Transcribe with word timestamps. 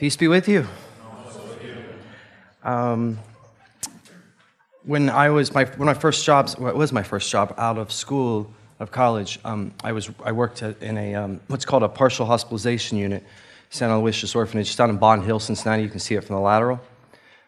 Peace 0.00 0.16
be 0.16 0.28
with 0.28 0.48
you. 0.48 0.66
Um, 2.64 3.18
when 4.84 5.10
I 5.10 5.28
was 5.28 5.52
my 5.52 5.64
of 5.64 5.78
my 5.78 5.92
first 5.92 6.24
jobs, 6.24 6.56
well, 6.58 6.74
was 6.74 6.90
my 6.90 7.02
first 7.02 7.30
job 7.30 7.52
out 7.58 7.76
of 7.76 7.92
school 7.92 8.50
of 8.78 8.90
college. 8.90 9.38
Um, 9.44 9.74
I 9.84 9.92
was 9.92 10.08
I 10.24 10.32
worked 10.32 10.62
in 10.62 10.96
a 10.96 11.14
um, 11.14 11.40
what's 11.48 11.66
called 11.66 11.82
a 11.82 11.88
partial 11.90 12.24
hospitalization 12.24 12.96
unit, 12.96 13.22
San 13.68 13.90
Aloysius 13.90 14.34
Orphanage, 14.34 14.74
down 14.74 14.88
in 14.88 14.96
Bond 14.96 15.22
Hill, 15.22 15.38
Cincinnati. 15.38 15.82
You 15.82 15.90
can 15.90 16.00
see 16.00 16.14
it 16.14 16.24
from 16.24 16.36
the 16.36 16.40
lateral. 16.40 16.80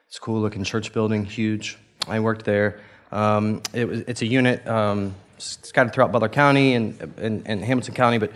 It's 0.09 0.19
a 0.19 0.21
cool 0.21 0.43
looking 0.43 0.63
church 0.63 0.93
building, 0.93 1.25
huge. 1.25 1.79
I 2.07 2.21
worked 2.21 2.45
there. 2.45 2.81
Um, 3.13 3.63
it 3.73 3.89
was, 3.89 4.01
it's 4.01 4.21
a 4.21 4.27
unit 4.27 4.67
um, 4.69 5.15
scattered 5.39 5.95
throughout 5.95 6.13
Butler 6.13 6.29
County 6.29 6.75
and, 6.75 7.01
and, 7.17 7.45
and 7.47 7.65
Hamilton 7.65 7.95
County, 7.95 8.19
but 8.19 8.31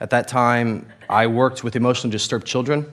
at 0.00 0.08
that 0.08 0.26
time 0.26 0.86
I 1.10 1.26
worked 1.26 1.64
with 1.64 1.76
emotionally 1.76 2.12
disturbed 2.12 2.46
children, 2.46 2.90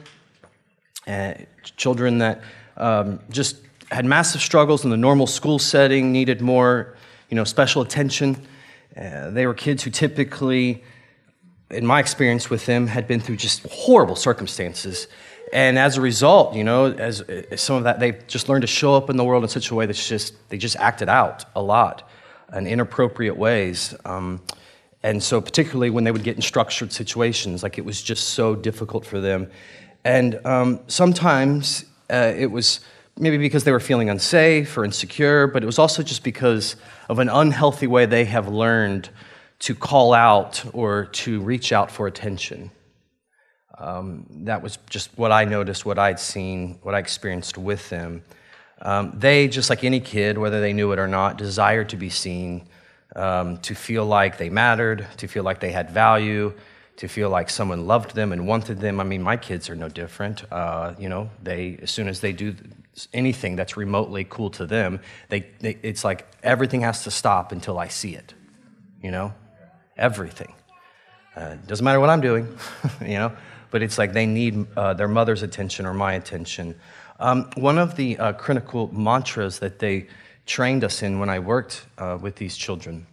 children 1.78 2.20
that 2.20 2.42
um, 2.78 3.20
just 3.30 3.58
had 3.92 4.06
massive 4.06 4.42
struggles 4.42 4.84
in 4.84 4.90
the 4.90 4.98
normal 4.98 5.28
school 5.28 5.60
setting, 5.60 6.12
needed 6.12 6.42
more, 6.42 6.96
you 7.30 7.36
know, 7.36 7.44
special 7.44 7.82
attention. 7.82 8.36
Uh, 8.98 9.30
they 9.30 9.46
were 9.46 9.54
kids 9.54 9.84
who 9.84 9.92
typically, 9.92 10.84
in 11.70 11.86
my 11.86 12.00
experience 12.00 12.50
with 12.50 12.66
them, 12.66 12.88
had 12.88 13.08
been 13.08 13.20
through 13.20 13.38
just 13.38 13.66
horrible 13.70 14.16
circumstances. 14.16 15.08
And 15.54 15.78
as 15.78 15.98
a 15.98 16.02
result, 16.02 16.56
you 16.56 16.64
know, 16.64 16.92
as, 16.92 17.22
as 17.22 17.62
some 17.62 17.76
of 17.76 17.84
that, 17.84 18.00
they've 18.00 18.26
just 18.28 18.50
learned 18.50 18.62
to 18.62 18.68
show 18.68 18.96
up 18.96 19.10
in 19.10 19.18
the 19.18 19.24
world 19.24 19.44
in 19.44 19.50
such 19.50 19.70
a 19.70 19.76
way 19.76 19.86
that's 19.86 20.08
just, 20.08 20.34
they 20.50 20.58
just 20.58 20.76
acted 20.78 21.10
out 21.10 21.46
a 21.56 21.62
lot 21.62 22.10
in 22.54 22.68
inappropriate 22.68 23.38
ways. 23.38 23.94
Um, 24.06 24.42
and 25.04 25.22
so, 25.22 25.40
particularly 25.40 25.92
when 25.92 26.04
they 26.04 26.12
would 26.12 26.24
get 26.24 26.36
in 26.36 26.42
structured 26.42 26.92
situations, 26.92 27.62
like 27.62 27.78
it 27.78 27.86
was 27.86 28.02
just 28.02 28.30
so 28.30 28.56
difficult 28.56 29.06
for 29.06 29.22
them. 29.22 29.52
And 30.06 30.40
um, 30.46 30.82
sometimes 30.88 31.84
uh, 32.12 32.32
it 32.38 32.52
was 32.52 32.80
maybe 33.18 33.40
because 33.40 33.64
they 33.64 33.72
were 33.72 33.80
feeling 33.80 34.10
unsafe 34.10 34.78
or 34.78 34.86
insecure, 34.86 35.48
but 35.48 35.64
it 35.64 35.66
was 35.66 35.80
also 35.80 36.04
just 36.04 36.24
because 36.24 36.76
of 37.10 37.18
an 37.18 37.28
unhealthy 37.28 37.88
way 37.88 38.06
they 38.06 38.26
have 38.26 38.48
learned 38.48 39.10
to 39.60 39.74
call 39.74 40.14
out 40.14 40.64
or 40.74 41.06
to 41.06 41.42
reach 41.42 41.74
out 41.74 41.90
for 41.90 42.06
attention. 42.06 42.70
Um, 43.80 44.28
that 44.46 44.62
was 44.62 44.78
just 44.90 45.10
what 45.18 45.32
I 45.32 45.44
noticed, 45.46 45.88
what 45.88 45.98
I'd 45.98 46.20
seen, 46.20 46.78
what 46.84 46.94
I 46.94 47.00
experienced 47.00 47.58
with 47.58 47.90
them. 47.90 48.24
Um, 48.82 49.12
they, 49.18 49.48
just 49.48 49.72
like 49.72 49.84
any 49.84 50.00
kid, 50.00 50.38
whether 50.38 50.62
they 50.62 50.72
knew 50.72 50.92
it 50.92 51.00
or 51.00 51.08
not, 51.08 51.38
desired 51.38 51.90
to 51.90 51.98
be 51.98 52.12
seen, 52.12 52.68
um, 53.16 53.58
to 53.60 53.74
feel 53.74 54.06
like 54.06 54.38
they 54.38 54.50
mattered, 54.50 55.08
to 55.18 55.28
feel 55.28 55.44
like 55.44 55.62
they 55.62 55.72
had 55.72 55.90
value, 55.90 56.54
to 56.98 57.08
feel 57.08 57.30
like 57.30 57.50
someone 57.50 57.88
loved 57.88 58.16
them 58.16 58.32
and 58.32 58.48
wanted 58.48 58.80
them. 58.80 59.00
I 59.00 59.04
mean, 59.04 59.22
my 59.22 59.38
kids 59.38 59.70
are 59.70 59.76
no 59.76 59.90
different. 59.90 60.50
Uh, 60.52 60.94
you 60.98 61.10
know, 61.10 61.30
they 61.44 61.78
as 61.82 61.92
soon 61.92 62.08
as 62.08 62.22
they 62.22 62.32
do 62.32 62.56
anything 63.14 63.56
that's 63.56 63.76
remotely 63.76 64.26
cool 64.30 64.50
to 64.52 64.66
them, 64.66 65.02
they, 65.30 65.42
they, 65.60 65.78
it's 65.84 66.04
like 66.04 66.26
everything 66.42 66.82
has 66.82 67.04
to 67.04 67.12
stop 67.12 67.52
until 67.52 67.78
I 67.78 67.90
see 67.90 68.16
it. 68.16 68.34
You 69.02 69.12
know, 69.12 69.34
everything. 69.98 70.54
Uh, 71.36 71.56
doesn't 71.68 71.84
matter 71.84 72.00
what 72.00 72.10
I'm 72.10 72.22
doing. 72.22 72.58
you 73.02 73.16
know, 73.16 73.32
but 73.72 73.84
it's 73.84 73.98
like 73.98 74.14
they 74.14 74.26
need 74.26 74.66
uh, 74.78 74.94
their 74.94 75.10
mother's 75.10 75.44
attention 75.44 75.86
or 75.86 75.94
my 75.94 76.14
attention. 76.14 76.76
Um, 77.20 77.50
one 77.56 77.78
of 77.78 77.96
the 77.98 78.18
uh, 78.18 78.34
critical 78.34 78.90
mantras 78.94 79.60
that 79.60 79.80
they 79.80 80.08
trained 80.46 80.84
us 80.84 81.02
in 81.02 81.20
when 81.20 81.30
I 81.30 81.40
worked 81.40 81.86
uh, 81.98 82.18
with 82.22 82.36
these 82.38 82.56
children 82.56 83.06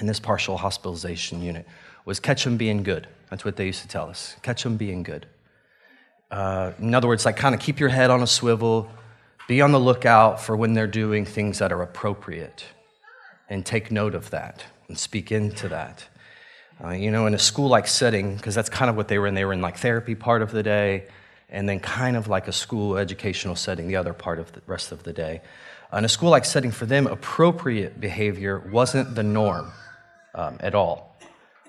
in 0.00 0.06
this 0.06 0.20
partial 0.20 0.56
hospitalization 0.56 1.42
unit 1.42 1.66
was 2.06 2.18
catch 2.18 2.44
them 2.44 2.56
being 2.56 2.82
good. 2.82 3.06
That's 3.28 3.44
what 3.44 3.56
they 3.56 3.66
used 3.66 3.82
to 3.82 3.88
tell 3.88 4.08
us 4.08 4.36
catch 4.42 4.62
them 4.62 4.78
being 4.78 5.02
good. 5.02 5.26
Uh, 6.30 6.72
in 6.78 6.94
other 6.94 7.08
words, 7.08 7.26
like 7.26 7.36
kind 7.36 7.54
of 7.54 7.60
keep 7.60 7.78
your 7.78 7.90
head 7.90 8.10
on 8.10 8.22
a 8.22 8.26
swivel, 8.26 8.90
be 9.46 9.60
on 9.60 9.72
the 9.72 9.78
lookout 9.78 10.40
for 10.40 10.56
when 10.56 10.72
they're 10.72 10.86
doing 10.86 11.24
things 11.24 11.58
that 11.58 11.70
are 11.72 11.82
appropriate, 11.82 12.64
and 13.48 13.64
take 13.66 13.90
note 13.90 14.14
of 14.14 14.30
that 14.30 14.64
and 14.88 14.98
speak 14.98 15.30
into 15.30 15.68
that. 15.68 16.04
Uh, 16.82 16.90
you 16.90 17.10
know, 17.10 17.26
in 17.26 17.34
a 17.34 17.38
school 17.38 17.68
like 17.68 17.86
setting, 17.86 18.36
because 18.36 18.54
that's 18.54 18.68
kind 18.68 18.90
of 18.90 18.96
what 18.96 19.08
they 19.08 19.18
were 19.18 19.26
in, 19.26 19.34
they 19.34 19.44
were 19.44 19.52
in 19.52 19.62
like 19.62 19.76
therapy 19.78 20.14
part 20.14 20.42
of 20.42 20.50
the 20.50 20.62
day, 20.62 21.06
and 21.48 21.68
then 21.68 21.80
kind 21.80 22.16
of 22.16 22.28
like 22.28 22.48
a 22.48 22.52
school 22.52 22.96
educational 22.96 23.54
setting 23.54 23.88
the 23.88 23.96
other 23.96 24.12
part 24.12 24.38
of 24.38 24.52
the 24.52 24.60
rest 24.66 24.92
of 24.92 25.02
the 25.04 25.12
day. 25.12 25.40
In 25.92 26.04
a 26.04 26.08
school 26.08 26.30
like 26.30 26.44
setting, 26.44 26.72
for 26.72 26.84
them, 26.84 27.06
appropriate 27.06 28.00
behavior 28.00 28.58
wasn't 28.58 29.14
the 29.14 29.22
norm 29.22 29.72
um, 30.34 30.58
at 30.60 30.74
all. 30.74 31.15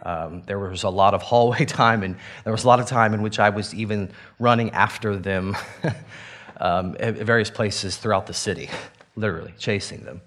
Um, 0.03 0.43
there 0.45 0.59
was 0.59 0.83
a 0.83 0.89
lot 0.89 1.13
of 1.13 1.21
hallway 1.21 1.65
time, 1.65 2.03
and 2.03 2.15
there 2.43 2.53
was 2.53 2.63
a 2.63 2.67
lot 2.67 2.79
of 2.79 2.87
time 2.87 3.13
in 3.13 3.21
which 3.21 3.39
I 3.39 3.49
was 3.49 3.73
even 3.73 4.11
running 4.39 4.71
after 4.71 5.17
them 5.17 5.55
um, 6.59 6.95
at 6.99 7.15
various 7.15 7.49
places 7.49 7.97
throughout 7.97 8.27
the 8.27 8.33
city, 8.33 8.69
literally 9.15 9.53
chasing 9.57 10.03
them 10.03 10.21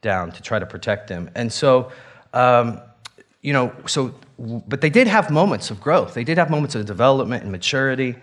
down 0.00 0.30
to 0.32 0.42
try 0.42 0.58
to 0.58 0.66
protect 0.66 1.08
them. 1.08 1.30
And 1.34 1.52
so, 1.52 1.90
um, 2.32 2.80
you 3.42 3.52
know, 3.52 3.72
so, 3.86 4.14
but 4.38 4.80
they 4.80 4.90
did 4.90 5.06
have 5.06 5.30
moments 5.30 5.70
of 5.70 5.80
growth. 5.80 6.14
They 6.14 6.24
did 6.24 6.38
have 6.38 6.50
moments 6.50 6.74
of 6.74 6.86
development 6.86 7.42
and 7.42 7.52
maturity. 7.52 8.14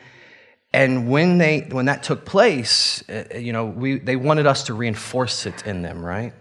And 0.74 1.10
when, 1.10 1.38
they, 1.38 1.62
when 1.72 1.86
that 1.86 2.04
took 2.04 2.26
place, 2.26 3.08
uh, 3.10 3.38
you 3.38 3.54
know, 3.54 3.66
we, 3.66 4.00
they 4.00 4.16
wanted 4.16 4.46
us 4.46 4.64
to 4.64 4.74
reinforce 4.74 5.46
it 5.46 5.66
in 5.66 5.82
them, 5.82 6.04
right? 6.04 6.34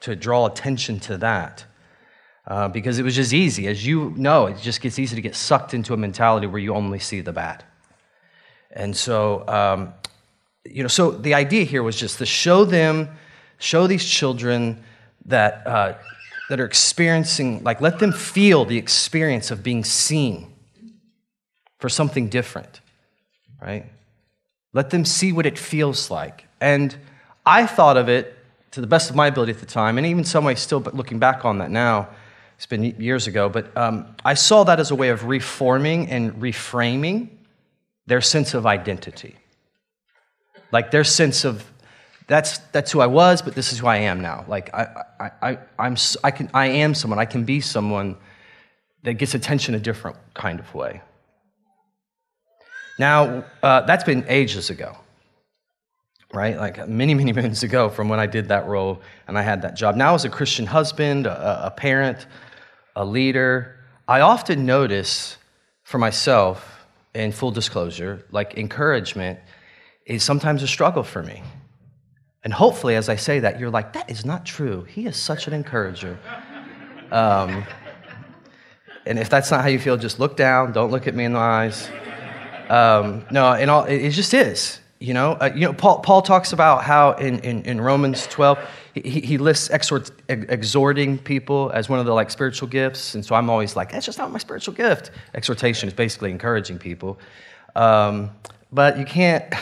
To 0.00 0.16
draw 0.16 0.46
attention 0.46 1.00
to 1.00 1.18
that 1.18 1.64
uh, 2.48 2.66
because 2.66 2.98
it 2.98 3.02
was 3.02 3.14
just 3.14 3.34
easy. 3.34 3.68
As 3.68 3.86
you 3.86 4.14
know, 4.16 4.46
it 4.46 4.58
just 4.58 4.80
gets 4.80 4.98
easy 4.98 5.14
to 5.14 5.20
get 5.22 5.36
sucked 5.36 5.74
into 5.74 5.92
a 5.92 5.96
mentality 5.96 6.46
where 6.46 6.60
you 6.60 6.74
only 6.74 6.98
see 6.98 7.20
the 7.20 7.32
bad. 7.32 7.62
And 8.70 8.96
so, 8.96 9.46
um, 9.46 9.92
you 10.64 10.82
know, 10.82 10.88
so 10.88 11.10
the 11.10 11.34
idea 11.34 11.64
here 11.64 11.82
was 11.82 11.94
just 11.94 12.18
to 12.18 12.26
show 12.26 12.64
them, 12.64 13.10
show 13.58 13.86
these 13.86 14.04
children 14.04 14.82
that, 15.26 15.66
uh, 15.66 15.94
that 16.48 16.58
are 16.58 16.64
experiencing, 16.64 17.62
like, 17.64 17.82
let 17.82 17.98
them 17.98 18.12
feel 18.12 18.64
the 18.64 18.78
experience 18.78 19.50
of 19.50 19.62
being 19.62 19.84
seen 19.84 20.50
for 21.78 21.90
something 21.90 22.28
different, 22.28 22.80
right? 23.60 23.84
Let 24.72 24.88
them 24.88 25.04
see 25.04 25.32
what 25.32 25.44
it 25.44 25.58
feels 25.58 26.10
like. 26.10 26.46
And 26.62 26.96
I 27.44 27.66
thought 27.66 27.98
of 27.98 28.08
it 28.08 28.34
to 28.70 28.80
the 28.80 28.86
best 28.86 29.10
of 29.10 29.16
my 29.16 29.26
ability 29.26 29.52
at 29.52 29.60
the 29.60 29.66
time, 29.66 29.98
and 29.98 30.06
even 30.06 30.24
some 30.24 30.44
way 30.44 30.54
still, 30.54 30.80
but 30.80 30.94
looking 30.94 31.18
back 31.18 31.44
on 31.44 31.58
that 31.58 31.70
now, 31.70 32.08
it's 32.58 32.66
been 32.66 32.82
years 32.82 33.28
ago, 33.28 33.48
but 33.48 33.74
um, 33.76 34.16
I 34.24 34.34
saw 34.34 34.64
that 34.64 34.80
as 34.80 34.90
a 34.90 34.96
way 34.96 35.10
of 35.10 35.26
reforming 35.26 36.10
and 36.10 36.32
reframing 36.42 37.28
their 38.06 38.20
sense 38.20 38.52
of 38.52 38.66
identity. 38.66 39.36
Like 40.72 40.90
their 40.90 41.04
sense 41.04 41.44
of, 41.44 41.64
that's, 42.26 42.58
that's 42.72 42.90
who 42.90 43.00
I 43.00 43.06
was, 43.06 43.42
but 43.42 43.54
this 43.54 43.72
is 43.72 43.78
who 43.78 43.86
I 43.86 43.98
am 43.98 44.20
now. 44.20 44.44
Like 44.48 44.74
I, 44.74 45.04
I, 45.20 45.30
I, 45.40 45.58
I'm, 45.78 45.96
I, 46.24 46.32
can, 46.32 46.50
I 46.52 46.66
am 46.66 46.94
someone, 46.94 47.20
I 47.20 47.26
can 47.26 47.44
be 47.44 47.60
someone 47.60 48.16
that 49.04 49.14
gets 49.14 49.34
attention 49.34 49.76
a 49.76 49.78
different 49.78 50.16
kind 50.34 50.58
of 50.58 50.74
way. 50.74 51.00
Now, 52.98 53.44
uh, 53.62 53.82
that's 53.82 54.02
been 54.02 54.24
ages 54.26 54.68
ago, 54.68 54.96
right? 56.34 56.56
Like 56.56 56.88
many, 56.88 57.14
many 57.14 57.32
moons 57.40 57.62
ago 57.62 57.88
from 57.88 58.08
when 58.08 58.18
I 58.18 58.26
did 58.26 58.48
that 58.48 58.66
role 58.66 59.00
and 59.28 59.38
I 59.38 59.42
had 59.42 59.62
that 59.62 59.76
job. 59.76 59.94
Now, 59.94 60.16
as 60.16 60.24
a 60.24 60.28
Christian 60.28 60.66
husband, 60.66 61.28
a, 61.28 61.66
a 61.66 61.70
parent, 61.70 62.26
a 62.98 63.04
leader, 63.04 63.76
I 64.08 64.20
often 64.20 64.66
notice 64.66 65.38
for 65.84 65.98
myself, 65.98 66.84
in 67.14 67.32
full 67.32 67.52
disclosure, 67.52 68.26
like 68.30 68.58
encouragement 68.58 69.38
is 70.04 70.22
sometimes 70.22 70.62
a 70.62 70.66
struggle 70.66 71.04
for 71.04 71.22
me. 71.22 71.42
And 72.44 72.52
hopefully, 72.52 72.96
as 72.96 73.08
I 73.08 73.16
say 73.16 73.40
that, 73.40 73.58
you're 73.58 73.70
like, 73.70 73.92
that 73.94 74.10
is 74.10 74.24
not 74.24 74.44
true. 74.44 74.84
He 74.84 75.06
is 75.06 75.16
such 75.16 75.46
an 75.46 75.52
encourager. 75.52 76.18
Um, 77.10 77.64
and 79.06 79.18
if 79.18 79.30
that's 79.30 79.50
not 79.50 79.62
how 79.62 79.68
you 79.68 79.78
feel, 79.78 79.96
just 79.96 80.18
look 80.18 80.36
down. 80.36 80.72
Don't 80.72 80.90
look 80.90 81.06
at 81.06 81.14
me 81.14 81.24
in 81.24 81.32
the 81.32 81.38
eyes. 81.38 81.88
Um, 82.68 83.24
no, 83.30 83.52
and 83.52 83.70
all, 83.70 83.84
it 83.84 84.10
just 84.10 84.34
is. 84.34 84.80
You 85.00 85.14
know, 85.14 85.32
uh, 85.34 85.52
you 85.54 85.60
know 85.60 85.72
Paul, 85.72 86.00
Paul 86.00 86.22
talks 86.22 86.52
about 86.52 86.82
how 86.82 87.12
in, 87.12 87.38
in, 87.40 87.62
in 87.62 87.80
Romans 87.80 88.26
12, 88.26 88.58
he, 88.94 89.20
he 89.20 89.38
lists 89.38 89.70
exhort, 89.70 90.10
exhorting 90.28 91.18
people 91.18 91.70
as 91.72 91.88
one 91.88 92.00
of 92.00 92.06
the 92.06 92.12
like 92.12 92.30
spiritual 92.30 92.66
gifts. 92.66 93.14
And 93.14 93.24
so 93.24 93.36
I'm 93.36 93.48
always 93.48 93.76
like, 93.76 93.92
that's 93.92 94.06
just 94.06 94.18
not 94.18 94.32
my 94.32 94.38
spiritual 94.38 94.74
gift. 94.74 95.12
Exhortation 95.34 95.86
is 95.86 95.94
basically 95.94 96.32
encouraging 96.32 96.78
people. 96.78 97.20
Um, 97.76 98.32
but 98.72 98.98
you 98.98 99.04
can't, 99.04 99.54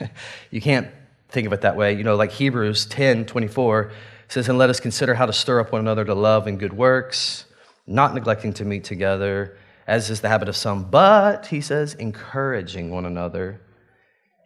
you 0.52 0.60
can't 0.60 0.88
think 1.28 1.48
of 1.48 1.52
it 1.52 1.62
that 1.62 1.76
way. 1.76 1.94
You 1.94 2.04
know, 2.04 2.14
like 2.14 2.30
Hebrews 2.30 2.86
10 2.86 3.26
24 3.26 3.90
says, 4.28 4.48
And 4.48 4.58
let 4.58 4.70
us 4.70 4.78
consider 4.78 5.14
how 5.14 5.26
to 5.26 5.32
stir 5.32 5.58
up 5.58 5.72
one 5.72 5.80
another 5.80 6.04
to 6.04 6.14
love 6.14 6.46
and 6.46 6.56
good 6.58 6.72
works, 6.72 7.46
not 7.86 8.14
neglecting 8.14 8.52
to 8.54 8.64
meet 8.64 8.84
together, 8.84 9.58
as 9.88 10.08
is 10.08 10.20
the 10.20 10.28
habit 10.28 10.48
of 10.48 10.56
some, 10.56 10.84
but, 10.84 11.46
he 11.46 11.60
says, 11.60 11.94
encouraging 11.94 12.90
one 12.90 13.04
another 13.04 13.60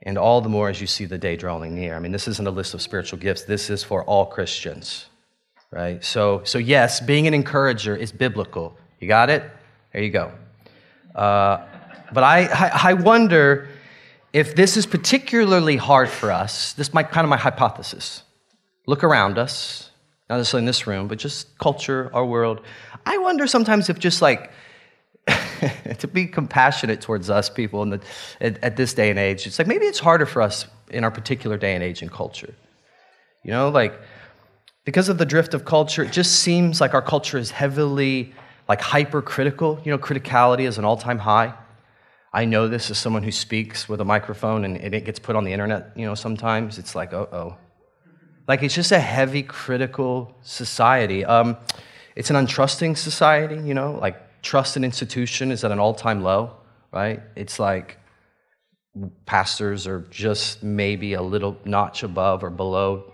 and 0.03 0.17
all 0.17 0.41
the 0.41 0.49
more 0.49 0.69
as 0.69 0.81
you 0.81 0.87
see 0.87 1.05
the 1.05 1.19
day 1.19 1.37
drawing 1.37 1.75
near. 1.75 1.95
I 1.95 1.99
mean, 1.99 2.12
this 2.12 2.29
isn't 2.29 2.47
a 2.47 2.50
list 2.50 2.75
of 2.75 2.83
spiritual 2.83 3.19
gifts, 3.19 3.45
this 3.45 3.71
is 3.71 3.83
for 3.83 4.05
all 4.05 4.27
Christians, 4.27 5.06
right? 5.71 6.05
So, 6.05 6.43
so 6.45 6.59
yes, 6.59 7.00
being 7.00 7.27
an 7.27 7.35
encourager 7.35 7.97
is 7.97 8.12
biblical. 8.12 8.77
You 9.00 9.09
got 9.09 9.31
it? 9.31 9.43
There 9.93 10.03
you 10.03 10.11
go. 10.11 10.33
Uh, 11.15 11.65
but 12.12 12.25
I, 12.25 12.45
I, 12.47 12.91
I 12.91 12.93
wonder 12.95 13.69
if 14.33 14.55
this 14.55 14.77
is 14.77 14.87
particularly 14.87 15.77
hard 15.77 16.09
for 16.09 16.31
us, 16.31 16.75
this 16.75 16.93
might 16.93 17.11
kind 17.11 17.25
of 17.25 17.31
my 17.31 17.37
hypothesis. 17.37 18.23
Look 18.87 19.03
around 19.03 19.39
us, 19.39 19.91
not 20.29 20.37
necessarily 20.37 20.62
in 20.62 20.67
this 20.67 20.87
room, 20.87 21.09
but 21.09 21.19
just 21.19 21.59
culture, 21.59 22.11
our 22.12 22.25
world. 22.25 22.61
I 23.05 23.19
wonder 23.19 23.47
sometimes 23.47 23.89
if 23.89 23.99
just 23.99 24.21
like 24.21 24.50
to 25.98 26.08
be 26.08 26.26
compassionate 26.26 27.00
towards 27.00 27.30
us 27.30 27.48
people 27.50 27.82
in 27.82 27.90
the, 27.90 28.00
at, 28.40 28.62
at, 28.62 28.76
this 28.76 28.94
day 28.94 29.10
and 29.10 29.19
age, 29.19 29.46
it's 29.46 29.58
like 29.58 29.69
maybe 29.69 29.86
it's 29.86 29.98
harder 29.98 30.26
for 30.26 30.42
us 30.42 30.66
in 30.90 31.04
our 31.04 31.10
particular 31.10 31.56
day 31.56 31.75
and 31.75 31.82
age 31.82 32.02
and 32.02 32.10
culture. 32.10 32.54
You 33.44 33.50
know, 33.50 33.69
like 33.69 33.98
because 34.84 35.08
of 35.08 35.19
the 35.19 35.26
drift 35.26 35.54
of 35.54 35.64
culture, 35.64 36.02
it 36.02 36.12
just 36.12 36.40
seems 36.40 36.80
like 36.80 36.94
our 36.94 37.02
culture 37.02 37.38
is 37.38 37.50
heavily 37.50 38.32
like 38.69 38.80
hypercritical. 38.80 39.80
You 39.84 39.92
know, 39.92 39.98
criticality 39.98 40.66
is 40.66 40.78
an 40.78 40.84
all-time 40.84 41.19
high. 41.19 41.54
I 42.32 42.44
know 42.44 42.69
this 42.69 42.90
as 42.90 42.98
someone 42.98 43.22
who 43.22 43.32
speaks 43.32 43.88
with 43.88 44.00
a 44.00 44.04
microphone 44.04 44.64
and 44.64 44.94
it 44.94 45.04
gets 45.04 45.19
put 45.19 45.34
on 45.34 45.44
the 45.44 45.52
internet, 45.52 45.92
you 45.96 46.04
know, 46.04 46.14
sometimes. 46.14 46.78
It's 46.78 46.94
like, 46.94 47.12
uh 47.12 47.26
oh. 47.32 47.56
Like, 48.46 48.62
it's 48.62 48.75
just 48.75 48.92
a 48.92 49.00
heavy 49.00 49.42
critical 49.42 50.34
society. 50.42 51.25
Um, 51.25 51.56
it's 52.16 52.30
an 52.30 52.36
untrusting 52.36 52.96
society, 52.96 53.56
you 53.56 53.75
know, 53.75 53.98
like 54.00 54.16
trust 54.49 54.79
in 54.79 54.83
institution 54.83 55.53
is 55.53 55.62
at 55.62 55.71
an 55.71 55.79
all 55.79 55.93
time 55.93 56.23
low, 56.23 56.56
right? 56.91 57.21
It's 57.37 57.59
like 57.59 57.99
pastors 59.27 59.87
are 59.87 60.00
just 60.11 60.62
maybe 60.62 61.12
a 61.12 61.21
little 61.21 61.59
notch 61.67 62.03
above 62.03 62.43
or 62.43 62.49
below 62.49 63.12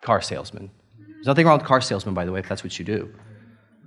car 0.00 0.20
salesmen. 0.20 0.70
There's 0.96 1.26
nothing 1.26 1.44
wrong 1.44 1.58
with 1.58 1.66
car 1.66 1.80
salesmen, 1.80 2.14
by 2.14 2.24
the 2.24 2.30
way, 2.30 2.38
if 2.38 2.48
that's 2.48 2.62
what 2.62 2.78
you 2.78 2.84
do. 2.84 3.12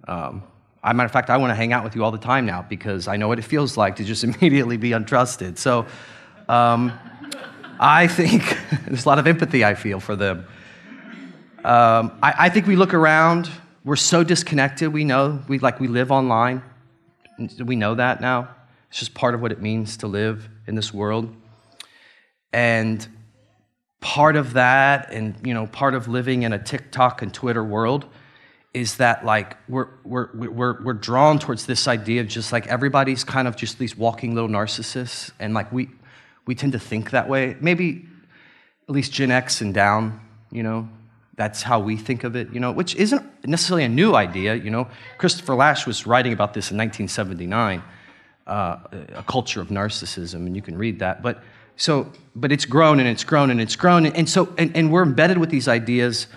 Um, 0.09 0.43
a 0.83 0.93
matter 0.93 1.05
of 1.05 1.13
fact, 1.13 1.29
I 1.29 1.37
want 1.37 1.51
to 1.51 1.55
hang 1.55 1.71
out 1.71 1.85
with 1.85 1.95
you 1.95 2.03
all 2.03 2.11
the 2.11 2.17
time 2.17 2.45
now 2.45 2.65
because 2.67 3.07
I 3.07 3.15
know 3.15 3.29
what 3.29 3.39
it 3.39 3.43
feels 3.43 3.77
like 3.77 3.95
to 3.95 4.03
just 4.03 4.23
immediately 4.29 4.75
be 4.75 4.89
untrusted. 4.89 5.57
So 5.57 5.85
um, 6.49 6.91
I 7.79 8.07
think 8.07 8.43
there's 8.87 9.05
a 9.05 9.07
lot 9.07 9.19
of 9.19 9.25
empathy 9.25 9.63
I 9.63 9.75
feel 9.75 10.01
for 10.01 10.17
them. 10.17 10.45
Um, 11.63 12.11
I, 12.21 12.33
I, 12.39 12.49
think 12.49 12.67
we 12.67 12.75
look 12.75 12.93
around, 12.93 13.49
we're 13.85 13.95
so 13.95 14.25
disconnected. 14.25 14.91
We 14.91 15.05
know, 15.05 15.41
we, 15.47 15.59
like, 15.59 15.79
we 15.79 15.87
live 15.87 16.11
online. 16.11 16.61
We 17.63 17.75
know 17.75 17.95
that 17.95 18.21
now. 18.21 18.49
It's 18.89 18.99
just 18.99 19.13
part 19.13 19.33
of 19.33 19.41
what 19.41 19.51
it 19.51 19.61
means 19.61 19.97
to 19.97 20.07
live 20.07 20.47
in 20.67 20.75
this 20.75 20.93
world. 20.93 21.33
And 22.51 23.05
part 23.99 24.35
of 24.35 24.53
that, 24.53 25.11
and, 25.11 25.35
you 25.43 25.53
know, 25.53 25.65
part 25.65 25.95
of 25.95 26.07
living 26.07 26.43
in 26.43 26.53
a 26.53 26.59
TikTok 26.59 27.21
and 27.21 27.33
Twitter 27.33 27.63
world 27.63 28.05
is 28.73 28.97
that 28.97 29.23
like 29.23 29.57
we're, 29.69 29.87
we're, 30.03 30.29
we're, 30.33 30.83
we're 30.83 30.93
drawn 30.93 31.39
towards 31.39 31.65
this 31.65 31.87
idea 31.87 32.21
of 32.21 32.27
just 32.27 32.51
like 32.51 32.67
everybody's 32.67 33.23
kind 33.23 33.47
of 33.47 33.55
just 33.55 33.77
these 33.77 33.95
walking 33.95 34.33
little 34.33 34.49
narcissists 34.49 35.31
and 35.39 35.53
like 35.53 35.71
we, 35.71 35.89
we 36.45 36.55
tend 36.55 36.73
to 36.73 36.79
think 36.79 37.11
that 37.11 37.29
way 37.29 37.55
maybe 37.61 38.05
at 38.87 38.93
least 38.93 39.11
gen 39.11 39.31
x 39.31 39.61
and 39.61 39.73
down 39.73 40.19
you 40.51 40.63
know 40.63 40.89
that's 41.35 41.61
how 41.61 41.79
we 41.79 41.97
think 41.97 42.23
of 42.23 42.35
it 42.35 42.51
you 42.53 42.59
know 42.59 42.71
which 42.71 42.95
isn't 42.95 43.23
necessarily 43.45 43.83
a 43.83 43.89
new 43.89 44.15
idea 44.15 44.55
you 44.55 44.69
know 44.69 44.87
christopher 45.17 45.55
lasch 45.55 45.85
was 45.85 46.05
writing 46.05 46.33
about 46.33 46.53
this 46.53 46.71
in 46.71 46.77
1979 46.77 47.81
uh, 48.45 48.77
a 49.15 49.23
culture 49.23 49.61
of 49.61 49.69
narcissism 49.69 50.45
and 50.45 50.55
you 50.55 50.61
can 50.61 50.77
read 50.77 50.99
that 50.99 51.21
but 51.21 51.43
so 51.75 52.11
but 52.35 52.51
it's 52.51 52.65
grown 52.65 52.99
and 52.99 53.07
it's 53.07 53.23
grown 53.23 53.49
and 53.49 53.59
it's 53.59 53.75
grown 53.75 54.05
and, 54.05 54.29
so 54.29 54.53
and, 54.57 54.75
and 54.75 54.91
we're 54.91 55.03
embedded 55.03 55.37
with 55.37 55.49
these 55.49 55.67
ideas 55.67 56.27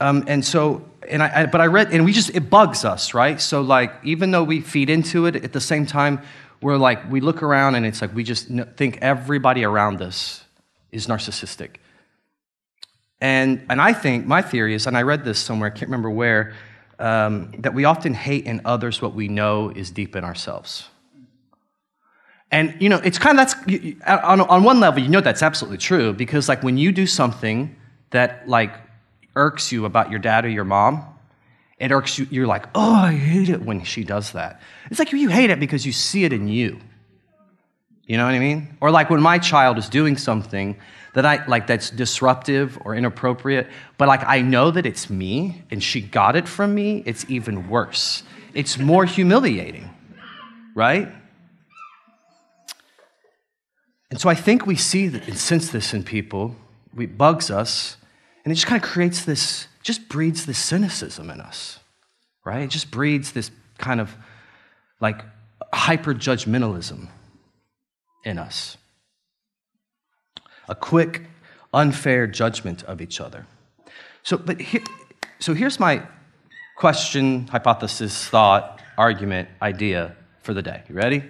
um, 0.00 0.24
and 0.28 0.44
so 0.44 0.84
and 1.08 1.22
I, 1.22 1.42
I, 1.42 1.46
but 1.46 1.60
I 1.60 1.66
read, 1.66 1.92
and 1.92 2.04
we 2.04 2.12
just, 2.12 2.30
it 2.34 2.50
bugs 2.50 2.84
us, 2.84 3.14
right? 3.14 3.40
So, 3.40 3.62
like, 3.62 3.92
even 4.04 4.30
though 4.30 4.44
we 4.44 4.60
feed 4.60 4.90
into 4.90 5.26
it, 5.26 5.36
at 5.36 5.52
the 5.52 5.60
same 5.60 5.86
time, 5.86 6.20
we're 6.60 6.76
like, 6.76 7.10
we 7.10 7.20
look 7.20 7.42
around 7.42 7.76
and 7.76 7.86
it's 7.86 8.02
like 8.02 8.14
we 8.14 8.24
just 8.24 8.48
think 8.76 8.98
everybody 9.00 9.64
around 9.64 10.02
us 10.02 10.44
is 10.90 11.06
narcissistic. 11.06 11.76
And, 13.20 13.64
and 13.68 13.80
I 13.80 13.92
think, 13.92 14.26
my 14.26 14.42
theory 14.42 14.74
is, 14.74 14.86
and 14.86 14.96
I 14.96 15.02
read 15.02 15.24
this 15.24 15.38
somewhere, 15.38 15.68
I 15.68 15.70
can't 15.70 15.88
remember 15.88 16.10
where, 16.10 16.54
um, 16.98 17.52
that 17.58 17.74
we 17.74 17.84
often 17.84 18.14
hate 18.14 18.46
in 18.46 18.60
others 18.64 19.02
what 19.02 19.14
we 19.14 19.28
know 19.28 19.70
is 19.70 19.90
deep 19.90 20.14
in 20.14 20.24
ourselves. 20.24 20.88
And, 22.50 22.74
you 22.80 22.88
know, 22.88 22.98
it's 22.98 23.18
kind 23.18 23.38
of 23.38 23.46
that's, 23.46 24.02
on, 24.24 24.40
on 24.40 24.62
one 24.62 24.80
level, 24.80 25.02
you 25.02 25.08
know 25.08 25.20
that's 25.20 25.42
absolutely 25.42 25.78
true 25.78 26.12
because, 26.12 26.48
like, 26.48 26.62
when 26.62 26.78
you 26.78 26.92
do 26.92 27.06
something 27.06 27.76
that, 28.10 28.48
like, 28.48 28.72
irks 29.36 29.70
you 29.70 29.84
about 29.84 30.10
your 30.10 30.18
dad 30.18 30.44
or 30.44 30.48
your 30.48 30.64
mom, 30.64 31.04
it 31.78 31.92
irks 31.92 32.18
you, 32.18 32.26
you're 32.30 32.46
like, 32.46 32.66
oh, 32.74 32.94
I 32.94 33.14
hate 33.14 33.48
it 33.48 33.62
when 33.62 33.84
she 33.84 34.02
does 34.02 34.32
that. 34.32 34.60
It's 34.90 34.98
like 34.98 35.12
you 35.12 35.28
hate 35.28 35.50
it 35.50 35.60
because 35.60 35.84
you 35.84 35.92
see 35.92 36.24
it 36.24 36.32
in 36.32 36.48
you. 36.48 36.80
You 38.08 38.16
know 38.16 38.24
what 38.24 38.34
I 38.34 38.38
mean? 38.38 38.76
Or 38.80 38.90
like 38.90 39.10
when 39.10 39.20
my 39.20 39.38
child 39.38 39.76
is 39.76 39.90
doing 39.90 40.16
something 40.16 40.76
that 41.12 41.26
I 41.26 41.44
like 41.46 41.66
that's 41.66 41.90
disruptive 41.90 42.78
or 42.84 42.94
inappropriate, 42.94 43.68
but 43.98 44.08
like 44.08 44.24
I 44.26 44.40
know 44.40 44.70
that 44.70 44.86
it's 44.86 45.10
me 45.10 45.62
and 45.70 45.82
she 45.82 46.00
got 46.00 46.34
it 46.34 46.48
from 46.48 46.74
me, 46.74 47.02
it's 47.04 47.26
even 47.28 47.68
worse. 47.68 48.22
It's 48.54 48.78
more 48.78 49.04
humiliating, 49.04 49.90
right? 50.74 51.08
And 54.10 54.18
so 54.18 54.30
I 54.30 54.34
think 54.34 54.66
we 54.66 54.74
see 54.74 55.06
and 55.06 55.36
sense 55.36 55.68
this 55.68 55.92
in 55.92 56.02
people. 56.02 56.56
It 56.98 57.18
bugs 57.18 57.50
us 57.50 57.98
and 58.42 58.52
it 58.52 58.54
just 58.54 58.66
kind 58.66 58.82
of 58.82 58.88
creates 58.88 59.26
this, 59.26 59.66
just 59.82 60.08
breeds 60.08 60.46
this 60.46 60.58
cynicism 60.58 61.28
in 61.28 61.42
us, 61.42 61.78
right? 62.42 62.62
It 62.62 62.70
just 62.70 62.90
breeds 62.90 63.32
this 63.32 63.50
kind 63.76 64.00
of 64.00 64.16
like 64.98 65.20
hyper 65.74 66.14
judgmentalism 66.14 67.08
in 68.24 68.38
us. 68.38 68.76
A 70.68 70.74
quick, 70.74 71.22
unfair 71.72 72.26
judgment 72.26 72.82
of 72.84 73.00
each 73.00 73.20
other. 73.20 73.46
So, 74.22 74.36
but 74.36 74.60
here, 74.60 74.82
so 75.38 75.54
here's 75.54 75.80
my 75.80 76.02
question, 76.76 77.46
hypothesis, 77.48 78.28
thought, 78.28 78.80
argument, 78.96 79.48
idea 79.62 80.16
for 80.42 80.54
the 80.54 80.62
day. 80.62 80.82
You 80.88 80.94
ready? 80.94 81.24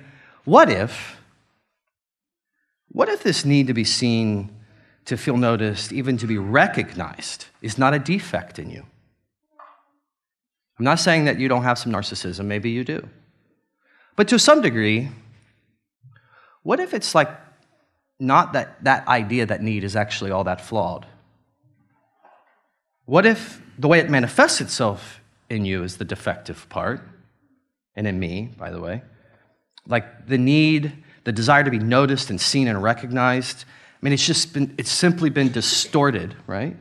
What 0.45 0.71
if, 0.71 1.17
what 2.89 3.09
if 3.09 3.23
this 3.23 3.45
need 3.45 3.67
to 3.67 3.75
be 3.75 3.85
seen 3.85 4.59
to 5.09 5.17
feel 5.17 5.39
noticed, 5.39 5.91
even 5.91 6.19
to 6.19 6.27
be 6.27 6.37
recognized, 6.37 7.47
is 7.63 7.79
not 7.79 7.95
a 7.95 7.99
defect 7.99 8.59
in 8.59 8.69
you. 8.69 8.85
I'm 10.79 10.85
not 10.85 10.99
saying 10.99 11.25
that 11.25 11.39
you 11.39 11.49
don't 11.49 11.63
have 11.63 11.79
some 11.79 11.93
narcissism, 11.93 12.45
maybe 12.45 12.69
you 12.71 12.85
do. 12.85 13.09
But 14.17 14.29
to 14.29 14.39
some 14.39 14.61
degree, 14.61 15.09
what 16.63 16.81
if 16.81 16.95
it's 16.95 17.15
like 17.15 17.31
not 18.19 18.53
that 18.53 18.83
that 18.85 19.07
idea, 19.09 19.47
that 19.47 19.63
need 19.63 19.85
is 19.85 19.97
actually 19.97 20.31
all 20.31 20.45
that 20.45 20.61
flawed? 20.61 21.07
What 23.05 23.25
if 23.25 23.63
the 23.79 23.89
way 23.89 24.01
it 24.01 24.11
manifests 24.11 24.61
itself 24.61 25.21
in 25.49 25.65
you 25.65 25.83
is 25.83 25.97
the 25.97 26.05
defective 26.05 26.69
part, 26.69 27.01
and 27.97 28.07
in 28.07 28.19
me, 28.19 28.51
by 28.59 28.71
the 28.71 28.81
way? 28.81 29.03
Like 29.87 30.27
the 30.27 30.39
need, 30.39 30.93
the 31.25 31.33
desire 31.33 31.65
to 31.65 31.71
be 31.71 31.79
noticed 31.79 32.29
and 32.29 32.41
seen 32.41 32.69
and 32.69 32.83
recognized 32.83 33.65
I 34.01 34.05
mean, 34.05 34.13
it's 34.13 34.27
just 34.27 34.53
been, 34.53 34.75
it's 34.79 34.91
simply 34.91 35.29
been 35.29 35.51
distorted, 35.51 36.37
right? 36.47 36.77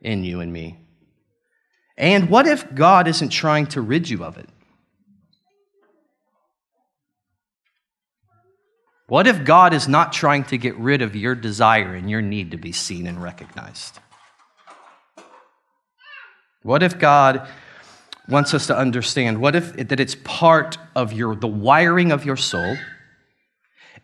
In 0.00 0.22
you 0.22 0.40
and 0.40 0.52
me. 0.52 0.78
And 1.96 2.30
what 2.30 2.46
if 2.46 2.72
God 2.72 3.08
isn't 3.08 3.30
trying 3.30 3.66
to 3.68 3.80
rid 3.80 4.08
you 4.08 4.22
of 4.22 4.38
it? 4.38 4.48
What 9.08 9.26
if 9.26 9.44
God 9.44 9.72
is 9.72 9.86
not 9.86 10.12
trying 10.12 10.44
to 10.44 10.58
get 10.58 10.76
rid 10.76 11.00
of 11.00 11.14
your 11.14 11.34
desire 11.34 11.94
and 11.94 12.10
your 12.10 12.22
need 12.22 12.50
to 12.50 12.56
be 12.56 12.72
seen 12.72 13.06
and 13.06 13.22
recognized? 13.22 14.00
What 16.62 16.82
if 16.82 16.98
God 16.98 17.48
wants 18.28 18.52
us 18.52 18.66
to 18.66 18.76
understand 18.76 19.40
what 19.40 19.54
if 19.54 19.74
that 19.76 20.00
it's 20.00 20.16
part 20.24 20.78
of 20.96 21.12
your 21.12 21.36
the 21.36 21.46
wiring 21.46 22.10
of 22.10 22.24
your 22.24 22.36
soul? 22.36 22.76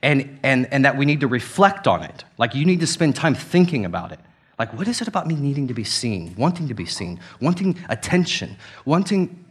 and, 0.03 0.39
and, 0.43 0.67
and 0.73 0.85
that 0.85 0.97
we 0.97 1.07
need 1.07 1.21
to 1.21 1.29
reflect 1.29 1.87
on 1.87 2.03
it. 2.03 2.25
Like 2.37 2.55
you 2.55 2.65
need 2.65 2.81
to 2.81 2.87
spend 2.87 3.15
time 3.15 3.35
thinking 3.35 3.85
about 3.85 4.13
it. 4.13 4.21
Like, 4.59 4.77
what 4.77 4.87
is 4.87 5.01
it 5.01 5.09
about 5.09 5.27
me 5.27 5.35
needing 5.35 5.69
to 5.69 5.75
be 5.75 5.85
seen, 5.85 6.35
wanting 6.37 6.69
to 6.69 6.75
be 6.75 6.87
seen, 6.87 7.19
wanting 7.41 7.79
attention, 7.89 8.57
wanting 8.85 9.45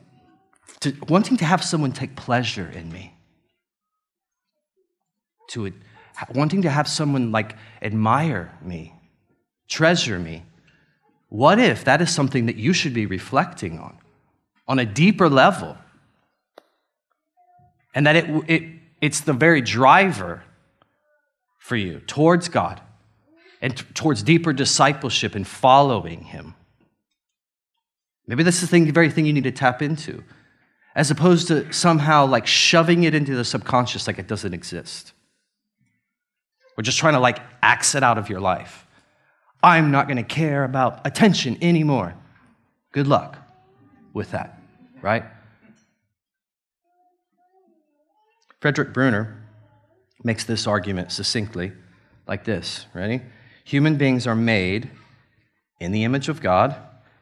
to, 0.81 0.93
wanting 1.07 1.37
to 1.37 1.45
have 1.45 1.63
someone 1.63 1.91
take 1.91 2.15
pleasure 2.15 2.69
in 2.69 2.91
me? 2.91 3.13
To 5.49 5.65
it, 5.65 5.73
wanting 6.33 6.61
to 6.61 6.69
have 6.69 6.87
someone 6.87 7.31
like 7.31 7.55
admire 7.81 8.57
me, 8.61 8.93
treasure 9.67 10.19
me. 10.19 10.43
What 11.29 11.59
if 11.59 11.85
that 11.85 12.01
is 12.01 12.13
something 12.13 12.45
that 12.45 12.57
you 12.57 12.73
should 12.73 12.93
be 12.93 13.05
reflecting 13.05 13.79
on, 13.79 13.97
on 14.67 14.79
a 14.79 14.85
deeper 14.85 15.29
level? 15.29 15.77
And 17.93 18.07
that 18.07 18.15
it, 18.15 18.49
it 18.49 18.63
it's 19.01 19.21
the 19.21 19.33
very 19.33 19.61
driver 19.61 20.43
for 21.57 21.75
you 21.75 21.99
towards 22.01 22.49
God 22.49 22.81
and 23.61 23.75
t- 23.75 23.85
towards 23.93 24.23
deeper 24.23 24.53
discipleship 24.53 25.35
and 25.35 25.47
following 25.47 26.23
Him. 26.23 26.55
Maybe 28.27 28.43
that's 28.43 28.61
the, 28.61 28.67
thing, 28.67 28.85
the 28.85 28.91
very 28.91 29.09
thing 29.09 29.25
you 29.25 29.33
need 29.33 29.43
to 29.43 29.51
tap 29.51 29.81
into, 29.81 30.23
as 30.95 31.11
opposed 31.11 31.47
to 31.47 31.71
somehow 31.73 32.25
like 32.25 32.47
shoving 32.47 33.03
it 33.03 33.13
into 33.15 33.35
the 33.35 33.43
subconscious 33.43 34.07
like 34.07 34.19
it 34.19 34.27
doesn't 34.27 34.53
exist. 34.53 35.13
Or 36.77 36.83
just 36.83 36.97
trying 36.97 37.13
to 37.13 37.19
like 37.19 37.39
axe 37.61 37.95
it 37.95 38.03
out 38.03 38.17
of 38.17 38.29
your 38.29 38.39
life. 38.39 38.85
I'm 39.63 39.91
not 39.91 40.07
going 40.07 40.17
to 40.17 40.23
care 40.23 40.63
about 40.63 41.05
attention 41.05 41.57
anymore. 41.61 42.15
Good 42.91 43.07
luck 43.07 43.37
with 44.13 44.31
that, 44.31 44.59
right? 45.01 45.23
Frederick 48.59 48.93
Bruner 48.93 49.37
makes 50.23 50.43
this 50.43 50.67
argument 50.67 51.11
succinctly 51.11 51.71
like 52.27 52.43
this. 52.43 52.85
Ready? 52.93 53.21
Human 53.63 53.97
beings 53.97 54.27
are 54.27 54.35
made 54.35 54.89
in 55.79 55.91
the 55.91 56.03
image 56.03 56.29
of 56.29 56.41
God 56.41 56.75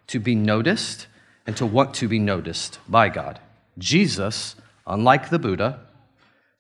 to 0.08 0.20
be 0.20 0.36
noticed 0.36 1.08
and 1.46 1.56
to 1.58 1.66
want 1.66 1.94
to 1.96 2.08
be 2.08 2.20
noticed 2.20 2.80
by 2.88 3.10
God. 3.10 3.40
Jesus, 3.78 4.56
unlike 4.86 5.30
the 5.30 5.40
Buddha, 5.40 5.80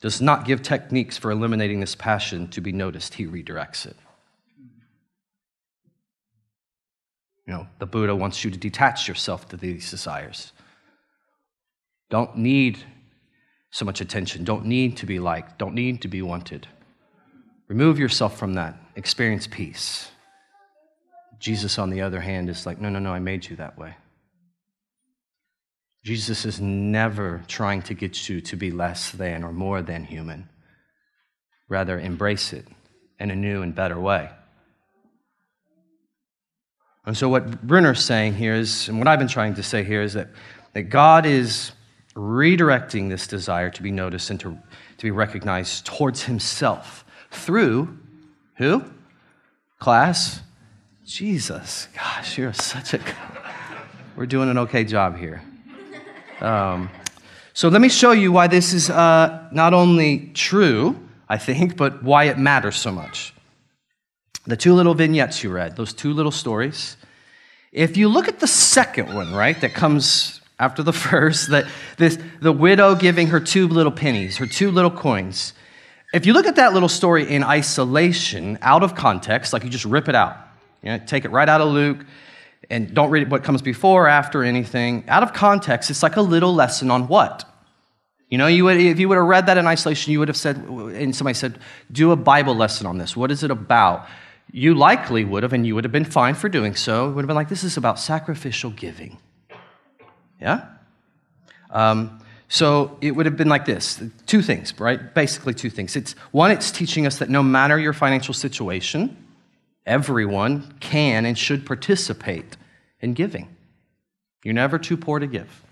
does 0.02 0.22
not 0.22 0.46
give 0.46 0.62
techniques 0.62 1.18
for 1.18 1.32
eliminating 1.32 1.80
this 1.80 1.96
passion 1.96 2.48
to 2.50 2.62
be 2.62 2.72
noticed, 2.72 3.16
he 3.16 3.26
redirects 3.26 3.86
it. 3.86 3.98
You 7.46 7.54
know, 7.54 7.68
the 7.80 7.86
Buddha 7.86 8.16
wants 8.16 8.44
you 8.46 8.52
to 8.52 8.58
detach 8.58 9.08
yourself 9.08 9.50
to 9.50 9.58
these 9.58 9.90
desires. 9.90 10.54
Don't 12.10 12.38
need 12.38 12.80
so 13.72 13.86
much 13.86 14.02
attention, 14.02 14.44
don't 14.44 14.66
need 14.66 14.98
to 14.98 15.06
be 15.06 15.20
liked, 15.20 15.60
don't 15.60 15.76
need 15.76 16.02
to 16.02 16.08
be 16.08 16.22
wanted. 16.22 16.68
Remove 17.68 18.00
yourself 18.00 18.38
from 18.38 18.54
that, 18.54 18.76
experience 18.96 19.48
peace. 19.48 20.10
Jesus, 21.40 21.78
on 21.78 21.90
the 21.90 22.02
other 22.02 22.20
hand, 22.20 22.50
is 22.50 22.66
like, 22.66 22.82
no, 22.82 22.90
no, 22.90 23.00
no, 23.00 23.14
I 23.14 23.20
made 23.20 23.48
you 23.48 23.56
that 23.58 23.78
way. 23.78 23.96
Jesus 26.04 26.46
is 26.46 26.62
never 26.62 27.44
trying 27.48 27.82
to 27.84 27.94
get 27.94 28.30
you 28.30 28.40
to 28.42 28.56
be 28.56 28.72
less 28.72 29.12
than 29.12 29.44
or 29.44 29.52
more 29.52 29.82
than 29.82 30.06
human. 30.06 30.50
Rather, 31.68 32.00
embrace 32.00 32.54
it 32.54 32.66
in 33.20 33.32
a 33.32 33.36
new 33.36 33.62
and 33.62 33.76
better 33.76 34.00
way. 34.00 34.30
And 37.06 37.18
so, 37.18 37.28
what 37.28 37.66
Bruner's 37.66 38.04
saying 38.04 38.36
here 38.36 38.56
is, 38.56 38.88
and 38.88 38.98
what 38.98 39.08
I've 39.08 39.20
been 39.20 39.28
trying 39.28 39.56
to 39.56 39.64
say 39.64 39.84
here 39.84 40.02
is 40.02 40.14
that, 40.14 40.30
that 40.74 40.84
God 40.84 41.26
is 41.26 41.72
redirecting 42.16 43.10
this 43.10 43.28
desire 43.28 43.70
to 43.72 43.84
be 43.84 43.92
noticed 43.92 44.30
and 44.30 44.40
to, 44.42 44.52
to 44.98 45.04
be 45.04 45.12
recognized 45.12 45.86
towards 45.86 46.24
Himself 46.24 47.06
through 47.32 47.98
who? 48.56 48.84
Class? 49.80 50.42
Jesus. 51.06 51.88
Gosh, 51.96 52.38
you're 52.38 52.54
such 52.54 52.94
a. 52.94 53.00
We're 54.16 54.26
doing 54.26 54.50
an 54.50 54.58
okay 54.60 54.84
job 54.84 55.18
here. 55.18 55.42
Um, 56.42 56.90
so 57.54 57.68
let 57.68 57.82
me 57.82 57.90
show 57.90 58.12
you 58.12 58.32
why 58.32 58.48
this 58.48 58.74
is 58.74 58.90
uh, 58.90 59.50
not 59.52 59.74
only 59.74 60.32
true, 60.34 60.96
I 61.28 61.38
think, 61.38 61.76
but 61.76 62.02
why 62.02 62.26
it 62.26 62.38
matters 62.38 62.78
so 62.78 62.92
much. 62.92 63.34
The 64.46 64.56
two 64.56 64.74
little 64.74 64.94
vignettes 64.94 65.44
you 65.44 65.52
read, 65.52 65.76
those 65.76 65.94
two 65.94 66.14
little 66.14 66.32
stories. 66.32 66.96
If 67.72 67.98
you 67.98 68.08
look 68.08 68.28
at 68.28 68.40
the 68.40 68.48
second 68.48 69.14
one, 69.14 69.34
right, 69.34 69.60
that 69.62 69.74
comes 69.74 70.42
after 70.60 70.82
the 70.82 70.94
first, 71.08 71.50
that 71.50 71.66
this 71.98 72.18
the 72.42 72.52
widow 72.52 72.96
giving 72.96 73.28
her 73.28 73.40
two 73.40 73.68
little 73.68 73.92
pennies, 73.92 74.38
her 74.38 74.48
two 74.48 74.72
little 74.72 74.92
coins. 74.92 75.54
If 76.14 76.26
you 76.26 76.34
look 76.34 76.48
at 76.48 76.56
that 76.56 76.74
little 76.74 76.90
story 76.90 77.30
in 77.30 77.44
isolation, 77.44 78.58
out 78.62 78.82
of 78.82 78.96
context, 78.96 79.54
like 79.54 79.64
you 79.64 79.70
just 79.70 79.86
rip 79.86 80.10
it 80.10 80.16
out, 80.16 80.38
you 80.82 80.90
know, 80.90 81.00
take 81.06 81.26
it 81.26 81.30
right 81.30 81.48
out 81.48 81.62
of 81.62 81.68
Luke, 81.68 82.00
and 82.70 82.94
don't 82.94 83.10
read 83.10 83.32
what 83.32 83.44
comes 83.44 83.62
before 83.62 84.06
or 84.06 84.08
after 84.08 84.44
anything. 84.44 85.04
Out 85.08 85.24
of 85.24 85.34
context, 85.34 85.90
it's 85.90 86.04
like 86.04 86.16
a 86.18 86.22
little 86.22 86.54
lesson 86.54 86.92
on 86.92 87.08
what? 87.08 87.46
You 88.30 88.38
know, 88.38 88.48
you 88.48 88.66
would, 88.66 88.78
if 88.78 89.00
you 89.00 89.10
would 89.10 89.18
have 89.18 89.26
read 89.26 89.48
that 89.48 89.58
in 89.58 89.66
isolation, 89.66 90.14
you 90.14 90.20
would 90.20 90.28
have 90.28 90.38
said, 90.38 90.58
and 90.58 91.16
somebody 91.16 91.34
said, 91.34 91.58
do 91.92 92.12
a 92.12 92.16
Bible 92.16 92.56
lesson 92.56 92.86
on 92.86 93.00
this. 93.00 93.18
What 93.18 93.32
is 93.32 93.44
it 93.44 93.50
about? 93.50 94.08
You 94.52 94.76
likely 94.76 95.26
would 95.26 95.42
have, 95.42 95.54
and 95.54 95.66
you 95.66 95.74
would 95.74 95.84
have 95.84 95.92
been 95.92 96.06
fine 96.06 96.36
for 96.36 96.48
doing 96.48 96.76
so. 96.76 97.10
It 97.10 97.14
would 97.14 97.24
have 97.24 97.28
been 97.28 97.36
like, 97.36 97.50
this 97.50 97.64
is 97.64 97.76
about 97.76 98.00
sacrificial 98.00 98.70
giving. 98.70 99.18
Yeah? 100.40 100.66
Um, 101.72 102.20
so 102.48 102.98
it 103.02 103.12
would 103.12 103.26
have 103.26 103.38
been 103.38 103.50
like 103.50 103.66
this 103.66 104.02
two 104.26 104.42
things, 104.42 104.74
right? 104.80 105.14
Basically, 105.14 105.54
two 105.54 105.70
things. 105.70 105.96
It's 105.96 106.14
one, 106.32 106.52
it's 106.52 106.72
teaching 106.72 107.06
us 107.06 107.20
that 107.20 107.30
no 107.30 107.44
matter 107.44 107.80
your 107.80 107.94
financial 107.94 108.34
situation, 108.34 109.16
everyone 109.86 110.76
can 110.80 111.26
and 111.26 111.38
should 111.38 111.66
participate 111.66 112.58
in 113.02 113.14
giving. 113.14 113.56
You're 114.44 114.54
never 114.54 114.78
too 114.78 114.98
poor 114.98 115.20
to 115.20 115.28
give. 115.28 115.64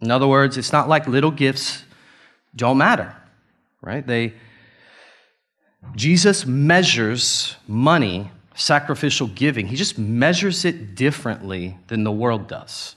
In 0.00 0.10
other 0.10 0.26
words, 0.26 0.56
it's 0.56 0.72
not 0.72 0.88
like 0.88 1.06
little 1.06 1.30
gifts 1.30 1.84
don't 2.56 2.78
matter, 2.78 3.14
right? 3.82 4.06
They 4.06 4.34
Jesus 5.96 6.44
measures 6.46 7.56
money, 7.66 8.30
sacrificial 8.54 9.28
giving. 9.28 9.66
He 9.66 9.76
just 9.76 9.98
measures 9.98 10.64
it 10.64 10.94
differently 10.94 11.78
than 11.88 12.04
the 12.04 12.12
world 12.12 12.48
does. 12.48 12.96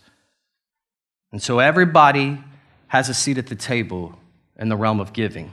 And 1.32 1.42
so 1.42 1.60
everybody 1.60 2.40
has 2.88 3.10
a 3.10 3.14
seat 3.14 3.38
at 3.38 3.48
the 3.48 3.56
table 3.56 4.18
in 4.58 4.70
the 4.70 4.76
realm 4.76 5.00
of 5.00 5.14
giving. 5.14 5.52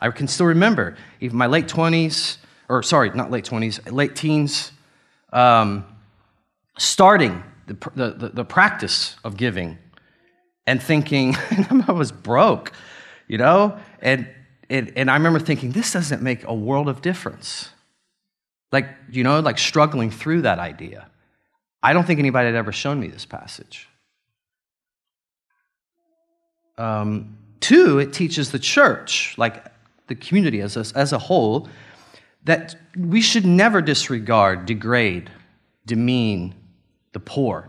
I 0.00 0.10
can 0.10 0.26
still 0.26 0.46
remember, 0.46 0.96
even 1.20 1.36
my 1.36 1.46
late 1.46 1.68
20s, 1.68 2.38
or 2.70 2.84
sorry, 2.84 3.10
not 3.10 3.32
late 3.32 3.44
20s, 3.44 3.92
late 3.92 4.14
teens, 4.14 4.70
um, 5.32 5.84
starting 6.78 7.42
the, 7.66 7.74
the, 7.94 8.30
the 8.32 8.44
practice 8.44 9.16
of 9.24 9.36
giving 9.36 9.76
and 10.68 10.80
thinking, 10.80 11.36
I 11.88 11.92
was 11.92 12.12
broke, 12.12 12.72
you 13.26 13.38
know? 13.38 13.76
And, 14.00 14.28
and, 14.70 14.92
and 14.94 15.10
I 15.10 15.14
remember 15.14 15.40
thinking, 15.40 15.72
this 15.72 15.92
doesn't 15.92 16.22
make 16.22 16.44
a 16.44 16.54
world 16.54 16.88
of 16.88 17.02
difference. 17.02 17.70
Like, 18.70 18.88
you 19.10 19.24
know, 19.24 19.40
like 19.40 19.58
struggling 19.58 20.12
through 20.12 20.42
that 20.42 20.60
idea. 20.60 21.10
I 21.82 21.92
don't 21.92 22.06
think 22.06 22.20
anybody 22.20 22.46
had 22.46 22.54
ever 22.54 22.70
shown 22.70 23.00
me 23.00 23.08
this 23.08 23.24
passage. 23.24 23.88
Um, 26.78 27.36
two, 27.58 27.98
it 27.98 28.12
teaches 28.12 28.52
the 28.52 28.60
church, 28.60 29.34
like 29.36 29.64
the 30.06 30.14
community 30.14 30.60
as 30.60 30.76
a, 30.76 30.96
as 30.96 31.12
a 31.12 31.18
whole, 31.18 31.68
that 32.44 32.76
we 32.96 33.20
should 33.20 33.44
never 33.44 33.82
disregard, 33.82 34.66
degrade, 34.66 35.30
demean 35.86 36.54
the 37.12 37.20
poor, 37.20 37.68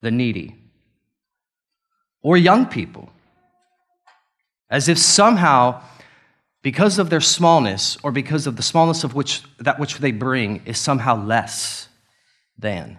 the 0.00 0.10
needy, 0.10 0.56
or 2.22 2.36
young 2.36 2.66
people, 2.66 3.10
as 4.70 4.88
if 4.88 4.98
somehow, 4.98 5.82
because 6.62 6.98
of 6.98 7.10
their 7.10 7.20
smallness 7.20 7.96
or 8.02 8.10
because 8.10 8.46
of 8.46 8.56
the 8.56 8.62
smallness 8.62 9.04
of 9.04 9.14
which 9.14 9.42
that 9.58 9.78
which 9.78 9.98
they 9.98 10.12
bring 10.12 10.62
is 10.66 10.78
somehow 10.78 11.22
less 11.22 11.88
than, 12.58 12.98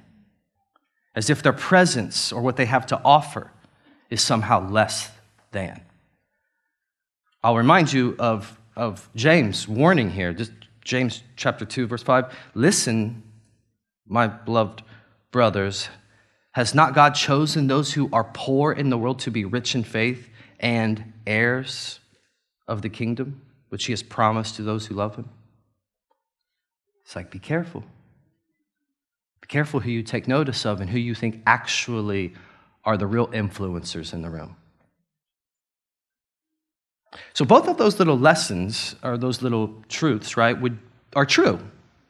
as 1.15 1.29
if 1.29 1.43
their 1.43 1.53
presence 1.53 2.31
or 2.31 2.41
what 2.41 2.55
they 2.55 2.65
have 2.65 2.86
to 2.88 3.01
offer 3.03 3.51
is 4.10 4.22
somehow 4.22 4.67
less 4.69 5.12
than. 5.51 5.81
I'll 7.43 7.58
remind 7.58 7.91
you 7.93 8.15
of 8.19 8.58
of 8.79 9.09
James 9.13 9.67
warning 9.67 10.09
here, 10.09 10.33
just 10.33 10.53
James 10.86 11.21
chapter 11.36 11.65
2, 11.65 11.86
verse 11.86 12.01
5. 12.01 12.33
Listen, 12.55 13.21
my 14.07 14.25
beloved 14.25 14.83
brothers, 15.31 15.89
has 16.53 16.74
not 16.74 16.95
God 16.95 17.13
chosen 17.13 17.67
those 17.67 17.93
who 17.93 18.09
are 18.13 18.24
poor 18.24 18.71
in 18.71 18.89
the 18.89 18.98
world 18.98 19.19
to 19.19 19.31
be 19.31 19.43
rich 19.43 19.75
in 19.75 19.83
faith 19.83 20.29
and 20.62 21.13
heirs 21.27 22.00
of 22.69 22.81
the 22.81 22.89
kingdom, 22.89 23.41
which 23.67 23.86
he 23.86 23.91
has 23.91 24.01
promised 24.01 24.55
to 24.55 24.63
those 24.63 24.86
who 24.86 24.95
love 24.95 25.17
him? 25.17 25.29
It's 27.03 27.17
like, 27.17 27.31
be 27.31 27.39
careful. 27.39 27.83
Be 29.41 29.48
careful 29.48 29.81
who 29.81 29.91
you 29.91 30.03
take 30.03 30.25
notice 30.25 30.65
of 30.65 30.79
and 30.79 30.89
who 30.89 31.00
you 31.00 31.13
think 31.15 31.43
actually 31.45 32.33
are 32.86 32.95
the 32.95 33.07
real 33.07 33.27
influencers 33.27 34.13
in 34.13 34.21
the 34.21 34.29
room. 34.29 34.55
So 37.33 37.45
both 37.45 37.67
of 37.67 37.77
those 37.77 37.99
little 37.99 38.17
lessons 38.17 38.95
or 39.03 39.17
those 39.17 39.41
little 39.41 39.73
truths, 39.87 40.37
right, 40.37 40.59
would, 40.59 40.77
are 41.15 41.25
true. 41.25 41.59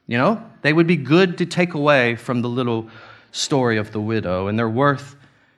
You 0.08 0.18
know, 0.18 0.44
they 0.62 0.74
would 0.74 0.88
be 0.88 0.98
good 0.98 1.38
to 1.38 1.46
take 1.46 1.74
away 1.74 2.16
from 2.16 2.42
the 2.42 2.50
little 2.50 2.90
story 3.32 3.78
of 3.78 3.92
the 3.92 4.02
widow, 4.02 4.48
and 4.48 4.58
they're 4.58 4.70
worth 4.70 5.16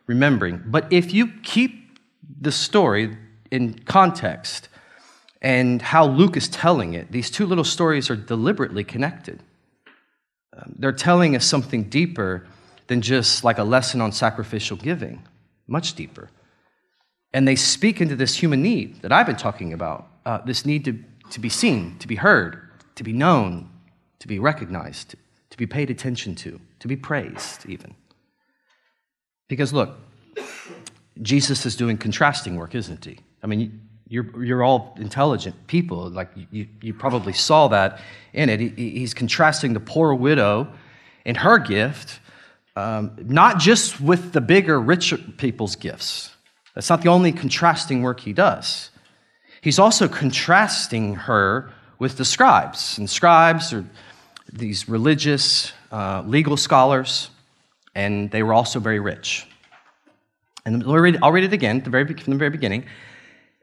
remembering. 0.07 0.61
But 0.65 0.91
if 0.91 1.13
you 1.13 1.27
keep 1.43 1.99
the 2.41 2.51
story 2.51 3.17
in 3.49 3.79
context 3.79 4.67
and 5.41 5.81
how 5.81 6.05
Luke 6.05 6.37
is 6.37 6.49
telling 6.49 6.93
it, 6.93 7.11
these 7.11 7.31
two 7.31 7.45
little 7.45 7.63
stories 7.63 8.09
are 8.09 8.15
deliberately 8.15 8.83
connected. 8.83 9.39
Um, 10.55 10.75
they're 10.77 10.91
telling 10.91 11.35
us 11.35 11.45
something 11.45 11.83
deeper 11.83 12.45
than 12.87 13.01
just 13.01 13.43
like 13.43 13.57
a 13.57 13.63
lesson 13.63 14.01
on 14.01 14.11
sacrificial 14.11 14.75
giving, 14.75 15.23
much 15.67 15.93
deeper. 15.95 16.29
And 17.33 17.47
they 17.47 17.55
speak 17.55 18.01
into 18.01 18.15
this 18.15 18.35
human 18.35 18.61
need 18.61 19.01
that 19.01 19.11
I've 19.11 19.25
been 19.25 19.37
talking 19.37 19.73
about 19.73 20.07
uh, 20.25 20.39
this 20.45 20.65
need 20.65 20.85
to, 20.85 20.99
to 21.31 21.39
be 21.39 21.49
seen, 21.49 21.97
to 21.99 22.07
be 22.07 22.15
heard, 22.15 22.69
to 22.95 23.03
be 23.03 23.13
known, 23.13 23.69
to 24.19 24.27
be 24.27 24.39
recognized, 24.39 25.15
to 25.49 25.57
be 25.57 25.65
paid 25.65 25.89
attention 25.89 26.35
to, 26.35 26.59
to 26.79 26.87
be 26.87 26.95
praised, 26.95 27.65
even. 27.67 27.95
Because 29.47 29.73
look, 29.73 29.97
Jesus 31.21 31.65
is 31.65 31.75
doing 31.75 31.97
contrasting 31.97 32.55
work, 32.55 32.75
isn't 32.75 33.03
he? 33.03 33.17
I 33.43 33.47
mean, 33.47 33.81
you're, 34.07 34.43
you're 34.43 34.63
all 34.63 34.95
intelligent 34.99 35.67
people. 35.67 36.09
Like 36.09 36.29
you, 36.51 36.67
you 36.81 36.93
probably 36.93 37.33
saw 37.33 37.69
that 37.69 37.99
in 38.33 38.49
it. 38.49 38.59
He, 38.59 38.89
he's 38.91 39.13
contrasting 39.13 39.73
the 39.73 39.79
poor 39.79 40.13
widow 40.13 40.67
and 41.25 41.37
her 41.37 41.57
gift, 41.59 42.19
um, 42.75 43.15
not 43.23 43.59
just 43.59 44.01
with 44.01 44.33
the 44.33 44.41
bigger, 44.41 44.79
richer 44.79 45.17
people's 45.17 45.75
gifts. 45.75 46.35
That's 46.73 46.89
not 46.89 47.01
the 47.01 47.09
only 47.09 47.31
contrasting 47.31 48.01
work 48.01 48.21
he 48.21 48.33
does. 48.33 48.89
He's 49.61 49.79
also 49.79 50.07
contrasting 50.07 51.15
her 51.15 51.71
with 51.99 52.17
the 52.17 52.25
scribes. 52.25 52.97
And 52.97 53.09
scribes 53.09 53.73
are 53.73 53.85
these 54.51 54.89
religious, 54.89 55.71
uh, 55.91 56.23
legal 56.25 56.57
scholars, 56.57 57.29
and 57.93 58.31
they 58.31 58.41
were 58.43 58.53
also 58.53 58.79
very 58.79 58.99
rich. 58.99 59.45
And 60.65 60.83
I'll 60.83 60.95
read, 60.95 61.19
I'll 61.21 61.31
read 61.31 61.43
it 61.43 61.53
again 61.53 61.81
the 61.81 61.89
very, 61.89 62.05
from 62.05 62.33
the 62.33 62.39
very 62.39 62.49
beginning. 62.49 62.85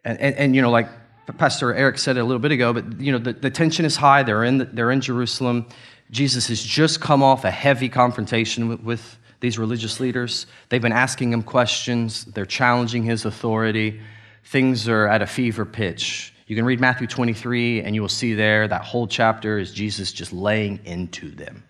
And, 0.05 0.21
and, 0.21 0.35
and, 0.37 0.57
you 0.57 0.63
know, 0.63 0.71
like 0.71 0.89
Pastor 1.37 1.75
Eric 1.75 1.99
said 1.99 2.17
a 2.17 2.25
little 2.25 2.39
bit 2.39 2.53
ago, 2.53 2.73
but, 2.73 3.01
you 3.01 3.13
know, 3.13 3.19
the, 3.19 3.33
the 3.33 3.51
tension 3.51 3.85
is 3.85 3.97
high. 3.97 4.23
They're 4.23 4.45
in, 4.45 4.59
the, 4.59 4.65
they're 4.67 4.91
in 4.91 5.01
Jerusalem. 5.01 5.67
Jesus 6.11 6.49
has 6.49 6.63
just 6.63 7.01
come 7.01 7.23
off 7.23 7.45
a 7.45 7.51
heavy 7.51 7.89
confrontation 7.89 8.69
with, 8.69 8.81
with 8.81 9.19
these 9.41 9.59
religious 9.59 10.01
leaders. 10.01 10.47
They've 10.69 10.83
been 10.83 10.93
asking 10.93 11.33
him 11.33 11.43
questions, 11.43 12.25
they're 12.25 12.47
challenging 12.47 13.03
his 13.05 13.25
authority. 13.25 14.01
Things 14.45 14.89
are 14.89 15.07
at 15.07 15.21
a 15.21 15.27
fever 15.27 15.65
pitch. 15.65 16.33
You 16.47 16.57
can 16.57 16.65
read 16.65 16.81
Matthew 16.81 17.07
23, 17.07 17.83
and 17.83 17.95
you 17.95 18.01
will 18.01 18.09
see 18.09 18.33
there 18.33 18.67
that 18.67 18.83
whole 18.83 19.07
chapter 19.07 19.59
is 19.59 19.73
Jesus 19.73 20.13
just 20.13 20.33
laying 20.33 20.81
into 20.87 21.31
them. 21.31 21.63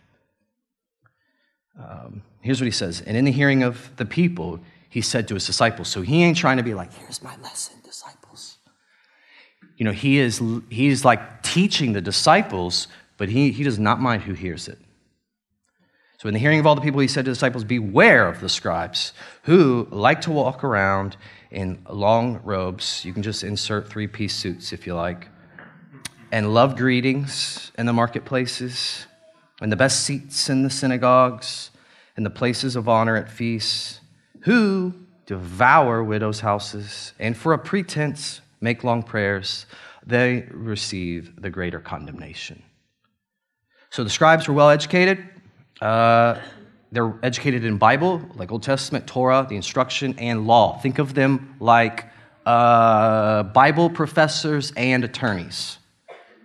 Um, 1.76 2.22
here's 2.40 2.60
what 2.60 2.66
he 2.66 2.72
says 2.72 3.00
And 3.00 3.16
in 3.16 3.24
the 3.24 3.32
hearing 3.32 3.64
of 3.64 3.90
the 3.96 4.04
people, 4.04 4.60
he 4.88 5.00
said 5.00 5.28
to 5.28 5.34
his 5.34 5.46
disciples, 5.46 5.88
so 5.88 6.02
he 6.02 6.22
ain't 6.22 6.36
trying 6.36 6.56
to 6.56 6.62
be 6.62 6.74
like, 6.74 6.92
here's 6.94 7.22
my 7.22 7.36
lesson, 7.38 7.76
disciples. 7.84 8.58
You 9.76 9.84
know, 9.84 9.92
he 9.92 10.18
is 10.18 10.40
he's 10.70 11.04
like 11.04 11.42
teaching 11.42 11.92
the 11.92 12.00
disciples, 12.00 12.88
but 13.16 13.28
he, 13.28 13.50
he 13.50 13.64
does 13.64 13.78
not 13.78 14.00
mind 14.00 14.22
who 14.22 14.32
hears 14.32 14.68
it. 14.68 14.78
So, 16.18 16.26
in 16.26 16.34
the 16.34 16.40
hearing 16.40 16.58
of 16.58 16.66
all 16.66 16.74
the 16.74 16.80
people, 16.80 16.98
he 16.98 17.06
said 17.06 17.26
to 17.26 17.30
the 17.30 17.34
disciples, 17.34 17.62
Beware 17.62 18.26
of 18.26 18.40
the 18.40 18.48
scribes 18.48 19.12
who 19.44 19.86
like 19.92 20.20
to 20.22 20.32
walk 20.32 20.64
around 20.64 21.16
in 21.52 21.84
long 21.88 22.40
robes. 22.42 23.04
You 23.04 23.12
can 23.12 23.22
just 23.22 23.44
insert 23.44 23.88
three 23.88 24.08
piece 24.08 24.34
suits 24.34 24.72
if 24.72 24.84
you 24.84 24.96
like. 24.96 25.28
And 26.32 26.52
love 26.52 26.76
greetings 26.76 27.70
in 27.78 27.86
the 27.86 27.92
marketplaces, 27.92 29.06
and 29.60 29.70
the 29.70 29.76
best 29.76 30.04
seats 30.04 30.50
in 30.50 30.64
the 30.64 30.70
synagogues, 30.70 31.70
and 32.16 32.26
the 32.26 32.30
places 32.30 32.74
of 32.74 32.88
honor 32.88 33.16
at 33.16 33.30
feasts, 33.30 34.00
who 34.40 34.92
devour 35.24 36.02
widows' 36.02 36.40
houses, 36.40 37.12
and 37.20 37.36
for 37.36 37.52
a 37.52 37.58
pretense 37.58 38.40
make 38.60 38.82
long 38.82 39.04
prayers. 39.04 39.66
They 40.04 40.48
receive 40.50 41.40
the 41.40 41.50
greater 41.50 41.78
condemnation. 41.78 42.62
So 43.90 44.02
the 44.02 44.10
scribes 44.10 44.48
were 44.48 44.54
well 44.54 44.70
educated 44.70 45.24
uh, 45.80 46.40
they're 46.90 47.14
educated 47.22 47.64
in 47.64 47.78
Bible, 47.78 48.22
like 48.34 48.50
Old 48.50 48.62
Testament, 48.62 49.06
Torah, 49.06 49.46
the 49.48 49.56
instruction, 49.56 50.14
and 50.18 50.46
law. 50.46 50.78
Think 50.78 50.98
of 50.98 51.14
them 51.14 51.56
like 51.60 52.06
uh, 52.46 53.42
Bible 53.42 53.90
professors 53.90 54.72
and 54.76 55.04
attorneys. 55.04 55.78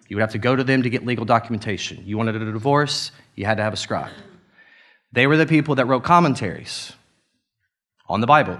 You 0.09 0.17
would 0.17 0.21
have 0.21 0.33
to 0.33 0.37
go 0.37 0.55
to 0.55 0.63
them 0.63 0.83
to 0.83 0.89
get 0.89 1.05
legal 1.05 1.25
documentation. 1.25 2.03
You 2.05 2.17
wanted 2.17 2.35
a 2.35 2.51
divorce, 2.51 3.11
you 3.35 3.45
had 3.45 3.57
to 3.57 3.63
have 3.63 3.73
a 3.73 3.77
scribe. 3.77 4.11
They 5.13 5.27
were 5.27 5.37
the 5.37 5.45
people 5.45 5.75
that 5.75 5.85
wrote 5.85 6.03
commentaries 6.03 6.91
on 8.07 8.19
the 8.19 8.27
Bible. 8.27 8.59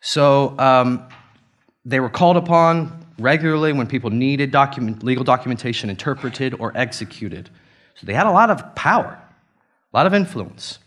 So 0.00 0.54
um, 0.58 1.08
they 1.84 1.98
were 2.00 2.08
called 2.08 2.36
upon 2.36 3.06
regularly 3.18 3.72
when 3.72 3.88
people 3.88 4.10
needed 4.10 4.52
document, 4.52 5.02
legal 5.02 5.24
documentation 5.24 5.90
interpreted 5.90 6.54
or 6.60 6.72
executed. 6.76 7.50
So 7.96 8.06
they 8.06 8.14
had 8.14 8.26
a 8.26 8.30
lot 8.30 8.50
of 8.50 8.74
power 8.76 9.20
a 9.92 9.96
lot 9.96 10.06
of 10.06 10.14
influence. 10.14 10.78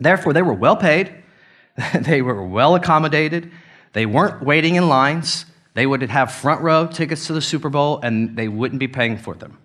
Therefore, 0.00 0.32
they 0.32 0.42
were 0.42 0.54
well 0.54 0.76
paid, 0.76 1.14
they 2.00 2.22
were 2.22 2.46
well 2.46 2.74
accommodated, 2.74 3.50
they 3.92 4.06
weren't 4.06 4.42
waiting 4.42 4.76
in 4.76 4.88
lines, 4.88 5.46
they 5.74 5.86
would 5.86 6.02
have 6.02 6.32
front 6.32 6.60
row 6.60 6.86
tickets 6.86 7.26
to 7.26 7.32
the 7.32 7.40
Super 7.40 7.68
Bowl, 7.68 8.00
and 8.02 8.36
they 8.36 8.48
wouldn't 8.48 8.80
be 8.80 8.88
paying 8.88 9.16
for 9.16 9.34
them. 9.34 9.58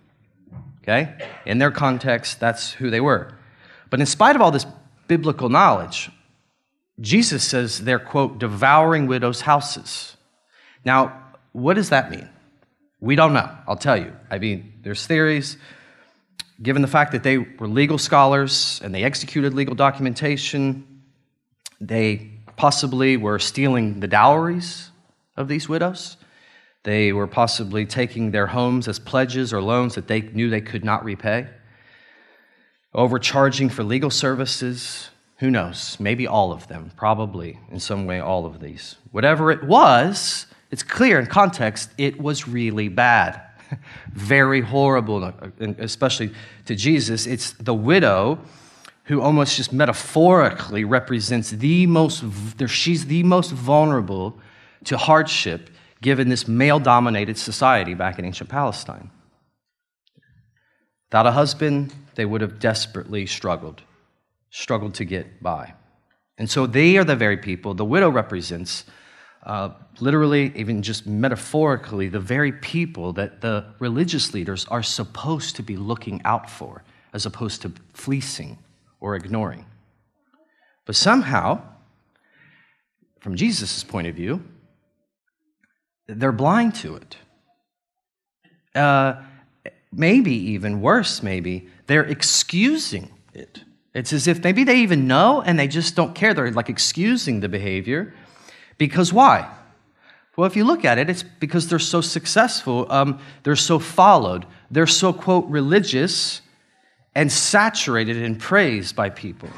Okay? 0.82 1.14
In 1.46 1.58
their 1.58 1.70
context, 1.70 2.40
that's 2.40 2.72
who 2.72 2.90
they 2.90 3.00
were. 3.00 3.32
But 3.90 4.00
in 4.00 4.06
spite 4.06 4.36
of 4.36 4.42
all 4.42 4.50
this 4.50 4.66
biblical 5.08 5.48
knowledge, 5.48 6.10
Jesus 7.00 7.42
says 7.42 7.80
they're, 7.80 7.98
quote, 7.98 8.38
devouring 8.38 9.06
widows' 9.06 9.40
houses. 9.40 10.16
Now, 10.84 11.20
what 11.52 11.74
does 11.74 11.90
that 11.90 12.10
mean? 12.10 12.28
We 13.00 13.16
don't 13.16 13.32
know. 13.32 13.50
I'll 13.66 13.76
tell 13.76 13.96
you. 13.96 14.12
I 14.30 14.38
mean, 14.38 14.74
there's 14.82 15.06
theories 15.06 15.56
given 16.62 16.82
the 16.82 16.88
fact 16.88 17.12
that 17.12 17.22
they 17.22 17.38
were 17.38 17.68
legal 17.68 17.98
scholars 17.98 18.80
and 18.84 18.94
they 18.94 19.04
executed 19.04 19.54
legal 19.54 19.74
documentation, 19.74 21.02
they 21.80 22.30
possibly 22.56 23.16
were 23.16 23.38
stealing 23.38 24.00
the 24.00 24.06
dowries 24.06 24.90
of 25.36 25.48
these 25.48 25.68
widows. 25.68 26.16
They 26.84 27.12
were 27.12 27.26
possibly 27.26 27.86
taking 27.86 28.30
their 28.30 28.46
homes 28.46 28.88
as 28.88 28.98
pledges 28.98 29.52
or 29.52 29.60
loans 29.60 29.94
that 29.94 30.06
they 30.06 30.20
knew 30.20 30.50
they 30.50 30.60
could 30.60 30.84
not 30.84 31.04
repay. 31.04 31.48
Overcharging 32.94 33.70
for 33.70 33.82
legal 33.82 34.10
services. 34.10 35.10
Who 35.38 35.50
knows? 35.50 35.98
Maybe 35.98 36.26
all 36.26 36.52
of 36.52 36.68
them. 36.68 36.92
Probably, 36.96 37.58
in 37.70 37.80
some 37.80 38.06
way, 38.06 38.20
all 38.20 38.46
of 38.46 38.60
these. 38.60 38.96
Whatever 39.10 39.50
it 39.50 39.64
was, 39.64 40.46
it's 40.70 40.82
clear 40.82 41.18
in 41.18 41.26
context, 41.26 41.90
it 41.98 42.20
was 42.20 42.46
really 42.46 42.88
bad. 42.88 43.40
Very 44.12 44.60
horrible, 44.60 45.24
uh, 45.24 45.32
especially 45.78 46.30
to 46.66 46.74
Jesus. 46.74 47.26
It's 47.26 47.52
the 47.52 47.74
widow 47.74 48.38
who 49.04 49.20
almost 49.20 49.56
just 49.56 49.72
metaphorically 49.72 50.84
represents 50.84 51.50
the 51.50 51.86
most, 51.86 52.24
she's 52.66 53.06
the 53.06 53.22
most 53.22 53.50
vulnerable 53.50 54.38
to 54.84 54.96
hardship 54.96 55.70
given 56.00 56.28
this 56.28 56.48
male 56.48 56.78
dominated 56.78 57.38
society 57.38 57.94
back 57.94 58.18
in 58.18 58.24
ancient 58.24 58.48
Palestine. 58.48 59.10
Without 61.10 61.26
a 61.26 61.32
husband, 61.32 61.94
they 62.14 62.24
would 62.24 62.40
have 62.40 62.58
desperately 62.58 63.26
struggled, 63.26 63.82
struggled 64.50 64.94
to 64.94 65.04
get 65.04 65.42
by. 65.42 65.74
And 66.36 66.50
so 66.50 66.66
they 66.66 66.96
are 66.96 67.04
the 67.04 67.16
very 67.16 67.36
people 67.36 67.74
the 67.74 67.84
widow 67.84 68.08
represents 68.08 68.84
uh, 69.44 69.70
literally, 70.00 70.52
even 70.56 70.82
just 70.82 71.06
metaphorically, 71.06 72.08
the 72.08 72.20
very 72.20 72.52
people 72.52 73.12
that 73.12 73.40
the 73.42 73.66
religious 73.78 74.32
leaders 74.32 74.64
are 74.70 74.82
supposed 74.82 75.56
to 75.56 75.62
be 75.62 75.76
looking 75.76 76.22
out 76.24 76.48
for, 76.48 76.82
as 77.12 77.26
opposed 77.26 77.60
to 77.62 77.72
fleecing 77.92 78.58
or 79.00 79.16
ignoring. 79.16 79.66
But 80.86 80.96
somehow, 80.96 81.62
from 83.20 83.36
Jesus' 83.36 83.84
point 83.84 84.06
of 84.06 84.14
view, 84.14 84.42
they're 86.06 86.32
blind 86.32 86.74
to 86.76 86.96
it. 86.96 87.16
Uh, 88.74 89.22
maybe 89.92 90.32
even 90.32 90.80
worse, 90.80 91.22
maybe, 91.22 91.68
they're 91.86 92.04
excusing 92.04 93.10
it. 93.34 93.62
It's 93.94 94.12
as 94.12 94.26
if 94.26 94.42
maybe 94.42 94.64
they 94.64 94.80
even 94.80 95.06
know 95.06 95.40
and 95.42 95.58
they 95.58 95.68
just 95.68 95.94
don't 95.94 96.14
care. 96.14 96.34
They're 96.34 96.50
like 96.50 96.68
excusing 96.68 97.40
the 97.40 97.48
behavior 97.48 98.14
because 98.78 99.12
why? 99.12 99.50
Well, 100.36 100.46
if 100.46 100.56
you 100.56 100.64
look 100.64 100.84
at 100.84 100.98
it, 100.98 101.08
it's 101.08 101.22
because 101.22 101.68
they're 101.68 101.78
so 101.78 102.00
successful, 102.00 102.86
um, 102.90 103.20
they're 103.44 103.54
so 103.54 103.78
followed, 103.78 104.46
they're 104.70 104.86
so, 104.86 105.12
quote, 105.12 105.46
religious 105.46 106.40
and 107.14 107.30
saturated 107.30 108.16
and 108.16 108.38
praised 108.38 108.96
by 108.96 109.10
people 109.10 109.50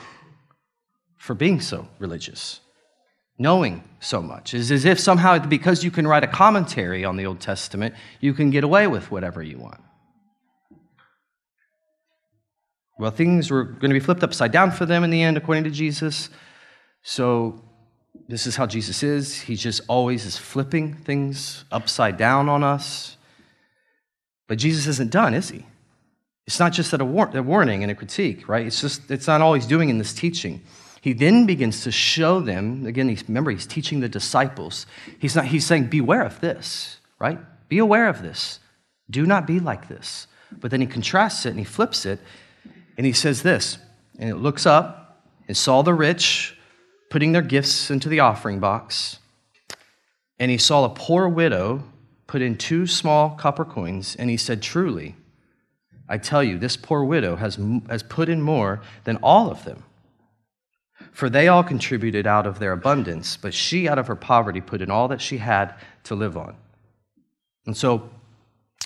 for 1.16 1.34
being 1.34 1.60
so 1.60 1.88
religious, 1.98 2.60
knowing 3.38 3.82
so 4.00 4.20
much. 4.20 4.52
It's 4.52 4.70
as 4.70 4.84
if 4.84 5.00
somehow, 5.00 5.38
because 5.38 5.82
you 5.82 5.90
can 5.90 6.06
write 6.06 6.24
a 6.24 6.28
commentary 6.28 7.04
on 7.04 7.16
the 7.16 7.24
Old 7.24 7.40
Testament, 7.40 7.94
you 8.20 8.34
can 8.34 8.50
get 8.50 8.62
away 8.62 8.86
with 8.86 9.10
whatever 9.10 9.42
you 9.42 9.58
want. 9.58 9.80
Well, 12.98 13.10
things 13.10 13.50
were 13.50 13.64
going 13.64 13.90
to 13.90 13.94
be 13.94 14.00
flipped 14.00 14.22
upside 14.22 14.52
down 14.52 14.70
for 14.70 14.86
them 14.86 15.04
in 15.04 15.10
the 15.10 15.22
end, 15.22 15.36
according 15.36 15.64
to 15.64 15.70
Jesus. 15.70 16.30
So 17.02 17.62
this 18.28 18.46
is 18.46 18.56
how 18.56 18.66
Jesus 18.66 19.02
is. 19.02 19.40
He 19.40 19.56
just 19.56 19.80
always 19.88 20.24
is 20.24 20.36
flipping 20.36 20.94
things 20.94 21.64
upside 21.70 22.16
down 22.16 22.48
on 22.48 22.62
us. 22.62 23.16
But 24.48 24.58
Jesus 24.58 24.86
isn't 24.86 25.10
done, 25.10 25.34
is 25.34 25.50
he? 25.50 25.66
It's 26.46 26.60
not 26.60 26.72
just 26.72 26.92
a, 26.92 27.04
war- 27.04 27.30
a 27.34 27.42
warning 27.42 27.82
and 27.82 27.90
a 27.90 27.94
critique, 27.94 28.48
right? 28.48 28.66
It's 28.66 28.80
just, 28.80 29.10
it's 29.10 29.26
not 29.26 29.40
all 29.40 29.54
he's 29.54 29.66
doing 29.66 29.88
in 29.88 29.98
this 29.98 30.14
teaching. 30.14 30.62
He 31.00 31.12
then 31.12 31.46
begins 31.46 31.82
to 31.82 31.90
show 31.90 32.40
them, 32.40 32.86
again, 32.86 33.08
he's, 33.08 33.28
remember, 33.28 33.50
he's 33.50 33.66
teaching 33.66 34.00
the 34.00 34.08
disciples. 34.08 34.86
He's, 35.18 35.34
not, 35.34 35.46
he's 35.46 35.66
saying, 35.66 35.86
beware 35.86 36.22
of 36.22 36.40
this, 36.40 36.98
right? 37.18 37.38
Be 37.68 37.78
aware 37.78 38.08
of 38.08 38.22
this. 38.22 38.60
Do 39.10 39.26
not 39.26 39.46
be 39.46 39.60
like 39.60 39.88
this. 39.88 40.26
But 40.52 40.70
then 40.70 40.80
he 40.80 40.86
contrasts 40.86 41.46
it 41.46 41.50
and 41.50 41.58
he 41.58 41.64
flips 41.64 42.06
it 42.06 42.20
and 42.96 43.04
he 43.04 43.12
says 43.12 43.42
this, 43.42 43.78
and 44.18 44.30
it 44.30 44.36
looks 44.36 44.64
up 44.64 45.22
and 45.48 45.56
saw 45.56 45.82
the 45.82 45.92
rich 45.92 46.55
putting 47.10 47.32
their 47.32 47.42
gifts 47.42 47.90
into 47.90 48.08
the 48.08 48.20
offering 48.20 48.58
box. 48.58 49.18
And 50.38 50.50
he 50.50 50.58
saw 50.58 50.84
a 50.84 50.90
poor 50.90 51.28
widow 51.28 51.84
put 52.26 52.42
in 52.42 52.56
two 52.56 52.86
small 52.86 53.30
copper 53.30 53.64
coins, 53.64 54.16
and 54.16 54.28
he 54.28 54.36
said, 54.36 54.62
Truly, 54.62 55.16
I 56.08 56.18
tell 56.18 56.42
you, 56.42 56.58
this 56.58 56.76
poor 56.76 57.04
widow 57.04 57.36
has, 57.36 57.58
has 57.88 58.02
put 58.02 58.28
in 58.28 58.42
more 58.42 58.80
than 59.04 59.16
all 59.18 59.50
of 59.50 59.64
them. 59.64 59.84
For 61.12 61.28
they 61.28 61.48
all 61.48 61.62
contributed 61.62 62.26
out 62.26 62.46
of 62.46 62.58
their 62.58 62.72
abundance, 62.72 63.36
but 63.36 63.54
she, 63.54 63.88
out 63.88 63.98
of 63.98 64.06
her 64.06 64.16
poverty, 64.16 64.60
put 64.60 64.82
in 64.82 64.90
all 64.90 65.08
that 65.08 65.20
she 65.20 65.38
had 65.38 65.74
to 66.04 66.14
live 66.14 66.36
on. 66.36 66.56
And 67.66 67.76
so 67.76 68.10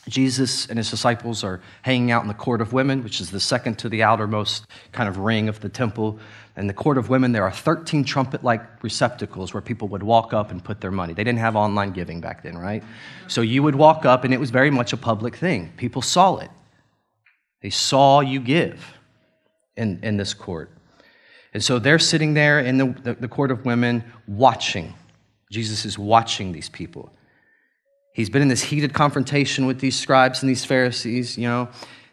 Jesus 0.08 0.66
and 0.66 0.78
his 0.78 0.90
disciples 0.90 1.44
are 1.44 1.60
hanging 1.82 2.10
out 2.10 2.22
in 2.22 2.28
the 2.28 2.34
court 2.34 2.60
of 2.60 2.72
women, 2.72 3.04
which 3.04 3.20
is 3.20 3.30
the 3.30 3.40
second 3.40 3.78
to 3.80 3.88
the 3.88 4.02
outermost 4.02 4.66
kind 4.92 5.08
of 5.08 5.18
ring 5.18 5.48
of 5.48 5.60
the 5.60 5.68
temple. 5.68 6.18
In 6.56 6.66
the 6.66 6.74
court 6.74 6.98
of 6.98 7.08
women, 7.08 7.32
there 7.32 7.44
are 7.44 7.52
13 7.52 8.04
trumpet 8.04 8.42
like 8.42 8.82
receptacles 8.82 9.54
where 9.54 9.60
people 9.60 9.88
would 9.88 10.02
walk 10.02 10.32
up 10.32 10.50
and 10.50 10.62
put 10.62 10.80
their 10.80 10.90
money. 10.90 11.12
They 11.12 11.24
didn't 11.24 11.38
have 11.38 11.54
online 11.54 11.92
giving 11.92 12.20
back 12.20 12.42
then, 12.42 12.56
right? 12.56 12.82
So 13.28 13.40
you 13.40 13.62
would 13.62 13.74
walk 13.74 14.04
up, 14.04 14.24
and 14.24 14.32
it 14.32 14.40
was 14.40 14.50
very 14.50 14.70
much 14.70 14.92
a 14.92 14.96
public 14.96 15.36
thing. 15.36 15.72
People 15.76 16.02
saw 16.02 16.38
it, 16.38 16.50
they 17.62 17.70
saw 17.70 18.20
you 18.20 18.40
give 18.40 18.94
in, 19.76 20.00
in 20.02 20.16
this 20.16 20.34
court. 20.34 20.70
And 21.52 21.62
so 21.62 21.78
they're 21.78 21.98
sitting 21.98 22.34
there 22.34 22.60
in 22.60 22.78
the, 22.78 22.86
the, 23.02 23.14
the 23.14 23.28
court 23.28 23.50
of 23.50 23.64
women 23.64 24.04
watching. 24.28 24.94
Jesus 25.50 25.84
is 25.84 25.98
watching 25.98 26.52
these 26.52 26.68
people. 26.68 27.12
He's 28.12 28.30
been 28.30 28.42
in 28.42 28.48
this 28.48 28.62
heated 28.62 28.92
confrontation 28.92 29.66
with 29.66 29.80
these 29.80 29.98
scribes 29.98 30.42
and 30.42 30.50
these 30.50 30.64
Pharisees, 30.64 31.38
you 31.38 31.48
know. 31.48 31.68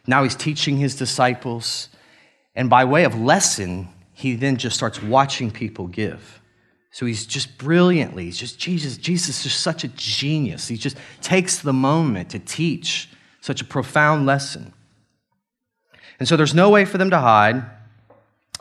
Now 0.06 0.22
he's 0.22 0.36
teaching 0.36 0.76
his 0.76 0.94
disciples. 0.96 1.88
And 2.54 2.70
by 2.70 2.84
way 2.84 3.04
of 3.04 3.18
lesson, 3.18 3.88
he 4.12 4.34
then 4.34 4.56
just 4.56 4.76
starts 4.76 5.02
watching 5.02 5.50
people 5.50 5.86
give. 5.86 6.40
So 6.90 7.06
he's 7.06 7.26
just 7.26 7.58
brilliantly, 7.58 8.24
he's 8.24 8.38
just 8.38 8.58
Jesus, 8.58 8.96
Jesus 8.96 9.44
is 9.44 9.52
such 9.52 9.84
a 9.84 9.88
genius. 9.88 10.66
He 10.68 10.76
just 10.76 10.96
takes 11.20 11.58
the 11.58 11.72
moment 11.72 12.30
to 12.30 12.38
teach 12.38 13.10
such 13.40 13.60
a 13.60 13.64
profound 13.64 14.26
lesson. 14.26 14.72
And 16.18 16.26
so 16.26 16.36
there's 16.36 16.54
no 16.54 16.70
way 16.70 16.84
for 16.84 16.98
them 16.98 17.10
to 17.10 17.18
hide. 17.18 17.62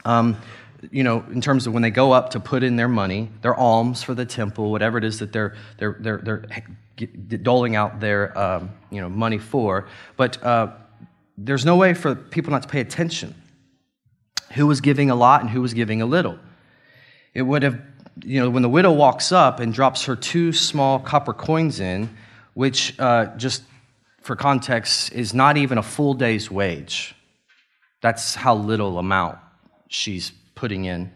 Um, 0.06 0.38
you 0.92 1.04
know, 1.04 1.26
in 1.32 1.42
terms 1.42 1.66
of 1.66 1.74
when 1.74 1.82
they 1.82 1.90
go 1.90 2.12
up 2.12 2.32
to 2.32 2.40
put 2.40 2.62
in 2.62 2.76
their 2.76 2.88
money, 2.88 3.30
their 3.42 3.56
alms 3.56 4.04
for 4.04 4.14
the 4.14 4.26
temple, 4.26 4.70
whatever 4.70 4.98
it 4.98 5.04
is 5.04 5.20
that 5.20 5.34
they're, 5.34 5.56
they're, 5.80 5.98
they're, 6.00 6.18
they're 6.24 6.46
doling 6.98 7.76
out 7.76 8.00
their 8.00 8.38
um, 8.38 8.72
you 8.92 9.02
know, 9.02 9.10
money 9.10 9.38
for. 9.38 9.88
But 10.16 10.44
uh, 10.44 10.74
there's 11.38 11.66
no 11.66 11.76
way 11.76 11.94
for 11.94 12.16
people 12.16 12.52
not 12.52 12.64
to 12.64 12.68
pay 12.68 12.82
attention. 12.82 13.36
Who 14.54 14.68
was 14.68 14.82
giving 14.82 15.10
a 15.10 15.16
lot 15.16 15.42
and 15.42 15.50
who 15.50 15.62
was 15.62 15.74
giving 15.74 16.02
a 16.02 16.06
little? 16.06 16.40
It 17.34 17.44
would 17.44 17.64
have, 17.64 17.80
you 18.24 18.42
know, 18.42 18.50
when 18.50 18.64
the 18.64 18.70
widow 18.70 18.92
walks 18.92 19.32
up 19.32 19.60
and 19.60 19.74
drops 19.74 20.06
her 20.06 20.16
two 20.16 20.54
small 20.54 21.00
copper 21.00 21.34
coins 21.34 21.80
in, 21.80 22.10
which, 22.54 23.00
uh, 23.00 23.28
just 23.38 23.64
for 24.22 24.36
context, 24.36 25.12
is 25.12 25.34
not 25.34 25.58
even 25.58 25.78
a 25.78 25.84
full 25.84 26.14
day's 26.14 26.50
wage. 26.50 27.16
That's 28.02 28.36
how 28.36 28.56
little 28.56 28.98
amount 28.98 29.38
she's 29.90 30.32
putting 30.56 30.86
in. 30.86 31.12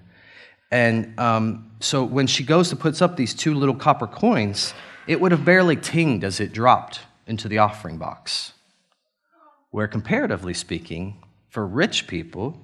And 0.72 1.20
um, 1.20 1.72
so 1.80 2.04
when 2.04 2.28
she 2.28 2.44
goes 2.44 2.70
to 2.70 2.76
puts 2.76 3.02
up 3.02 3.18
these 3.18 3.34
two 3.34 3.54
little 3.56 3.76
copper 3.76 4.08
coins, 4.08 4.74
it 5.08 5.20
would 5.20 5.32
have 5.32 5.46
barely 5.46 5.76
tinged 5.76 6.24
as 6.24 6.40
it 6.40 6.54
dropped 6.54 7.02
into 7.28 7.48
the 7.48 7.58
offering 7.58 7.98
box. 7.98 8.54
Where, 9.70 9.88
comparatively 9.88 10.54
speaking, 10.54 11.24
for 11.50 11.66
rich 11.66 12.08
people, 12.08 12.60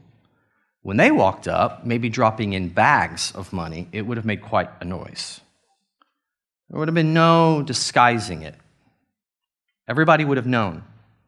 when 0.82 0.98
they 0.98 1.12
walked 1.12 1.48
up, 1.48 1.86
maybe 1.86 2.10
dropping 2.10 2.54
in 2.54 2.70
bags 2.70 3.32
of 3.34 3.52
money, 3.54 3.88
it 3.92 4.04
would 4.04 4.18
have 4.18 4.26
made 4.26 4.42
quite 4.42 4.70
a 4.80 4.86
noise. 4.86 5.42
There 6.70 6.80
would 6.80 6.88
have 6.88 6.96
been 6.96 7.14
no 7.14 7.62
disguising 7.62 8.42
it. 8.42 8.56
Everybody 9.88 10.26
would 10.26 10.38
have 10.38 10.48
known 10.48 10.84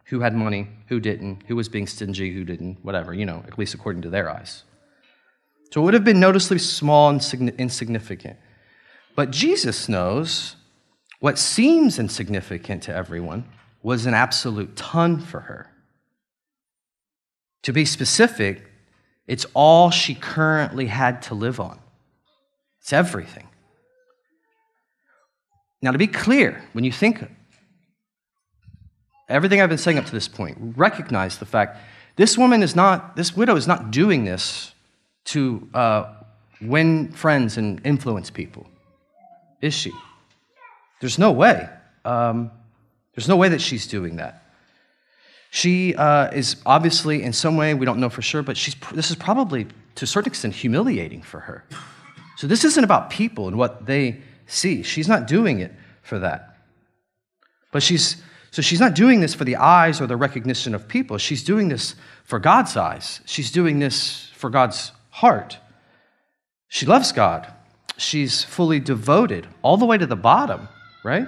who 0.05 0.21
had 0.21 0.33
money, 0.33 0.67
who 0.87 0.99
didn't, 0.99 1.43
who 1.47 1.55
was 1.55 1.69
being 1.69 1.87
stingy, 1.87 2.33
who 2.33 2.43
didn't, 2.43 2.83
whatever, 2.83 3.13
you 3.13 3.25
know, 3.25 3.43
at 3.47 3.57
least 3.57 3.73
according 3.73 4.01
to 4.01 4.09
their 4.09 4.29
eyes. 4.29 4.63
So 5.71 5.81
it 5.81 5.83
would 5.85 5.93
have 5.93 6.03
been 6.03 6.19
noticeably 6.19 6.59
small 6.59 7.09
and 7.09 7.49
insignificant. 7.59 8.37
But 9.15 9.31
Jesus 9.31 9.87
knows 9.87 10.55
what 11.19 11.37
seems 11.37 11.99
insignificant 11.99 12.83
to 12.83 12.95
everyone 12.95 13.45
was 13.81 14.05
an 14.05 14.13
absolute 14.13 14.75
ton 14.75 15.19
for 15.19 15.41
her. 15.41 15.69
To 17.63 17.73
be 17.73 17.85
specific, 17.85 18.63
it's 19.27 19.45
all 19.53 19.91
she 19.91 20.15
currently 20.15 20.87
had 20.87 21.21
to 21.23 21.35
live 21.35 21.59
on. 21.59 21.79
It's 22.81 22.93
everything. 22.93 23.47
Now, 25.81 25.91
to 25.91 25.97
be 25.97 26.07
clear, 26.07 26.63
when 26.73 26.83
you 26.83 26.91
think 26.91 27.23
everything 29.27 29.61
I've 29.61 29.69
been 29.69 29.77
saying 29.77 29.97
up 29.97 30.05
to 30.05 30.11
this 30.11 30.27
point, 30.27 30.57
recognize 30.75 31.37
the 31.37 31.45
fact 31.45 31.77
this 32.15 32.37
woman 32.37 32.63
is 32.63 32.75
not, 32.75 33.15
this 33.15 33.35
widow 33.35 33.55
is 33.55 33.67
not 33.67 33.91
doing 33.91 34.25
this 34.25 34.73
to 35.25 35.69
uh, 35.73 36.13
win 36.61 37.11
friends 37.11 37.57
and 37.57 37.79
influence 37.85 38.29
people, 38.29 38.67
is 39.61 39.73
she? 39.73 39.91
There's 40.99 41.17
no 41.17 41.31
way. 41.31 41.69
Um, 42.05 42.51
there's 43.15 43.27
no 43.27 43.35
way 43.35 43.49
that 43.49 43.61
she's 43.61 43.87
doing 43.87 44.17
that. 44.17 44.43
She 45.51 45.95
uh, 45.95 46.29
is 46.31 46.57
obviously, 46.65 47.23
in 47.23 47.33
some 47.33 47.57
way, 47.57 47.73
we 47.73 47.85
don't 47.85 47.99
know 47.99 48.09
for 48.09 48.21
sure, 48.21 48.43
but 48.43 48.55
she's, 48.55 48.75
this 48.93 49.09
is 49.09 49.15
probably, 49.15 49.67
to 49.95 50.05
a 50.05 50.07
certain 50.07 50.29
extent, 50.29 50.53
humiliating 50.53 51.21
for 51.21 51.39
her. 51.39 51.65
So 52.37 52.47
this 52.47 52.63
isn't 52.63 52.83
about 52.83 53.09
people 53.09 53.47
and 53.47 53.57
what 53.57 53.85
they 53.85 54.21
see. 54.45 54.83
She's 54.83 55.07
not 55.07 55.27
doing 55.27 55.59
it 55.59 55.73
for 56.03 56.19
that. 56.19 56.57
But 57.71 57.83
she's, 57.83 58.21
so 58.51 58.61
she's 58.61 58.79
not 58.79 58.93
doing 58.93 59.21
this 59.21 59.33
for 59.33 59.43
the 59.43 59.55
eyes 59.55 59.99
or 59.99 60.07
the 60.07 60.17
recognition 60.17 60.75
of 60.75 60.87
people. 60.87 61.17
She's 61.17 61.43
doing 61.43 61.69
this 61.69 61.95
for 62.23 62.39
God's 62.39 62.77
eyes. 62.77 63.21
She's 63.25 63.51
doing 63.51 63.79
this 63.79 64.29
for 64.35 64.49
God's 64.49 64.91
heart. 65.09 65.57
She 66.67 66.85
loves 66.85 67.11
God. 67.11 67.51
She's 67.97 68.43
fully 68.43 68.79
devoted 68.79 69.47
all 69.61 69.77
the 69.77 69.85
way 69.85 69.97
to 69.97 70.05
the 70.05 70.15
bottom 70.15 70.69
right? 71.03 71.27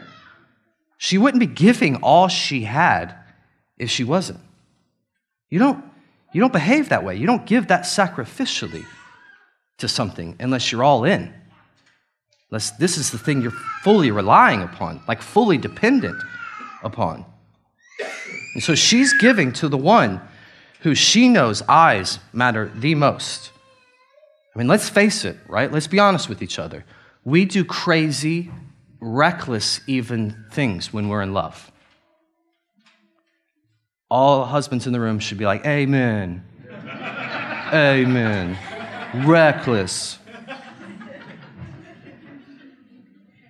She 0.98 1.18
wouldn't 1.18 1.40
be 1.40 1.48
giving 1.48 1.98
all 1.98 2.28
she 2.28 2.62
had 2.62 3.16
if 3.78 3.90
she 3.90 4.04
wasn't. 4.04 4.40
You 5.50 5.60
don't, 5.60 5.84
you 6.34 6.42
don't 6.42 6.54
behave 6.54 6.90
that 6.90 7.04
way. 7.04 7.16
You 7.16 7.26
don't 7.26 7.46
give 7.46 7.68
that 7.68 7.82
sacrificially 7.84 8.86
to 9.80 9.88
something 9.88 10.36
unless 10.40 10.72
you're 10.72 10.84
all 10.84 11.04
in. 11.04 11.34
Unless 12.50 12.72
this 12.72 12.98
is 12.98 13.12
the 13.12 13.18
thing 13.18 13.42
you're 13.42 13.52
fully 13.82 14.12
relying 14.12 14.62
upon, 14.62 15.02
like 15.08 15.22
fully 15.22 15.58
dependent 15.58 16.22
upon. 16.84 17.26
And 18.54 18.64
so 18.64 18.76
she's 18.76 19.14
giving 19.14 19.54
to 19.54 19.70
the 19.70 19.78
one 19.78 20.22
who 20.82 20.96
she 20.96 21.30
knows 21.30 21.62
eyes 21.68 22.20
matter 22.34 22.72
the 22.76 22.96
most. 22.96 23.52
I 24.54 24.60
mean, 24.60 24.68
let's 24.68 24.90
face 24.90 25.24
it, 25.24 25.38
right? 25.48 25.72
Let's 25.72 25.88
be 25.88 26.00
honest 26.00 26.28
with 26.28 26.42
each 26.42 26.60
other. 26.60 26.84
We 27.24 27.46
do 27.46 27.64
crazy, 27.64 28.52
reckless, 29.02 29.82
even 29.88 30.46
things 30.52 30.94
when 30.94 31.10
we're 31.10 31.24
in 31.24 31.34
love. 31.34 31.72
All 34.10 34.46
husbands 34.46 34.88
in 34.88 34.94
the 34.94 35.00
room 35.00 35.20
should 35.20 35.38
be 35.38 35.46
like, 35.46 35.66
Amen. 35.66 36.46
Amen. 37.74 38.58
Reckless. 39.26 40.20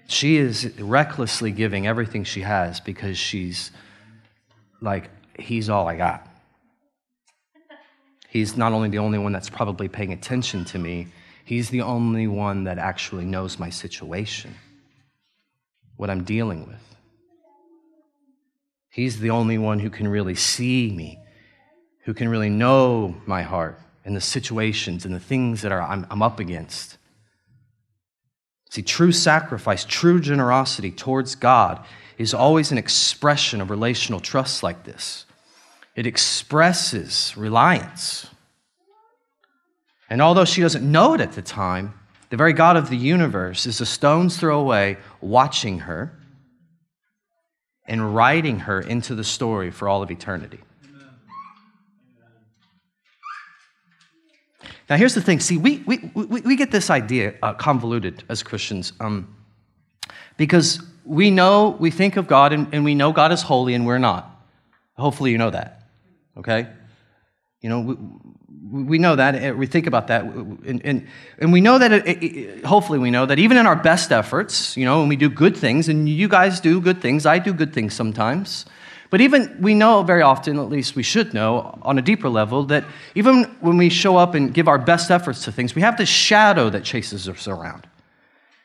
She 0.07 0.37
is 0.37 0.77
recklessly 0.79 1.51
giving 1.51 1.87
everything 1.87 2.23
she 2.23 2.41
has 2.41 2.79
because 2.79 3.17
she's 3.17 3.71
like, 4.81 5.09
He's 5.37 5.69
all 5.69 5.87
I 5.87 5.97
got. 5.97 6.27
He's 8.29 8.55
not 8.55 8.71
only 8.71 8.87
the 8.89 8.99
only 8.99 9.17
one 9.17 9.33
that's 9.33 9.49
probably 9.49 9.89
paying 9.89 10.13
attention 10.13 10.63
to 10.65 10.79
me, 10.79 11.07
he's 11.43 11.69
the 11.69 11.81
only 11.81 12.27
one 12.27 12.63
that 12.63 12.77
actually 12.77 13.25
knows 13.25 13.59
my 13.59 13.69
situation 13.69 14.55
what 16.01 16.09
I'm 16.09 16.23
dealing 16.23 16.65
with. 16.65 16.97
He's 18.89 19.19
the 19.19 19.29
only 19.29 19.59
one 19.59 19.77
who 19.77 19.91
can 19.91 20.07
really 20.07 20.33
see 20.33 20.91
me, 20.91 21.19
who 22.05 22.15
can 22.15 22.27
really 22.27 22.49
know 22.49 23.21
my 23.27 23.43
heart 23.43 23.79
and 24.03 24.15
the 24.15 24.19
situations 24.19 25.05
and 25.05 25.13
the 25.13 25.19
things 25.19 25.61
that 25.61 25.71
are, 25.71 25.83
I'm, 25.83 26.07
I'm 26.09 26.23
up 26.23 26.39
against. 26.39 26.97
See, 28.71 28.81
true 28.81 29.11
sacrifice, 29.11 29.85
true 29.85 30.19
generosity 30.19 30.89
towards 30.89 31.35
God 31.35 31.85
is 32.17 32.33
always 32.33 32.71
an 32.71 32.79
expression 32.79 33.61
of 33.61 33.69
relational 33.69 34.19
trust 34.19 34.63
like 34.63 34.83
this. 34.83 35.27
It 35.95 36.07
expresses 36.07 37.37
reliance. 37.37 38.25
And 40.09 40.19
although 40.19 40.45
she 40.45 40.61
doesn't 40.61 40.91
know 40.91 41.13
it 41.13 41.21
at 41.21 41.33
the 41.33 41.43
time, 41.43 41.93
the 42.31 42.37
very 42.37 42.53
God 42.53 42.77
of 42.77 42.89
the 42.89 42.97
universe, 42.97 43.67
is 43.67 43.81
a 43.81 43.85
stone's 43.85 44.37
throw 44.37 44.59
away, 44.59 44.97
watching 45.19 45.79
her 45.79 46.17
and 47.85 48.15
writing 48.15 48.59
her 48.59 48.79
into 48.79 49.15
the 49.15 49.23
story 49.23 49.69
for 49.69 49.89
all 49.89 50.01
of 50.01 50.09
eternity. 50.09 50.59
Now, 54.89 54.95
here's 54.95 55.13
the 55.13 55.21
thing. 55.21 55.41
See, 55.41 55.57
we, 55.57 55.83
we, 55.85 56.11
we, 56.15 56.41
we 56.41 56.55
get 56.55 56.71
this 56.71 56.89
idea 56.89 57.33
uh, 57.43 57.53
convoluted 57.53 58.23
as 58.29 58.43
Christians 58.43 58.93
um, 59.01 59.35
Because 60.37 60.81
we 61.05 61.31
know, 61.31 61.75
we 61.79 61.91
think 61.91 62.17
of 62.17 62.27
God 62.27 62.53
and, 62.53 62.67
and 62.73 62.83
we 62.83 62.95
know 62.95 63.11
God 63.11 63.31
is 63.31 63.41
holy 63.41 63.73
and 63.73 63.85
we're 63.85 63.99
not. 63.99 64.43
Hopefully, 64.97 65.31
you 65.31 65.37
know 65.37 65.49
that, 65.49 65.83
okay? 66.37 66.67
You 67.59 67.69
know, 67.69 68.21
we 68.71 68.97
know 68.97 69.15
that, 69.15 69.35
eh, 69.35 69.51
we 69.51 69.67
think 69.67 69.85
about 69.85 70.07
that, 70.07 70.23
and, 70.23 70.81
and, 70.85 71.07
and 71.39 71.51
we 71.51 71.59
know 71.59 71.77
that, 71.77 71.91
it, 71.91 72.23
it, 72.23 72.65
hopefully, 72.65 72.99
we 72.99 73.11
know 73.11 73.25
that 73.25 73.37
even 73.37 73.57
in 73.57 73.67
our 73.67 73.75
best 73.75 74.11
efforts, 74.11 74.77
you 74.77 74.85
know, 74.85 75.01
when 75.01 75.09
we 75.09 75.17
do 75.17 75.29
good 75.29 75.57
things, 75.57 75.89
and 75.89 76.07
you 76.07 76.27
guys 76.27 76.59
do 76.61 76.79
good 76.79 77.01
things, 77.01 77.25
I 77.25 77.39
do 77.39 77.53
good 77.53 77.73
things 77.73 77.93
sometimes, 77.93 78.65
but 79.09 79.19
even 79.19 79.57
we 79.59 79.75
know 79.75 80.03
very 80.03 80.21
often, 80.21 80.57
at 80.57 80.69
least 80.69 80.95
we 80.95 81.03
should 81.03 81.33
know 81.33 81.77
on 81.81 81.99
a 81.99 82.01
deeper 82.01 82.29
level, 82.29 82.63
that 82.65 82.85
even 83.13 83.43
when 83.59 83.75
we 83.75 83.89
show 83.89 84.15
up 84.15 84.35
and 84.35 84.53
give 84.53 84.69
our 84.69 84.77
best 84.77 85.11
efforts 85.11 85.43
to 85.43 85.51
things, 85.51 85.75
we 85.75 85.81
have 85.81 85.97
this 85.97 86.09
shadow 86.09 86.69
that 86.69 86.85
chases 86.85 87.27
us 87.27 87.47
around. 87.47 87.87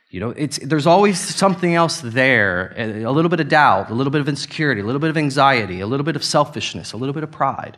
You 0.09 0.21
know, 0.21 0.31
it's, 0.31 0.59
there's 0.59 0.87
always 0.87 1.19
something 1.19 1.75
else 1.75 2.01
there 2.01 2.73
eh, 2.77 3.03
a 3.03 3.11
little 3.11 3.29
bit 3.29 3.41
of 3.41 3.49
doubt, 3.49 3.91
a 3.91 3.95
little 3.95 4.13
bit 4.13 4.21
of 4.21 4.29
insecurity, 4.29 4.81
a 4.81 4.85
little 4.85 5.01
bit 5.01 5.11
of 5.11 5.17
anxiety, 5.17 5.81
a 5.81 5.87
little 5.87 6.05
bit 6.05 6.15
of 6.15 6.23
selfishness, 6.23 6.93
a 6.93 6.97
little 6.97 7.13
bit 7.13 7.25
of 7.25 7.33
pride. 7.33 7.77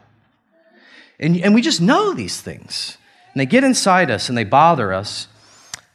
And, 1.21 1.37
and 1.39 1.55
we 1.55 1.63
just 1.63 1.81
know 1.81 2.15
these 2.15 2.41
things. 2.41 2.97
And 3.33 3.41
they 3.41 3.47
get 3.47 3.65
inside 3.65 4.11
us 4.11 4.29
and 4.29 4.39
they 4.39 4.45
bother 4.45 4.93
us. 4.93 5.29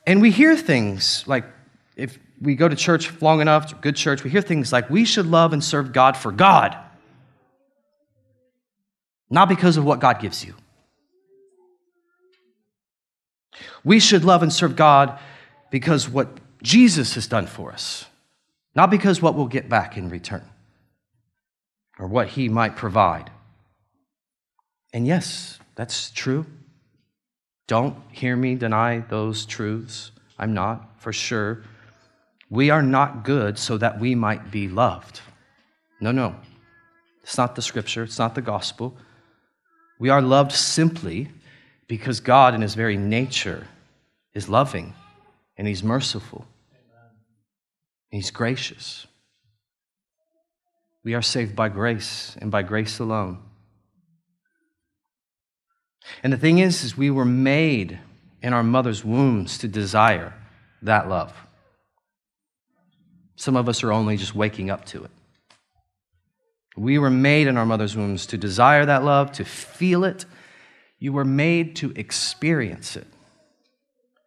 And 0.06 0.22
we 0.22 0.32
hear 0.32 0.56
things 0.58 1.24
like 1.28 1.46
if 1.96 2.18
we 2.42 2.56
go 2.56 2.68
to 2.68 2.76
church 2.76 3.22
long 3.22 3.42
enough, 3.42 3.80
good 3.82 3.96
church, 3.96 4.24
we 4.24 4.30
hear 4.30 4.42
things 4.42 4.72
like, 4.72 4.90
we 4.90 5.06
should 5.06 5.26
love 5.26 5.54
and 5.54 5.64
serve 5.64 5.94
God 5.94 6.18
for 6.18 6.32
God, 6.32 6.78
not 9.30 9.48
because 9.48 9.78
of 9.78 9.86
what 9.86 10.00
God 10.00 10.20
gives 10.20 10.44
you. 10.44 10.56
We 13.84 14.00
should 14.00 14.26
love 14.26 14.44
and 14.44 14.52
serve 14.52 14.76
God 14.76 15.20
because 15.70 16.10
what 16.10 16.28
Jesus 16.62 17.16
has 17.16 17.28
done 17.28 17.48
for 17.48 17.72
us, 17.72 18.06
not 18.76 18.90
because 18.90 19.22
what 19.22 19.36
we'll 19.36 19.48
get 19.48 19.70
back 19.70 19.98
in 19.98 20.10
return 20.10 20.44
or 22.00 22.08
what 22.08 22.30
he 22.30 22.50
might 22.50 22.76
provide. 22.76 23.30
And 24.94 25.08
yes, 25.08 25.60
that's 25.76 26.12
true. 26.12 26.46
Don't 27.68 27.98
hear 28.12 28.36
me 28.36 28.56
deny 28.56 29.00
those 29.00 29.46
truths. 29.46 30.12
I'm 30.38 30.54
not, 30.54 31.02
for 31.02 31.12
sure. 31.12 31.64
We 32.50 32.70
are 32.70 32.84
not 32.84 33.24
good 33.24 33.58
so 33.58 33.78
that 33.80 34.00
we 34.00 34.14
might 34.14 34.52
be 34.52 34.68
loved. 34.68 35.22
No, 36.00 36.12
no. 36.12 36.36
It's 37.24 37.38
not 37.38 37.56
the 37.56 37.62
scripture, 37.62 38.04
it's 38.04 38.20
not 38.20 38.36
the 38.36 38.42
gospel. 38.42 38.96
We 39.98 40.10
are 40.10 40.22
loved 40.22 40.52
simply 40.52 41.30
because 41.88 42.20
God, 42.20 42.54
in 42.54 42.62
his 42.62 42.76
very 42.76 42.98
nature, 42.98 43.66
is 44.34 44.50
loving 44.50 44.94
and 45.58 45.68
he's 45.68 45.84
merciful. 45.84 46.46
He's 48.10 48.32
gracious. 48.32 49.08
We 51.04 51.14
are 51.16 51.22
saved 51.22 51.56
by 51.56 51.70
grace 51.70 52.36
and 52.40 52.52
by 52.52 52.64
grace 52.64 53.00
alone. 53.00 53.40
And 56.22 56.32
the 56.32 56.38
thing 56.38 56.60
is, 56.60 56.84
is 56.84 56.98
we 56.98 57.10
were 57.10 57.26
made 57.26 58.00
in 58.42 58.54
our 58.54 58.64
mother's 58.64 59.06
wombs 59.06 59.58
to 59.60 59.68
desire 59.68 60.34
that 60.82 61.08
love. 61.08 61.34
Some 63.36 63.56
of 63.56 63.68
us 63.68 63.84
are 63.84 63.92
only 63.92 64.18
just 64.18 64.36
waking 64.36 64.70
up 64.70 64.86
to 64.86 65.04
it. 65.04 65.12
We 66.76 66.98
were 66.98 67.10
made 67.10 67.48
in 67.48 67.58
our 67.58 67.66
mother's 67.66 67.96
wombs 67.96 68.26
to 68.28 68.38
desire 68.38 68.86
that 68.86 69.04
love, 69.04 69.32
to 69.34 69.46
feel 69.46 70.04
it. 70.04 70.26
You 71.00 71.14
were 71.14 71.26
made 71.26 71.76
to 71.78 71.92
experience 71.96 72.96
it. 72.96 73.08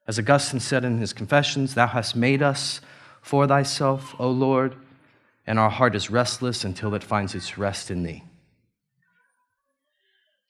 As 0.07 0.19
Augustine 0.19 0.61
said 0.61 0.85
in 0.85 0.99
his 0.99 1.12
Confessions, 1.12 1.75
Thou 1.75 1.89
hast 1.89 2.15
made 2.15 2.43
us 2.43 2.81
for 3.21 3.47
thyself, 3.47 4.15
O 4.19 4.31
Lord, 4.31 4.77
and 5.47 5.59
our 5.59 5.71
heart 5.71 5.97
is 5.97 6.11
restless 6.11 6.65
until 6.65 6.95
it 6.95 7.03
finds 7.03 7.35
its 7.35 7.59
rest 7.59 7.91
in 7.91 8.05
thee. 8.05 8.23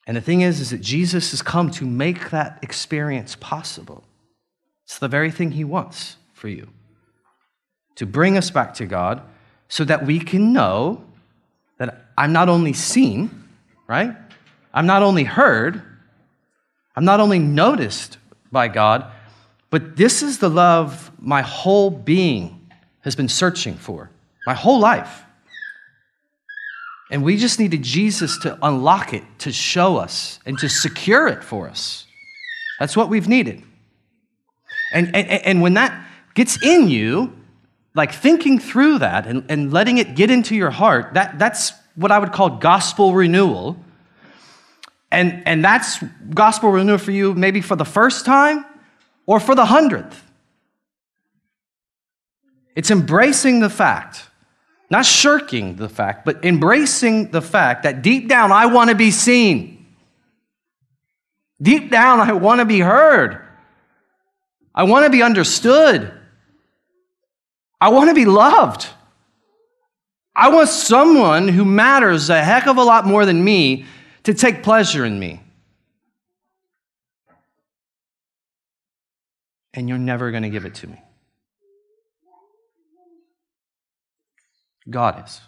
And 0.06 0.16
the 0.16 0.20
thing 0.20 0.42
is, 0.42 0.60
is 0.60 0.70
that 0.70 0.80
Jesus 0.80 1.32
has 1.32 1.42
come 1.42 1.70
to 1.72 1.84
make 1.84 2.30
that 2.30 2.58
experience 2.62 3.36
possible. 3.36 4.04
It's 4.84 4.98
the 4.98 5.08
very 5.08 5.32
thing 5.32 5.52
he 5.52 5.64
wants 5.64 6.16
for 6.32 6.48
you 6.48 6.68
to 7.96 8.06
bring 8.06 8.36
us 8.38 8.50
back 8.50 8.74
to 8.74 8.86
God 8.86 9.22
so 9.68 9.84
that 9.84 10.06
we 10.06 10.20
can 10.20 10.52
know 10.52 11.04
that 11.78 12.06
I'm 12.16 12.32
not 12.32 12.48
only 12.48 12.72
seen, 12.72 13.48
right? 13.88 14.14
I'm 14.72 14.86
not 14.86 15.02
only 15.02 15.24
heard, 15.24 15.82
I'm 16.94 17.04
not 17.04 17.18
only 17.18 17.38
noticed 17.38 18.18
by 18.52 18.68
God, 18.68 19.10
but 19.70 19.96
this 19.96 20.22
is 20.22 20.38
the 20.38 20.48
love 20.48 21.10
my 21.18 21.42
whole 21.42 21.90
being 21.90 22.70
has 23.00 23.16
been 23.16 23.28
searching 23.28 23.74
for, 23.74 24.10
my 24.46 24.54
whole 24.54 24.78
life. 24.78 25.24
And 27.10 27.22
we 27.22 27.36
just 27.36 27.60
needed 27.60 27.82
Jesus 27.82 28.38
to 28.40 28.58
unlock 28.62 29.12
it, 29.12 29.22
to 29.40 29.52
show 29.52 29.96
us, 29.96 30.40
and 30.44 30.58
to 30.58 30.68
secure 30.68 31.28
it 31.28 31.44
for 31.44 31.68
us. 31.68 32.06
That's 32.80 32.96
what 32.96 33.08
we've 33.08 33.28
needed. 33.28 33.62
And, 34.92 35.14
and, 35.14 35.28
and 35.28 35.62
when 35.62 35.74
that 35.74 36.06
gets 36.34 36.60
in 36.62 36.88
you, 36.88 37.32
like 37.94 38.12
thinking 38.12 38.58
through 38.58 38.98
that 38.98 39.26
and, 39.26 39.44
and 39.48 39.72
letting 39.72 39.98
it 39.98 40.14
get 40.14 40.30
into 40.30 40.54
your 40.54 40.70
heart, 40.70 41.14
that, 41.14 41.38
that's 41.38 41.72
what 41.94 42.10
I 42.10 42.18
would 42.18 42.32
call 42.32 42.50
gospel 42.50 43.14
renewal. 43.14 43.76
And, 45.10 45.42
and 45.46 45.64
that's 45.64 46.02
gospel 46.34 46.70
renewal 46.70 46.98
for 46.98 47.12
you 47.12 47.34
maybe 47.34 47.60
for 47.60 47.76
the 47.76 47.84
first 47.84 48.26
time 48.26 48.64
or 49.24 49.40
for 49.40 49.54
the 49.54 49.64
hundredth. 49.64 50.22
It's 52.74 52.90
embracing 52.90 53.60
the 53.60 53.70
fact, 53.70 54.28
not 54.88 55.04
shirking 55.04 55.76
the 55.76 55.88
fact, 55.88 56.24
but 56.24 56.44
embracing 56.44 57.30
the 57.30 57.42
fact 57.42 57.82
that 57.82 58.02
deep 58.02 58.28
down 58.28 58.52
I 58.52 58.66
want 58.66 58.90
to 58.90 58.96
be 58.96 59.10
seen. 59.10 59.86
Deep 61.60 61.90
down 61.90 62.20
I 62.20 62.32
want 62.32 62.60
to 62.60 62.64
be 62.64 62.80
heard. 62.80 63.42
I 64.74 64.84
want 64.84 65.04
to 65.04 65.10
be 65.10 65.22
understood. 65.22 66.12
I 67.80 67.88
want 67.88 68.10
to 68.10 68.14
be 68.14 68.26
loved. 68.26 68.86
I 70.34 70.50
want 70.50 70.68
someone 70.68 71.48
who 71.48 71.64
matters 71.64 72.28
a 72.28 72.44
heck 72.44 72.66
of 72.66 72.76
a 72.76 72.84
lot 72.84 73.06
more 73.06 73.24
than 73.24 73.42
me 73.42 73.86
to 74.24 74.34
take 74.34 74.62
pleasure 74.62 75.04
in 75.04 75.18
me. 75.18 75.40
And 79.72 79.88
you're 79.88 79.98
never 79.98 80.30
going 80.30 80.42
to 80.42 80.50
give 80.50 80.64
it 80.64 80.74
to 80.76 80.86
me. 80.86 81.00
God 84.88 85.24
is. 85.24 85.40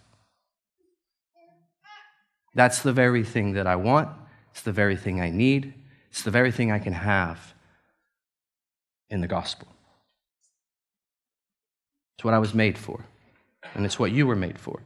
That's 2.55 2.83
the 2.83 2.93
very 2.93 3.25
thing 3.25 3.53
that 3.53 3.67
I 3.67 3.77
want. 3.77 4.09
It's 4.51 4.63
the 4.63 4.73
very 4.73 4.97
thing 4.97 5.21
I 5.21 5.31
need. 5.31 5.75
It's 6.11 6.23
the 6.23 6.31
very 6.31 6.51
thing 6.51 6.73
I 6.73 6.79
can 6.79 6.93
have 6.93 7.55
in 9.11 9.21
the 9.21 9.29
gospel. 9.29 9.69
It's 12.17 12.25
what 12.25 12.35
I 12.35 12.39
was 12.39 12.55
made 12.55 12.77
for, 12.77 13.05
and 13.75 13.87
it's 13.87 13.99
what 13.99 14.11
you 14.11 14.27
were 14.27 14.35
made 14.35 14.59
for. 14.59 14.81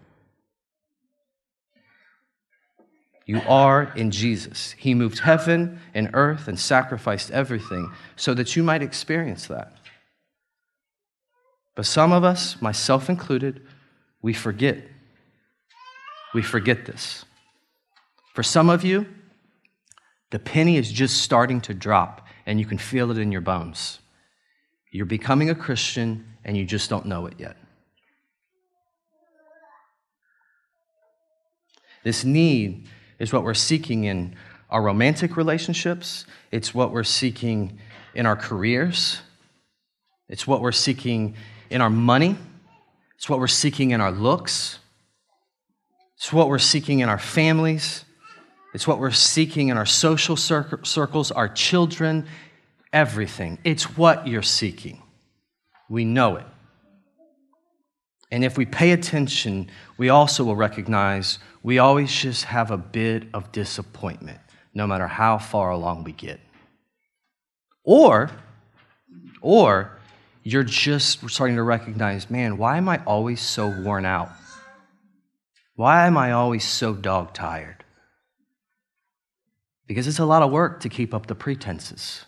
You 3.24 3.40
are 3.48 3.92
in 3.96 4.10
Jesus. 4.10 4.72
He 4.76 4.94
moved 4.94 5.20
heaven 5.20 5.80
and 5.94 6.10
earth 6.12 6.48
and 6.48 6.58
sacrificed 6.58 7.30
everything 7.30 7.90
so 8.16 8.34
that 8.34 8.56
you 8.56 8.62
might 8.62 8.82
experience 8.82 9.46
that. 9.46 9.72
But 11.74 11.86
some 11.86 12.12
of 12.12 12.24
us, 12.24 12.60
myself 12.60 13.08
included, 13.08 13.66
we 14.22 14.32
forget. 14.32 14.78
We 16.32 16.42
forget 16.42 16.86
this. 16.86 17.24
For 18.34 18.42
some 18.42 18.70
of 18.70 18.84
you, 18.84 19.06
the 20.30 20.38
penny 20.38 20.78
is 20.78 20.90
just 20.90 21.20
starting 21.20 21.60
to 21.62 21.74
drop 21.74 22.26
and 22.46 22.58
you 22.58 22.64
can 22.64 22.78
feel 22.78 23.10
it 23.10 23.18
in 23.18 23.30
your 23.30 23.42
bones. 23.42 23.98
You're 24.90 25.06
becoming 25.06 25.50
a 25.50 25.54
Christian 25.54 26.24
and 26.44 26.56
you 26.56 26.64
just 26.64 26.88
don't 26.88 27.06
know 27.06 27.26
it 27.26 27.34
yet. 27.38 27.56
This 32.04 32.24
need 32.24 32.88
is 33.18 33.32
what 33.32 33.44
we're 33.44 33.54
seeking 33.54 34.04
in 34.04 34.34
our 34.70 34.82
romantic 34.82 35.36
relationships, 35.36 36.24
it's 36.50 36.74
what 36.74 36.92
we're 36.92 37.04
seeking 37.04 37.78
in 38.14 38.24
our 38.24 38.34
careers, 38.34 39.20
it's 40.28 40.46
what 40.46 40.62
we're 40.62 40.72
seeking 40.72 41.36
in 41.68 41.82
our 41.82 41.90
money, 41.90 42.36
it's 43.22 43.28
what 43.28 43.38
we're 43.38 43.46
seeking 43.46 43.92
in 43.92 44.00
our 44.00 44.10
looks, 44.10 44.80
it's 46.16 46.32
what 46.32 46.48
we're 46.48 46.58
seeking 46.58 46.98
in 46.98 47.08
our 47.08 47.20
families, 47.20 48.04
it's 48.74 48.84
what 48.84 48.98
we're 48.98 49.12
seeking 49.12 49.68
in 49.68 49.76
our 49.76 49.86
social 49.86 50.34
circles, 50.36 51.30
our 51.30 51.48
children, 51.48 52.26
everything. 52.92 53.58
It's 53.62 53.96
what 53.96 54.26
you're 54.26 54.42
seeking. 54.42 55.00
We 55.88 56.04
know 56.04 56.34
it. 56.34 56.46
And 58.32 58.42
if 58.44 58.58
we 58.58 58.66
pay 58.66 58.90
attention, 58.90 59.70
we 59.96 60.08
also 60.08 60.42
will 60.42 60.56
recognize 60.56 61.38
we 61.62 61.78
always 61.78 62.12
just 62.12 62.46
have 62.46 62.72
a 62.72 62.76
bit 62.76 63.28
of 63.32 63.52
disappointment, 63.52 64.40
no 64.74 64.84
matter 64.84 65.06
how 65.06 65.38
far 65.38 65.70
along 65.70 66.02
we 66.02 66.10
get. 66.10 66.40
Or, 67.84 68.32
or 69.40 70.01
you're 70.42 70.64
just 70.64 71.28
starting 71.30 71.56
to 71.56 71.62
recognize 71.62 72.30
man, 72.30 72.58
why 72.58 72.76
am 72.76 72.88
I 72.88 73.02
always 73.04 73.40
so 73.40 73.68
worn 73.68 74.04
out? 74.04 74.30
Why 75.74 76.06
am 76.06 76.16
I 76.16 76.32
always 76.32 76.64
so 76.64 76.94
dog 76.94 77.32
tired? 77.32 77.84
Because 79.86 80.06
it's 80.06 80.18
a 80.18 80.24
lot 80.24 80.42
of 80.42 80.50
work 80.50 80.80
to 80.80 80.88
keep 80.88 81.14
up 81.14 81.26
the 81.26 81.34
pretenses. 81.34 82.24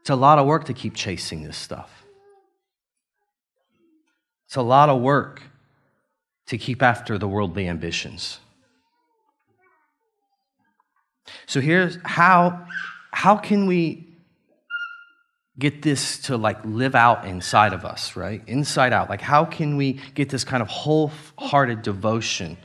It's 0.00 0.10
a 0.10 0.16
lot 0.16 0.38
of 0.38 0.46
work 0.46 0.64
to 0.64 0.74
keep 0.74 0.94
chasing 0.94 1.42
this 1.42 1.56
stuff. 1.56 2.04
It's 4.46 4.56
a 4.56 4.62
lot 4.62 4.88
of 4.88 5.02
work 5.02 5.42
to 6.46 6.56
keep 6.56 6.82
after 6.82 7.18
the 7.18 7.28
worldly 7.28 7.68
ambitions. 7.68 8.40
So 11.46 11.60
here's 11.60 11.98
how 12.04 12.66
how 13.12 13.36
can 13.36 13.66
we 13.66 14.07
get 15.58 15.82
this 15.82 16.18
to 16.20 16.36
like 16.36 16.58
live 16.64 16.94
out 16.94 17.24
inside 17.24 17.72
of 17.72 17.84
us, 17.84 18.16
right? 18.16 18.42
Inside 18.46 18.92
out. 18.92 19.08
Like 19.08 19.20
how 19.20 19.44
can 19.44 19.76
we 19.76 20.00
get 20.14 20.28
this 20.28 20.44
kind 20.44 20.62
of 20.62 20.68
wholehearted 20.68 21.82
devotion 21.82 22.56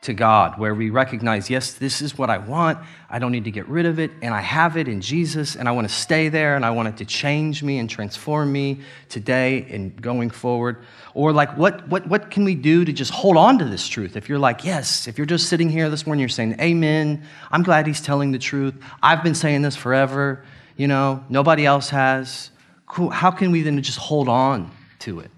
to 0.00 0.14
God, 0.14 0.58
where 0.58 0.76
we 0.76 0.90
recognize, 0.90 1.50
yes, 1.50 1.72
this 1.72 2.00
is 2.00 2.16
what 2.16 2.30
I 2.30 2.38
want. 2.38 2.78
I 3.10 3.18
don't 3.18 3.32
need 3.32 3.44
to 3.44 3.50
get 3.50 3.66
rid 3.66 3.84
of 3.84 3.98
it. 3.98 4.12
And 4.22 4.32
I 4.32 4.40
have 4.40 4.76
it 4.76 4.86
in 4.86 5.00
Jesus, 5.00 5.56
and 5.56 5.68
I 5.68 5.72
want 5.72 5.88
to 5.88 5.94
stay 5.94 6.28
there, 6.28 6.54
and 6.54 6.64
I 6.64 6.70
want 6.70 6.86
it 6.88 6.98
to 6.98 7.04
change 7.04 7.64
me 7.64 7.78
and 7.78 7.90
transform 7.90 8.52
me 8.52 8.80
today 9.08 9.66
and 9.70 10.00
going 10.00 10.30
forward. 10.30 10.84
Or, 11.14 11.32
like, 11.32 11.58
what, 11.58 11.88
what, 11.88 12.06
what 12.06 12.30
can 12.30 12.44
we 12.44 12.54
do 12.54 12.84
to 12.84 12.92
just 12.92 13.10
hold 13.10 13.36
on 13.36 13.58
to 13.58 13.64
this 13.64 13.88
truth? 13.88 14.16
If 14.16 14.28
you're 14.28 14.38
like, 14.38 14.64
yes, 14.64 15.08
if 15.08 15.18
you're 15.18 15.26
just 15.26 15.48
sitting 15.48 15.68
here 15.68 15.90
this 15.90 16.06
morning, 16.06 16.20
you're 16.20 16.28
saying, 16.28 16.60
Amen, 16.60 17.24
I'm 17.50 17.64
glad 17.64 17.88
he's 17.88 18.00
telling 18.00 18.30
the 18.30 18.38
truth. 18.38 18.74
I've 19.02 19.24
been 19.24 19.34
saying 19.34 19.62
this 19.62 19.74
forever, 19.74 20.44
you 20.78 20.88
know, 20.88 21.22
nobody 21.28 21.66
else 21.66 21.90
has. 21.90 22.50
Cool. 22.86 23.10
How 23.10 23.30
can 23.30 23.52
we 23.52 23.60
then 23.60 23.82
just 23.82 23.98
hold 23.98 24.30
on 24.30 24.70
to 25.00 25.20
it 25.20 25.30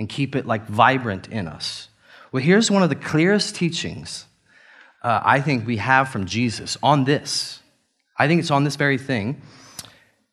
and 0.00 0.08
keep 0.08 0.34
it 0.34 0.46
like 0.46 0.66
vibrant 0.66 1.28
in 1.28 1.46
us? 1.46 1.88
Well, 2.32 2.42
here's 2.42 2.68
one 2.68 2.82
of 2.82 2.88
the 2.88 2.96
clearest 2.96 3.54
teachings 3.54 4.26
uh, 5.02 5.20
I 5.22 5.40
think 5.40 5.66
we 5.66 5.76
have 5.76 6.08
from 6.08 6.24
Jesus 6.24 6.78
on 6.82 7.04
this. 7.04 7.60
I 8.18 8.26
think 8.26 8.40
it's 8.40 8.50
on 8.50 8.64
this 8.64 8.76
very 8.76 8.96
thing. 8.96 9.42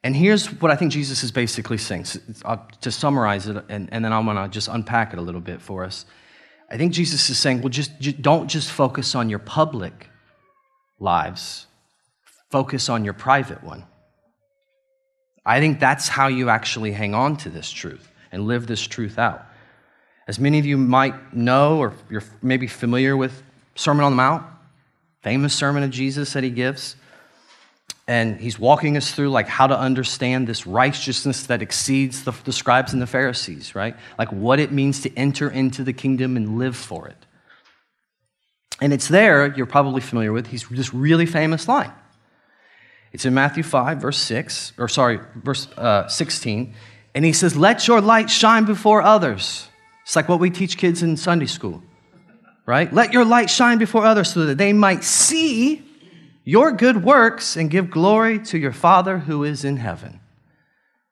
And 0.03 0.15
here's 0.15 0.47
what 0.61 0.71
I 0.71 0.75
think 0.75 0.93
Jesus 0.93 1.23
is 1.23 1.31
basically 1.31 1.77
saying. 1.77 2.05
Uh, 2.45 2.57
to 2.79 2.91
summarize 2.91 3.47
it, 3.47 3.63
and, 3.67 3.89
and 3.91 4.03
then 4.03 4.13
I'm 4.13 4.23
going 4.25 4.37
to 4.37 4.47
just 4.47 4.69
unpack 4.69 5.13
it 5.13 5.19
a 5.19 5.21
little 5.21 5.41
bit 5.41 5.61
for 5.61 5.83
us. 5.83 6.05
I 6.71 6.77
think 6.77 6.93
Jesus 6.93 7.29
is 7.29 7.37
saying, 7.37 7.61
well, 7.61 7.69
just, 7.69 7.99
just 7.99 8.21
don't 8.21 8.47
just 8.47 8.71
focus 8.71 9.13
on 9.13 9.29
your 9.29 9.39
public 9.39 10.09
lives, 10.99 11.67
focus 12.51 12.89
on 12.89 13.03
your 13.03 13.13
private 13.13 13.63
one. 13.63 13.85
I 15.45 15.59
think 15.59 15.79
that's 15.79 16.07
how 16.07 16.27
you 16.27 16.49
actually 16.49 16.91
hang 16.91 17.15
on 17.15 17.37
to 17.37 17.49
this 17.49 17.71
truth 17.71 18.11
and 18.31 18.45
live 18.45 18.67
this 18.67 18.85
truth 18.85 19.17
out. 19.17 19.43
As 20.27 20.39
many 20.39 20.59
of 20.59 20.65
you 20.65 20.77
might 20.77 21.33
know, 21.33 21.79
or 21.79 21.93
you're 22.09 22.23
maybe 22.41 22.67
familiar 22.67 23.17
with 23.17 23.41
Sermon 23.75 24.05
on 24.05 24.11
the 24.11 24.17
Mount, 24.17 24.45
famous 25.23 25.53
sermon 25.53 25.83
of 25.83 25.89
Jesus 25.89 26.33
that 26.33 26.43
he 26.43 26.49
gives. 26.49 26.95
And 28.07 28.39
he's 28.39 28.59
walking 28.59 28.97
us 28.97 29.11
through 29.11 29.29
like 29.29 29.47
how 29.47 29.67
to 29.67 29.77
understand 29.77 30.47
this 30.47 30.67
righteousness 30.67 31.47
that 31.47 31.61
exceeds 31.61 32.23
the, 32.23 32.33
the 32.43 32.51
scribes 32.51 32.93
and 32.93 33.01
the 33.01 33.07
Pharisees, 33.07 33.73
right? 33.73 33.95
Like 34.19 34.31
what 34.31 34.59
it 34.59 34.71
means 34.71 35.01
to 35.01 35.17
enter 35.17 35.49
into 35.49 35.83
the 35.83 35.93
kingdom 35.93 36.35
and 36.35 36.59
live 36.59 36.75
for 36.75 37.07
it. 37.07 37.17
And 38.81 38.91
it's 38.91 39.07
there, 39.07 39.55
you're 39.55 39.67
probably 39.67 40.01
familiar 40.01 40.33
with, 40.33 40.47
he's 40.47 40.67
this 40.69 40.93
really 40.93 41.25
famous 41.25 41.67
line. 41.67 41.93
It's 43.11 43.25
in 43.25 43.33
Matthew 43.33 43.63
5, 43.63 43.97
verse 43.99 44.17
6, 44.17 44.73
or 44.77 44.87
sorry, 44.87 45.19
verse 45.35 45.67
uh, 45.77 46.07
16. 46.07 46.73
And 47.13 47.25
he 47.25 47.33
says, 47.33 47.57
Let 47.57 47.87
your 47.87 47.99
light 48.01 48.29
shine 48.29 48.65
before 48.65 49.01
others 49.01 49.67
it's 50.11 50.15
like 50.17 50.27
what 50.27 50.41
we 50.41 50.49
teach 50.49 50.77
kids 50.77 51.03
in 51.03 51.15
Sunday 51.15 51.45
school, 51.45 51.81
right? 52.65 52.91
Let 52.91 53.13
your 53.13 53.23
light 53.23 53.49
shine 53.49 53.77
before 53.77 54.05
others 54.05 54.33
so 54.33 54.45
that 54.45 54.57
they 54.57 54.73
might 54.73 55.05
see 55.05 55.83
your 56.43 56.71
good 56.71 57.03
works 57.03 57.55
and 57.55 57.69
give 57.69 57.89
glory 57.89 58.39
to 58.39 58.57
your 58.57 58.73
Father 58.73 59.19
who 59.19 59.45
is 59.45 59.63
in 59.63 59.77
heaven. 59.77 60.19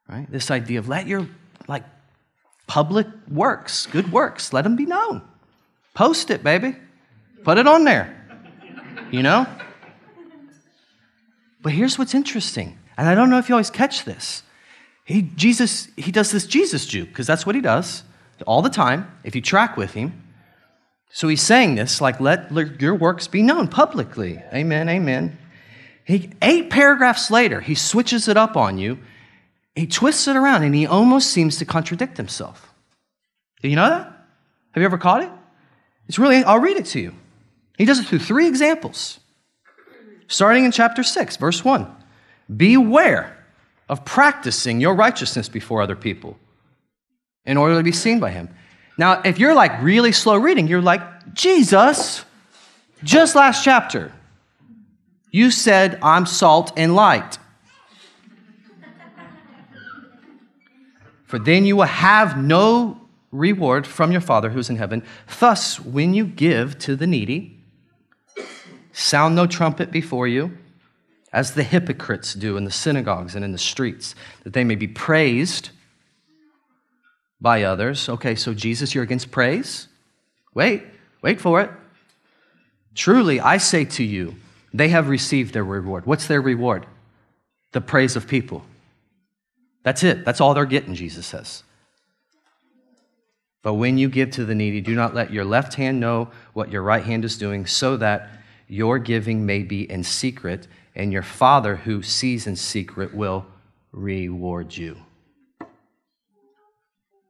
Right? 0.10 0.30
This 0.30 0.50
idea 0.50 0.80
of 0.80 0.90
let 0.90 1.08
your 1.08 1.30
like 1.68 1.84
public 2.68 3.08
works, 3.32 3.86
good 3.86 4.12
works, 4.12 4.52
let 4.52 4.64
them 4.64 4.76
be 4.76 4.86
known. 4.86 5.22
Post 5.94 6.30
it, 6.30 6.44
baby. 6.44 6.76
Put 7.46 7.58
it 7.58 7.68
on 7.68 7.84
there. 7.84 8.16
You 9.12 9.24
know? 9.24 9.48
But 11.62 11.74
here's 11.74 11.98
what's 12.00 12.16
interesting, 12.16 12.78
and 12.98 13.08
I 13.08 13.16
don't 13.16 13.30
know 13.30 13.38
if 13.38 13.50
you 13.50 13.56
always 13.56 13.70
catch 13.70 14.06
this. 14.06 14.44
He, 15.04 15.24
Jesus, 15.24 15.90
he 15.98 16.12
does 16.12 16.32
this 16.32 16.46
Jesus 16.46 16.86
juke, 16.86 17.10
because 17.10 17.28
that's 17.28 17.46
what 17.46 17.56
he 17.56 17.62
does 17.62 18.04
all 18.48 18.62
the 18.62 18.70
time, 18.70 19.12
if 19.24 19.36
you 19.36 19.42
track 19.42 19.76
with 19.76 19.94
him. 19.94 20.24
So 21.12 21.28
he's 21.28 21.42
saying 21.42 21.76
this, 21.76 22.00
like, 22.00 22.20
let 22.20 22.80
your 22.80 22.96
works 22.96 23.28
be 23.28 23.42
known 23.42 23.68
publicly. 23.68 24.42
Amen, 24.54 24.88
amen. 24.88 25.38
He, 26.06 26.32
eight 26.42 26.70
paragraphs 26.70 27.30
later, 27.30 27.62
he 27.62 27.76
switches 27.76 28.28
it 28.28 28.38
up 28.38 28.56
on 28.56 28.78
you. 28.78 29.00
He 29.76 29.88
twists 29.88 30.28
it 30.28 30.36
around 30.36 30.64
and 30.64 30.74
he 30.74 30.86
almost 30.86 31.30
seems 31.32 31.58
to 31.58 31.66
contradict 31.66 32.18
himself. 32.18 32.74
Do 33.62 33.70
you 33.70 33.76
know 33.76 33.90
that? 33.90 34.06
Have 34.72 34.82
you 34.82 34.86
ever 34.86 34.98
caught 34.98 35.24
it? 35.24 35.30
It's 36.08 36.20
really, 36.20 36.44
I'll 36.44 36.60
read 36.60 36.78
it 36.78 36.86
to 36.88 37.00
you. 37.00 37.14
He 37.78 37.86
does 37.86 38.00
it 38.00 38.08
through 38.08 38.20
three 38.20 38.48
examples. 38.48 39.19
Starting 40.30 40.64
in 40.64 40.72
chapter 40.72 41.02
6, 41.02 41.38
verse 41.38 41.66
1. 41.66 41.88
Beware 42.56 43.36
of 43.90 44.06
practicing 44.06 44.80
your 44.80 44.94
righteousness 44.94 45.50
before 45.50 45.82
other 45.82 45.96
people 45.96 46.38
in 47.46 47.58
order 47.58 47.76
to 47.76 47.84
be 47.84 47.92
seen 47.92 48.20
by 48.20 48.30
him. 48.30 48.48
Now, 48.98 49.22
if 49.26 49.40
you're 49.40 49.56
like 49.56 49.82
really 49.82 50.12
slow 50.12 50.38
reading, 50.38 50.68
you're 50.68 50.82
like, 50.82 51.34
Jesus, 51.34 52.24
just 53.04 53.36
last 53.36 53.64
chapter, 53.64 54.14
you 55.32 55.50
said, 55.50 55.98
I'm 56.04 56.28
salt 56.28 56.74
and 56.78 56.96
light. 56.96 57.40
For 61.26 61.40
then 61.40 61.66
you 61.66 61.76
will 61.76 61.84
have 61.84 62.38
no 62.38 63.02
reward 63.32 63.88
from 63.88 64.12
your 64.12 64.22
Father 64.22 64.50
who's 64.50 64.70
in 64.70 64.76
heaven. 64.76 65.04
Thus, 65.40 65.80
when 65.80 66.14
you 66.14 66.26
give 66.26 66.78
to 66.80 66.96
the 66.96 67.08
needy, 67.08 67.59
sound 69.00 69.36
no 69.36 69.48
trumpet 69.48 69.92
before 69.92 70.28
you, 70.28 70.58
as 71.32 71.54
the 71.54 71.64
hypocrites 71.64 72.34
do 72.34 72.58
in 72.58 72.66
the 72.66 72.72
synagogues 72.72 73.36
and 73.36 73.46
in 73.46 73.52
the 73.52 73.58
streets, 73.58 74.16
that 74.44 74.54
they 74.54 74.64
may 74.64 74.76
be 74.76 74.88
praised 74.88 75.70
by 77.40 77.64
others. 77.64 78.10
Okay, 78.10 78.36
so 78.36 78.54
Jesus, 78.54 78.94
you're 78.94 79.04
against 79.04 79.32
praise? 79.32 79.88
Wait, 80.54 80.84
wait 81.22 81.40
for 81.40 81.62
it. 81.62 81.70
Truly, 82.96 83.40
I 83.40 83.58
say 83.58 83.86
to 83.86 84.04
you, 84.04 84.36
they 84.74 84.90
have 84.90 85.08
received 85.08 85.54
their 85.54 85.64
reward. 85.64 86.06
What's 86.06 86.28
their 86.28 86.42
reward? 86.42 86.86
The 87.72 87.82
praise 87.82 88.16
of 88.16 88.28
people. 88.28 88.66
That's 89.84 90.04
it. 90.04 90.26
That's 90.26 90.42
all 90.42 90.54
they're 90.54 90.66
getting, 90.66 90.96
Jesus 90.96 91.26
says. 91.26 91.64
But 93.62 93.76
when 93.76 93.98
you 93.98 94.10
give 94.10 94.32
to 94.32 94.46
the 94.46 94.56
needy, 94.56 94.82
do 94.82 94.96
not 94.96 95.14
let 95.14 95.32
your 95.32 95.46
left 95.46 95.76
hand 95.76 96.00
know 96.00 96.30
what 96.54 96.72
your 96.72 96.82
right 96.82 97.04
hand 97.04 97.24
is 97.24 97.38
doing, 97.38 97.66
so 97.66 97.98
that 97.98 98.30
your 98.70 99.00
giving 99.00 99.46
may 99.46 99.64
be 99.64 99.90
in 99.90 100.04
secret, 100.04 100.68
and 100.96 101.12
your 101.12 101.24
Father 101.24 101.76
who 101.76 102.02
sees 102.02 102.48
in 102.48 102.56
secret 102.56 103.14
will 103.14 103.46
reward 103.92 104.78
you. 104.78 104.98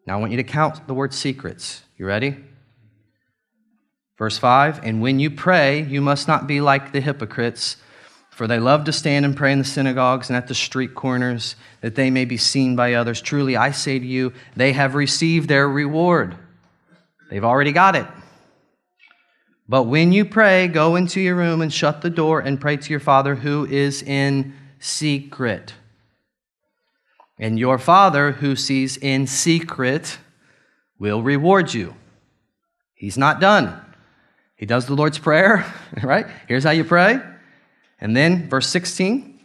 Now 0.06 0.17
I 0.17 0.17
want 0.17 0.32
you 0.32 0.38
to 0.38 0.43
count 0.43 0.86
the 0.86 0.93
word 0.93 1.13
secrets. 1.13 1.84
You 1.97 2.06
ready? 2.06 2.36
Verse 4.17 4.38
5 4.38 4.84
And 4.84 5.02
when 5.02 5.19
you 5.19 5.32
pray, 5.32 5.84
you 5.84 6.02
must 6.02 6.28
not 6.28 6.45
be 6.45 6.62
like 6.62 6.91
the 6.91 6.99
hypocrites, 6.99 7.78
for 8.30 8.45
they 8.45 8.60
love 8.60 8.84
to 8.86 8.91
stand 8.91 9.25
and 9.25 9.36
pray 9.36 9.52
in 9.54 9.60
the 9.60 9.65
synagogues 9.65 10.30
and 10.30 10.36
at 10.36 10.47
the 10.47 10.56
street 10.56 10.93
corners, 10.93 11.56
that 11.81 11.96
they 11.96 12.10
may 12.10 12.25
be 12.25 12.37
seen 12.37 12.75
by 12.75 12.94
others. 12.94 13.21
Truly, 13.21 13.56
I 13.56 13.71
say 13.71 13.98
to 13.98 14.06
you, 14.06 14.33
they 14.56 14.73
have 14.73 14.96
received 14.96 15.48
their 15.48 15.69
reward. 15.69 16.35
They've 17.29 17.46
already 17.46 17.71
got 17.71 17.96
it. 17.96 18.08
But 19.70 19.84
when 19.84 20.12
you 20.12 20.26
pray, 20.26 20.67
go 20.67 20.98
into 20.98 21.22
your 21.22 21.36
room 21.36 21.62
and 21.62 21.72
shut 21.72 22.02
the 22.02 22.10
door 22.10 22.42
and 22.42 22.60
pray 22.60 22.76
to 22.76 22.90
your 22.90 23.00
Father 23.00 23.36
who 23.36 23.65
is 23.65 24.02
in 24.02 24.54
secret 24.80 25.74
and 27.40 27.58
your 27.58 27.78
Father 27.78 28.34
who 28.34 28.56
sees 28.56 28.98
in 28.98 29.26
secret 29.26 30.20
will 31.00 31.24
reward 31.24 31.74
you. 31.74 31.96
He's 32.94 33.17
not 33.17 33.40
done. 33.40 33.80
He 34.58 34.65
does 34.65 34.86
the 34.86 34.94
Lord's 34.94 35.17
Prayer, 35.17 35.65
right? 36.04 36.28
Here's 36.50 36.65
how 36.65 36.72
you 36.72 36.84
pray. 36.84 37.22
And 38.02 38.15
then, 38.15 38.50
verse 38.50 38.67
16 38.67 39.40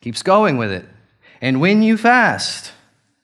keeps 0.00 0.22
going 0.22 0.56
with 0.56 0.70
it. 0.70 0.84
And 1.40 1.60
when 1.60 1.82
you 1.82 1.96
fast, 1.96 2.72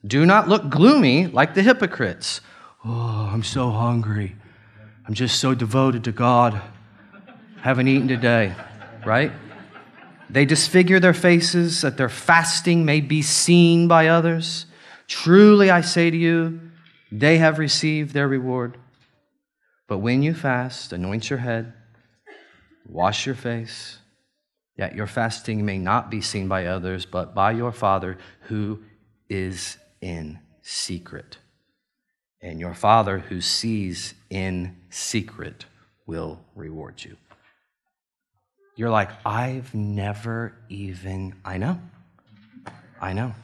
do 0.04 0.26
not 0.26 0.48
look 0.48 0.68
gloomy 0.68 1.28
like 1.28 1.54
the 1.54 1.62
hypocrites. 1.62 2.40
Oh, 2.84 3.30
I'm 3.32 3.44
so 3.44 3.70
hungry. 3.70 4.34
I'm 5.12 5.16
just 5.16 5.40
so 5.40 5.54
devoted 5.54 6.04
to 6.04 6.12
God. 6.12 6.58
Haven't 7.60 7.86
eaten 7.86 8.08
today, 8.08 8.54
right? 9.04 9.30
They 10.30 10.46
disfigure 10.46 11.00
their 11.00 11.12
faces 11.12 11.82
that 11.82 11.98
their 11.98 12.08
fasting 12.08 12.86
may 12.86 13.02
be 13.02 13.20
seen 13.20 13.88
by 13.88 14.08
others. 14.08 14.64
Truly 15.08 15.70
I 15.70 15.82
say 15.82 16.10
to 16.10 16.16
you, 16.16 16.62
they 17.10 17.36
have 17.36 17.58
received 17.58 18.14
their 18.14 18.26
reward. 18.26 18.78
But 19.86 19.98
when 19.98 20.22
you 20.22 20.32
fast, 20.32 20.94
anoint 20.94 21.28
your 21.28 21.40
head, 21.40 21.74
wash 22.86 23.26
your 23.26 23.34
face, 23.34 23.98
that 24.78 24.94
your 24.94 25.06
fasting 25.06 25.66
may 25.66 25.76
not 25.76 26.10
be 26.10 26.22
seen 26.22 26.48
by 26.48 26.64
others, 26.64 27.04
but 27.04 27.34
by 27.34 27.52
your 27.52 27.72
Father 27.72 28.16
who 28.44 28.82
is 29.28 29.76
in 30.00 30.38
secret. 30.62 31.36
And 32.42 32.58
your 32.58 32.74
Father 32.74 33.20
who 33.20 33.40
sees 33.40 34.14
in 34.28 34.76
secret 34.90 35.66
will 36.06 36.40
reward 36.56 37.02
you. 37.04 37.16
You're 38.74 38.90
like, 38.90 39.10
I've 39.24 39.74
never 39.74 40.54
even, 40.68 41.34
I 41.44 41.58
know. 41.58 41.78
I 43.00 43.12
know. 43.12 43.34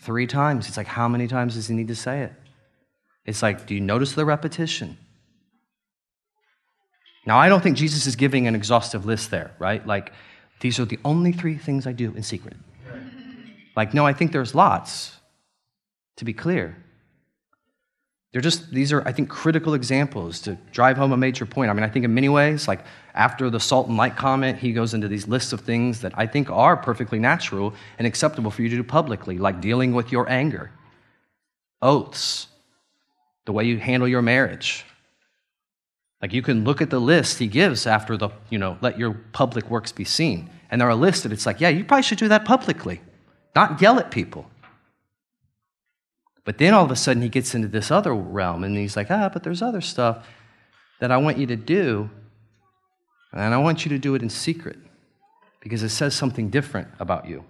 Three 0.00 0.26
times. 0.26 0.66
It's 0.66 0.76
like, 0.76 0.86
how 0.86 1.08
many 1.08 1.28
times 1.28 1.54
does 1.54 1.68
he 1.68 1.74
need 1.74 1.88
to 1.88 1.94
say 1.94 2.22
it? 2.22 2.32
It's 3.26 3.42
like, 3.42 3.66
do 3.66 3.74
you 3.74 3.80
notice 3.80 4.14
the 4.14 4.24
repetition? 4.24 4.96
Now, 7.26 7.38
I 7.38 7.48
don't 7.48 7.62
think 7.62 7.76
Jesus 7.76 8.06
is 8.06 8.16
giving 8.16 8.46
an 8.48 8.54
exhaustive 8.54 9.04
list 9.04 9.30
there, 9.30 9.52
right? 9.58 9.86
Like, 9.86 10.12
these 10.60 10.80
are 10.80 10.84
the 10.84 10.98
only 11.04 11.32
three 11.32 11.56
things 11.56 11.86
I 11.86 11.92
do 11.92 12.12
in 12.14 12.22
secret. 12.22 12.56
Like, 13.76 13.94
no, 13.94 14.06
I 14.06 14.14
think 14.14 14.32
there's 14.32 14.54
lots, 14.54 15.16
to 16.16 16.24
be 16.24 16.32
clear. 16.32 16.76
They're 18.32 18.40
just, 18.40 18.70
these 18.70 18.92
are, 18.92 19.06
I 19.06 19.12
think, 19.12 19.28
critical 19.28 19.74
examples 19.74 20.40
to 20.42 20.56
drive 20.70 20.96
home 20.96 21.12
a 21.12 21.16
major 21.16 21.44
point. 21.44 21.68
I 21.68 21.72
mean, 21.72 21.82
I 21.82 21.88
think 21.88 22.04
in 22.04 22.14
many 22.14 22.28
ways, 22.28 22.68
like 22.68 22.84
after 23.14 23.50
the 23.50 23.58
salt 23.58 23.88
and 23.88 23.96
light 23.96 24.16
comment, 24.16 24.58
he 24.58 24.72
goes 24.72 24.94
into 24.94 25.08
these 25.08 25.26
lists 25.26 25.52
of 25.52 25.62
things 25.62 26.00
that 26.02 26.12
I 26.16 26.26
think 26.26 26.48
are 26.48 26.76
perfectly 26.76 27.18
natural 27.18 27.74
and 27.98 28.06
acceptable 28.06 28.52
for 28.52 28.62
you 28.62 28.68
to 28.68 28.76
do 28.76 28.84
publicly, 28.84 29.38
like 29.38 29.60
dealing 29.60 29.94
with 29.94 30.12
your 30.12 30.30
anger, 30.30 30.70
oaths, 31.82 32.46
the 33.46 33.52
way 33.52 33.64
you 33.64 33.78
handle 33.78 34.08
your 34.08 34.22
marriage. 34.22 34.84
Like 36.22 36.32
you 36.32 36.42
can 36.42 36.62
look 36.62 36.80
at 36.80 36.90
the 36.90 37.00
list 37.00 37.38
he 37.38 37.48
gives 37.48 37.84
after 37.84 38.16
the, 38.16 38.30
you 38.48 38.58
know, 38.58 38.78
let 38.80 38.96
your 38.96 39.14
public 39.32 39.68
works 39.70 39.90
be 39.90 40.04
seen. 40.04 40.50
And 40.70 40.80
there 40.80 40.88
are 40.88 40.94
lists 40.94 41.24
that 41.24 41.32
it's 41.32 41.46
like, 41.46 41.60
yeah, 41.60 41.70
you 41.70 41.82
probably 41.82 42.04
should 42.04 42.18
do 42.18 42.28
that 42.28 42.44
publicly, 42.44 43.00
not 43.56 43.82
yell 43.82 43.98
at 43.98 44.12
people. 44.12 44.48
But 46.50 46.58
then 46.58 46.74
all 46.74 46.84
of 46.84 46.90
a 46.90 46.96
sudden 46.96 47.22
he 47.22 47.28
gets 47.28 47.54
into 47.54 47.68
this 47.68 47.92
other 47.92 48.12
realm 48.12 48.64
and 48.64 48.76
he's 48.76 48.96
like, 48.96 49.08
ah, 49.08 49.30
but 49.32 49.44
there's 49.44 49.62
other 49.62 49.80
stuff 49.80 50.26
that 50.98 51.12
I 51.12 51.16
want 51.16 51.38
you 51.38 51.46
to 51.46 51.54
do, 51.54 52.10
and 53.30 53.54
I 53.54 53.58
want 53.58 53.84
you 53.84 53.90
to 53.90 54.00
do 54.00 54.16
it 54.16 54.22
in 54.22 54.28
secret 54.28 54.76
because 55.60 55.84
it 55.84 55.90
says 55.90 56.12
something 56.12 56.50
different 56.50 56.88
about 56.98 57.28
you. 57.28 57.44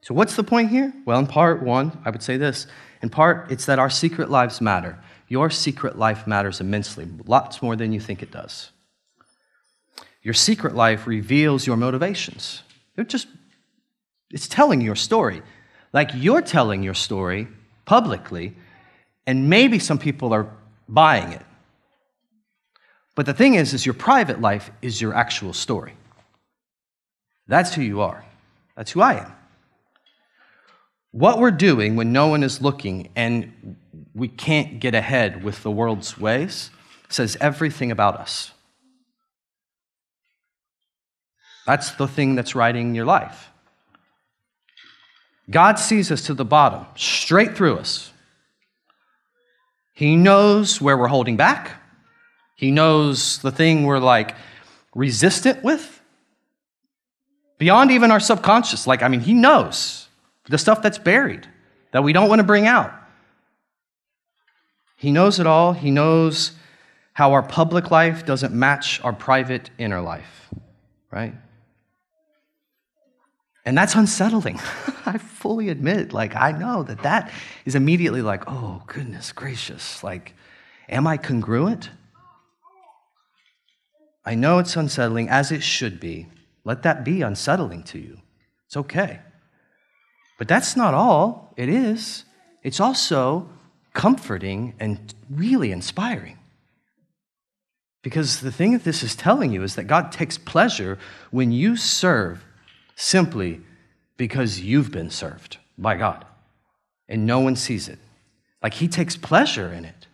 So, 0.00 0.14
what's 0.14 0.34
the 0.34 0.42
point 0.42 0.70
here? 0.70 0.92
Well, 1.06 1.20
in 1.20 1.28
part 1.28 1.62
one, 1.62 1.96
I 2.04 2.10
would 2.10 2.24
say 2.24 2.38
this. 2.38 2.66
In 3.02 3.08
part, 3.08 3.52
it's 3.52 3.66
that 3.66 3.78
our 3.78 3.88
secret 3.88 4.28
lives 4.28 4.60
matter. 4.60 4.98
Your 5.28 5.50
secret 5.50 5.96
life 5.96 6.26
matters 6.26 6.60
immensely, 6.60 7.06
lots 7.24 7.62
more 7.62 7.76
than 7.76 7.92
you 7.92 8.00
think 8.00 8.20
it 8.20 8.32
does. 8.32 8.72
Your 10.22 10.34
secret 10.34 10.74
life 10.74 11.06
reveals 11.06 11.68
your 11.68 11.76
motivations. 11.76 12.64
It 12.96 13.08
just, 13.08 13.28
it's 14.32 14.48
telling 14.48 14.80
your 14.80 14.96
story. 14.96 15.40
Like 15.94 16.10
you're 16.12 16.42
telling 16.42 16.82
your 16.82 16.92
story 16.92 17.46
publicly, 17.84 18.54
and 19.26 19.48
maybe 19.48 19.78
some 19.78 19.98
people 19.98 20.34
are 20.34 20.50
buying 20.88 21.32
it. 21.32 21.42
But 23.14 23.26
the 23.26 23.32
thing 23.32 23.54
is, 23.54 23.72
is 23.72 23.86
your 23.86 23.94
private 23.94 24.40
life 24.40 24.70
is 24.82 25.00
your 25.00 25.14
actual 25.14 25.52
story. 25.52 25.94
That's 27.46 27.72
who 27.74 27.82
you 27.82 28.00
are. 28.00 28.24
That's 28.76 28.90
who 28.90 29.02
I 29.02 29.14
am. 29.14 29.32
What 31.12 31.38
we're 31.38 31.52
doing 31.52 31.94
when 31.94 32.12
no 32.12 32.26
one 32.26 32.42
is 32.42 32.60
looking 32.60 33.10
and 33.14 33.76
we 34.14 34.26
can't 34.26 34.80
get 34.80 34.96
ahead 34.96 35.44
with 35.44 35.62
the 35.62 35.70
world's 35.70 36.18
ways 36.18 36.70
says 37.08 37.36
everything 37.40 37.92
about 37.92 38.16
us. 38.16 38.50
That's 41.66 41.92
the 41.92 42.08
thing 42.08 42.34
that's 42.34 42.56
writing 42.56 42.96
your 42.96 43.04
life. 43.04 43.50
God 45.50 45.78
sees 45.78 46.10
us 46.10 46.22
to 46.26 46.34
the 46.34 46.44
bottom, 46.44 46.86
straight 46.96 47.56
through 47.56 47.76
us. 47.76 48.12
He 49.92 50.16
knows 50.16 50.80
where 50.80 50.96
we're 50.96 51.08
holding 51.08 51.36
back. 51.36 51.80
He 52.56 52.70
knows 52.70 53.38
the 53.38 53.52
thing 53.52 53.84
we're 53.84 53.98
like 53.98 54.34
resistant 54.94 55.62
with. 55.62 56.00
Beyond 57.58 57.90
even 57.90 58.10
our 58.10 58.20
subconscious. 58.20 58.86
Like, 58.86 59.02
I 59.02 59.08
mean, 59.08 59.20
He 59.20 59.34
knows 59.34 60.08
the 60.48 60.58
stuff 60.58 60.82
that's 60.82 60.98
buried 60.98 61.46
that 61.92 62.02
we 62.02 62.12
don't 62.12 62.28
want 62.28 62.40
to 62.40 62.44
bring 62.44 62.66
out. 62.66 62.92
He 64.96 65.12
knows 65.12 65.38
it 65.38 65.46
all. 65.46 65.72
He 65.72 65.90
knows 65.90 66.52
how 67.12 67.32
our 67.32 67.42
public 67.42 67.90
life 67.90 68.26
doesn't 68.26 68.52
match 68.52 69.00
our 69.04 69.12
private 69.12 69.70
inner 69.78 70.00
life, 70.00 70.50
right? 71.10 71.34
And 73.64 73.76
that's 73.76 73.94
unsettling. 73.94 74.60
I 75.06 75.18
fully 75.18 75.68
admit, 75.68 76.12
like, 76.12 76.36
I 76.36 76.52
know 76.52 76.82
that 76.82 77.02
that 77.02 77.30
is 77.64 77.74
immediately 77.74 78.22
like, 78.22 78.44
oh, 78.46 78.82
goodness 78.86 79.32
gracious. 79.32 80.04
Like, 80.04 80.34
am 80.88 81.06
I 81.06 81.16
congruent? 81.16 81.90
I 84.24 84.34
know 84.34 84.58
it's 84.58 84.76
unsettling, 84.76 85.28
as 85.28 85.52
it 85.52 85.62
should 85.62 86.00
be. 86.00 86.26
Let 86.64 86.82
that 86.82 87.04
be 87.04 87.22
unsettling 87.22 87.82
to 87.84 87.98
you. 87.98 88.18
It's 88.66 88.76
okay. 88.76 89.20
But 90.38 90.48
that's 90.48 90.76
not 90.76 90.94
all 90.94 91.52
it 91.56 91.68
is, 91.68 92.24
it's 92.62 92.80
also 92.80 93.48
comforting 93.92 94.74
and 94.80 95.14
really 95.30 95.70
inspiring. 95.70 96.38
Because 98.02 98.40
the 98.40 98.52
thing 98.52 98.72
that 98.72 98.84
this 98.84 99.02
is 99.02 99.14
telling 99.14 99.52
you 99.52 99.62
is 99.62 99.76
that 99.76 99.84
God 99.84 100.10
takes 100.10 100.36
pleasure 100.36 100.98
when 101.30 101.52
you 101.52 101.76
serve 101.76 102.44
simply 102.96 103.60
because 104.16 104.60
you've 104.60 104.90
been 104.90 105.10
served 105.10 105.58
by 105.76 105.96
God 105.96 106.24
and 107.08 107.26
no 107.26 107.40
one 107.40 107.56
sees 107.56 107.88
it. 107.88 107.98
Like 108.62 108.74
he 108.74 108.88
takes 108.88 109.16
pleasure 109.16 109.72
in 109.72 109.84
it. 109.84 110.06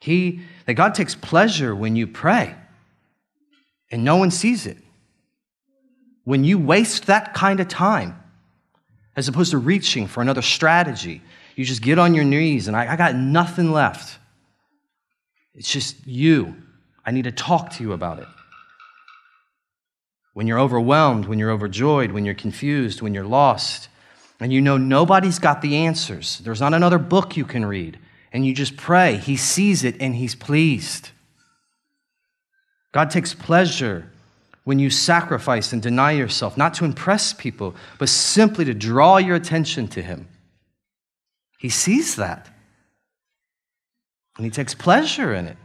He, 0.00 0.40
that 0.66 0.74
God 0.74 0.94
takes 0.94 1.14
pleasure 1.14 1.74
when 1.74 1.96
you 1.96 2.06
pray 2.06 2.54
and 3.90 4.04
no 4.04 4.16
one 4.16 4.30
sees 4.30 4.66
it. 4.66 4.78
When 6.24 6.44
you 6.44 6.58
waste 6.58 7.06
that 7.06 7.34
kind 7.34 7.60
of 7.60 7.68
time, 7.68 8.20
as 9.16 9.28
opposed 9.28 9.50
to 9.52 9.58
reaching 9.58 10.06
for 10.06 10.22
another 10.22 10.42
strategy, 10.42 11.22
you 11.54 11.64
just 11.64 11.82
get 11.82 11.98
on 11.98 12.14
your 12.14 12.24
knees 12.24 12.68
and 12.68 12.76
I, 12.76 12.92
I 12.92 12.96
got 12.96 13.14
nothing 13.14 13.72
left. 13.72 14.18
It's 15.54 15.70
just 15.70 16.06
you. 16.06 16.56
I 17.06 17.10
need 17.10 17.24
to 17.24 17.32
talk 17.32 17.70
to 17.74 17.82
you 17.82 17.92
about 17.92 18.18
it 18.18 18.28
when 20.34 20.48
you're 20.48 20.60
overwhelmed, 20.60 21.26
when 21.26 21.38
you're 21.38 21.52
overjoyed, 21.52 22.10
when 22.10 22.24
you're 22.24 22.34
confused, 22.34 23.00
when 23.00 23.14
you're 23.14 23.24
lost, 23.24 23.88
and 24.40 24.52
you 24.52 24.60
know 24.60 24.76
nobody's 24.76 25.38
got 25.38 25.62
the 25.62 25.76
answers. 25.76 26.38
There's 26.40 26.60
not 26.60 26.74
another 26.74 26.98
book 26.98 27.36
you 27.36 27.44
can 27.44 27.64
read. 27.64 27.98
And 28.32 28.44
you 28.44 28.52
just 28.52 28.76
pray. 28.76 29.16
He 29.16 29.36
sees 29.36 29.84
it 29.84 29.96
and 30.00 30.16
He's 30.16 30.34
pleased. 30.34 31.10
God 32.92 33.10
takes 33.10 33.32
pleasure 33.32 34.10
when 34.64 34.80
you 34.80 34.90
sacrifice 34.90 35.72
and 35.72 35.80
deny 35.80 36.10
yourself, 36.12 36.56
not 36.56 36.74
to 36.74 36.84
impress 36.84 37.32
people, 37.32 37.76
but 37.98 38.08
simply 38.08 38.64
to 38.64 38.74
draw 38.74 39.18
your 39.18 39.36
attention 39.36 39.86
to 39.88 40.02
Him. 40.02 40.28
He 41.60 41.68
sees 41.68 42.16
that. 42.16 42.50
And 44.36 44.44
He 44.44 44.50
takes 44.50 44.74
pleasure 44.74 45.32
in 45.32 45.46
it. 45.46 45.56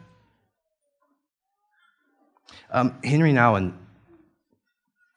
Um, 2.71 2.99
Henry 3.03 3.33
Nouwen 3.33 3.73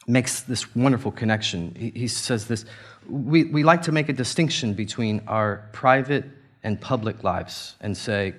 makes 0.06 0.40
this 0.40 0.74
wonderful 0.74 1.12
connection. 1.12 1.74
He, 1.78 1.90
he 2.00 2.08
says 2.08 2.46
this 2.46 2.64
we, 3.08 3.44
we 3.44 3.62
like 3.64 3.82
to 3.82 3.92
make 3.92 4.08
a 4.08 4.12
distinction 4.12 4.74
between 4.74 5.22
our 5.26 5.68
private 5.72 6.24
and 6.62 6.80
public 6.80 7.24
lives 7.24 7.74
and 7.80 7.96
say, 7.96 8.34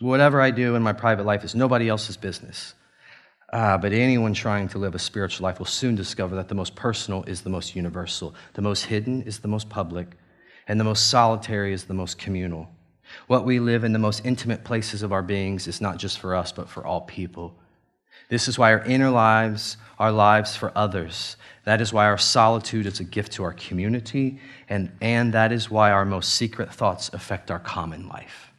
whatever 0.00 0.40
I 0.40 0.50
do 0.50 0.74
in 0.74 0.82
my 0.82 0.92
private 0.92 1.24
life 1.24 1.44
is 1.44 1.54
nobody 1.54 1.88
else's 1.88 2.16
business. 2.16 2.74
Uh, 3.52 3.76
but 3.78 3.92
anyone 3.92 4.32
trying 4.32 4.68
to 4.68 4.78
live 4.78 4.94
a 4.94 4.98
spiritual 4.98 5.44
life 5.44 5.58
will 5.58 5.66
soon 5.66 5.94
discover 5.94 6.36
that 6.36 6.48
the 6.48 6.54
most 6.54 6.74
personal 6.74 7.24
is 7.24 7.42
the 7.42 7.50
most 7.50 7.74
universal, 7.74 8.34
the 8.54 8.62
most 8.62 8.84
hidden 8.84 9.22
is 9.22 9.40
the 9.40 9.48
most 9.48 9.68
public, 9.68 10.16
and 10.68 10.78
the 10.78 10.84
most 10.84 11.08
solitary 11.08 11.72
is 11.72 11.84
the 11.84 11.94
most 11.94 12.16
communal. 12.16 12.68
What 13.26 13.44
we 13.44 13.58
live 13.58 13.82
in 13.82 13.92
the 13.92 13.98
most 13.98 14.24
intimate 14.24 14.62
places 14.62 15.02
of 15.02 15.12
our 15.12 15.22
beings 15.22 15.66
is 15.66 15.80
not 15.80 15.98
just 15.98 16.20
for 16.20 16.34
us, 16.34 16.52
but 16.52 16.68
for 16.68 16.86
all 16.86 17.00
people. 17.02 17.54
This 18.30 18.48
is 18.48 18.58
why 18.58 18.72
our 18.72 18.82
inner 18.84 19.10
lives 19.10 19.76
are 19.98 20.12
lives 20.12 20.56
for 20.56 20.72
others. 20.74 21.36
That 21.64 21.80
is 21.80 21.92
why 21.92 22.06
our 22.06 22.16
solitude 22.16 22.86
is 22.86 23.00
a 23.00 23.04
gift 23.04 23.32
to 23.32 23.42
our 23.42 23.52
community, 23.52 24.38
and, 24.68 24.92
and 25.00 25.34
that 25.34 25.52
is 25.52 25.68
why 25.68 25.90
our 25.90 26.04
most 26.04 26.34
secret 26.34 26.72
thoughts 26.72 27.10
affect 27.12 27.50
our 27.50 27.58
common 27.58 28.08
life. 28.08 28.52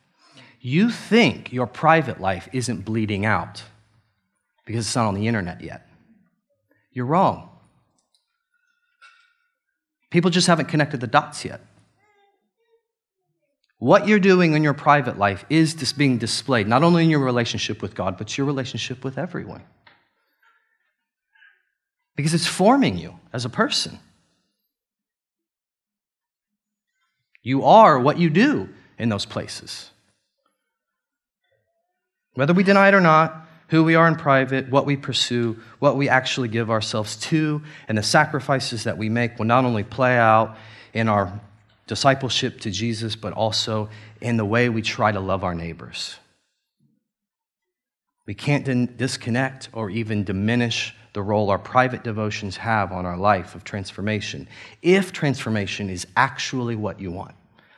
You 0.60 0.92
think 0.92 1.52
your 1.52 1.66
private 1.66 2.22
life 2.22 2.48
isn't 2.54 2.86
bleeding 2.86 3.26
out 3.26 3.64
because 4.66 4.86
it's 4.86 4.96
not 4.96 5.08
on 5.08 5.16
the 5.16 5.28
internet 5.28 5.62
yet. 5.62 5.88
You're 6.92 7.06
wrong. 7.06 7.50
People 10.12 10.30
just 10.30 10.48
haven't 10.48 10.68
connected 10.68 11.00
the 11.00 11.08
dots 11.08 11.46
yet. 11.46 11.62
What 13.82 14.08
you're 14.08 14.20
doing 14.20 14.54
in 14.54 14.62
your 14.62 14.76
private 14.76 15.18
life 15.18 15.44
is 15.50 15.74
just 15.74 15.98
being 15.98 16.20
displayed, 16.20 16.68
not 16.68 16.84
only 16.84 17.04
in 17.04 17.10
your 17.10 17.20
relationship 17.20 17.82
with 17.82 17.96
God, 17.96 18.16
but 18.16 18.38
your 18.38 18.46
relationship 18.46 19.04
with 19.04 19.18
everyone. 19.18 19.64
Because 22.16 22.36
it's 22.36 22.46
forming 22.46 23.00
you 23.00 23.16
as 23.34 23.44
a 23.44 23.50
person. 23.50 23.98
You 27.42 27.64
are 27.64 28.00
what 28.00 28.20
you 28.20 28.30
do 28.30 28.70
in 29.00 29.10
those 29.10 29.26
places. 29.26 29.90
Whether 32.36 32.54
we 32.54 32.62
deny 32.62 32.90
it 32.90 32.94
or 32.94 33.02
not, 33.02 33.48
who 33.70 33.84
we 33.84 33.96
are 33.96 34.08
in 34.08 34.16
private, 34.16 34.70
what 34.70 34.86
we 34.86 34.96
pursue, 34.96 35.60
what 35.80 35.98
we 35.98 36.08
actually 36.08 36.50
give 36.50 36.70
ourselves 36.70 37.16
to, 37.16 37.64
and 37.88 37.98
the 37.98 38.04
sacrifices 38.04 38.84
that 38.84 39.00
we 39.00 39.10
make 39.10 39.40
will 39.40 39.46
not 39.46 39.66
only 39.66 39.84
play 39.84 40.20
out 40.20 40.56
in 40.94 41.08
our 41.08 41.42
discipleship 41.92 42.62
to 42.62 42.72
Jesus, 42.72 43.18
but 43.18 43.34
also 43.34 43.90
in 44.22 44.38
the 44.38 44.46
way 44.46 44.70
we 44.70 44.82
try 44.82 45.12
to 45.12 45.20
love 45.20 45.44
our 45.44 45.54
neighbors. 45.54 46.16
We 48.26 48.34
can't 48.34 48.96
disconnect 48.96 49.68
or 49.74 49.90
even 49.90 50.24
diminish 50.24 50.96
the 51.12 51.22
role 51.22 51.50
our 51.50 51.60
private 51.60 52.02
devotions 52.02 52.56
have 52.56 52.94
on 52.94 53.06
our 53.06 53.18
life 53.18 53.56
of 53.56 53.66
transformation 53.66 54.48
if 54.82 55.12
transformation 55.12 55.90
is 55.90 56.08
actually 56.16 56.78
what 56.78 57.02
you 57.02 57.12
want. 57.12 57.36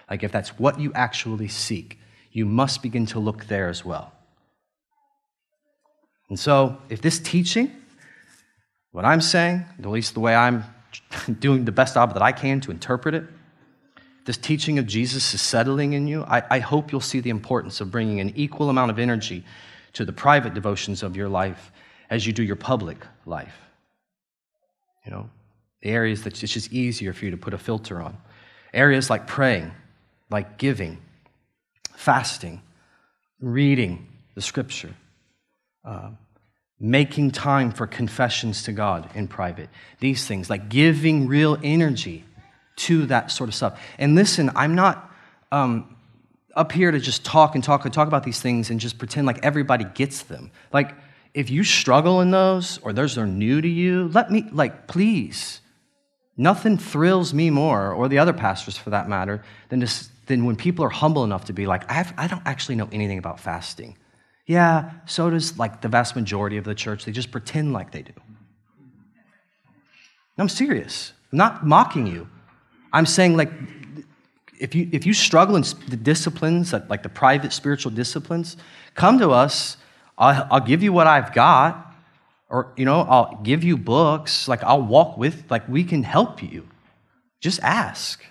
Like 0.08 0.22
if 0.22 0.32
that's 0.32 0.60
what 0.60 0.80
you 0.80 0.92
actually 0.94 1.48
seek, 1.48 1.98
you 2.32 2.46
must 2.46 2.84
begin 2.84 3.08
to 3.08 3.20
look 3.20 3.46
there 3.46 3.68
as 3.68 3.84
well. 3.84 4.14
And 6.30 6.40
so, 6.40 6.78
if 6.88 7.02
this 7.02 7.18
teaching, 7.18 7.72
what 8.92 9.06
I'm 9.06 9.22
saying, 9.22 9.66
at 9.80 9.86
least 9.88 10.14
the 10.14 10.20
way 10.20 10.36
I'm 10.36 10.66
doing 11.40 11.66
the 11.66 11.72
best 11.72 11.96
job 11.96 12.14
that 12.14 12.22
I 12.22 12.32
can 12.32 12.62
to 12.62 12.70
interpret 12.70 13.16
it, 13.16 13.24
this 14.26 14.38
teaching 14.38 14.80
of 14.80 14.88
Jesus 14.88 15.34
is 15.34 15.42
settling 15.42 15.94
in 15.94 16.08
you, 16.08 16.24
I, 16.24 16.44
I, 16.50 16.60
hope 16.60 16.92
you'll 16.92 17.02
see 17.02 17.20
the 17.20 17.30
importance 17.30 17.82
of 17.82 17.92
bringing 17.92 18.20
an 18.20 18.34
equal 18.36 18.70
amount 18.70 18.92
of 18.92 19.00
energy 19.00 19.44
to 19.94 20.06
the 20.06 20.14
private 20.14 20.54
devotions 20.54 21.04
of 21.04 21.16
your 21.16 21.30
life 21.30 21.72
as 22.10 22.26
you 22.26 22.32
do 22.34 22.44
your 22.44 22.56
public 22.56 22.98
life. 23.26 23.56
You 25.06 25.12
know, 25.12 25.30
the 25.82 25.90
areas 25.90 26.24
that 26.24 26.42
it's 26.42 26.54
just 26.54 26.72
easier 26.72 27.14
for 27.14 27.26
you 27.26 27.32
to 27.32 27.38
put 27.38 27.54
a 27.54 27.58
filter 27.58 28.02
on. 28.02 28.18
Areas 28.74 29.10
like 29.10 29.28
praying, 29.28 29.72
like 30.30 30.58
giving, 30.58 31.00
fasting, 31.96 32.62
reading 33.42 34.08
the 34.36 34.42
scripture, 34.42 34.94
uh, 35.84 36.12
making 36.80 37.32
time 37.32 37.72
for 37.72 37.86
confessions 37.86 38.64
to 38.64 38.72
God 38.72 39.10
in 39.16 39.28
private. 39.28 39.70
These 40.00 40.26
things, 40.26 40.50
like 40.50 40.70
giving 40.70 41.28
real 41.28 41.58
energy 41.62 42.24
to 42.76 43.06
that 43.08 43.32
sort 43.32 43.50
of 43.50 43.56
stuff. 43.56 43.80
And 43.98 44.16
listen, 44.16 44.52
I'm 44.56 44.76
not 44.76 45.12
um, 45.52 45.96
up 46.56 46.72
here 46.72 46.92
to 46.92 47.00
just 47.00 47.24
talk 47.24 47.56
and 47.56 47.64
talk 47.64 47.86
and 47.86 47.94
talk 47.94 48.08
about 48.08 48.24
these 48.24 48.42
things 48.42 48.70
and 48.70 48.80
just 48.80 48.98
pretend 48.98 49.28
like 49.28 49.44
everybody 49.44 49.86
gets 49.86 50.24
them. 50.24 50.52
Like, 50.72 50.96
if 51.34 51.50
you 51.50 51.64
struggle 51.64 52.22
in 52.22 52.32
those 52.32 52.78
or 52.80 52.94
those 52.94 53.18
are 53.18 53.26
new 53.26 53.62
to 53.62 53.68
you, 53.68 54.10
let 54.14 54.32
me, 54.32 54.48
like, 54.52 54.88
please. 54.88 55.62
Nothing 56.38 56.78
thrills 56.78 57.34
me 57.34 57.50
more, 57.50 57.92
or 57.92 58.08
the 58.08 58.18
other 58.20 58.34
pastors 58.34 58.78
for 58.78 58.90
that 58.90 59.08
matter, 59.08 59.44
than, 59.70 59.82
to, 59.82 60.06
than 60.26 60.46
when 60.46 60.56
people 60.56 60.84
are 60.86 60.90
humble 60.90 61.24
enough 61.24 61.46
to 61.46 61.54
be 61.54 61.68
like, 61.68 61.90
I, 61.90 61.94
have, 61.94 62.14
I 62.18 62.28
don't 62.28 62.42
actually 62.46 62.76
know 62.76 62.90
anything 62.92 63.20
about 63.20 63.40
fasting. 63.40 63.98
Yeah, 64.46 64.92
so 65.06 65.30
does 65.30 65.58
like 65.58 65.82
the 65.82 65.88
vast 65.88 66.16
majority 66.16 66.58
of 66.58 66.66
the 66.66 66.76
church. 66.76 67.06
They 67.06 67.12
just 67.12 67.32
pretend 67.32 67.72
like 67.72 67.92
they 67.92 68.02
do. 68.02 68.14
I'm 70.38 70.50
serious. 70.50 71.14
I'm 71.32 71.38
not 71.38 71.66
mocking 71.66 72.08
you. 72.08 72.28
I'm 72.94 73.06
saying 73.06 73.36
like 73.36 73.52
if 74.60 74.76
you 74.76 74.88
if 74.92 75.06
you 75.06 75.14
struggle 75.14 75.56
in 75.56 75.64
the 75.90 75.98
disciplines, 75.98 76.72
like 76.72 77.04
the 77.04 77.10
private 77.10 77.52
spiritual 77.52 77.92
disciplines, 77.92 78.56
come 78.96 79.20
to 79.20 79.32
us. 79.32 79.78
I'll, 80.18 80.48
I'll 80.52 80.66
give 80.66 80.84
you 80.84 80.94
what 80.94 81.08
I've 81.08 81.34
got, 81.34 81.96
or 82.50 82.72
you 82.78 82.86
know, 82.86 83.02
I'll 83.02 83.40
give 83.44 83.64
you 83.64 83.76
books. 83.76 84.48
Like 84.48 84.64
I'll 84.64 84.82
walk 84.82 85.18
with. 85.18 85.50
Like 85.50 85.68
we 85.68 85.84
can 85.84 86.04
help 86.04 86.42
you. 86.42 86.68
Just 87.42 87.60
ask. 87.62 88.24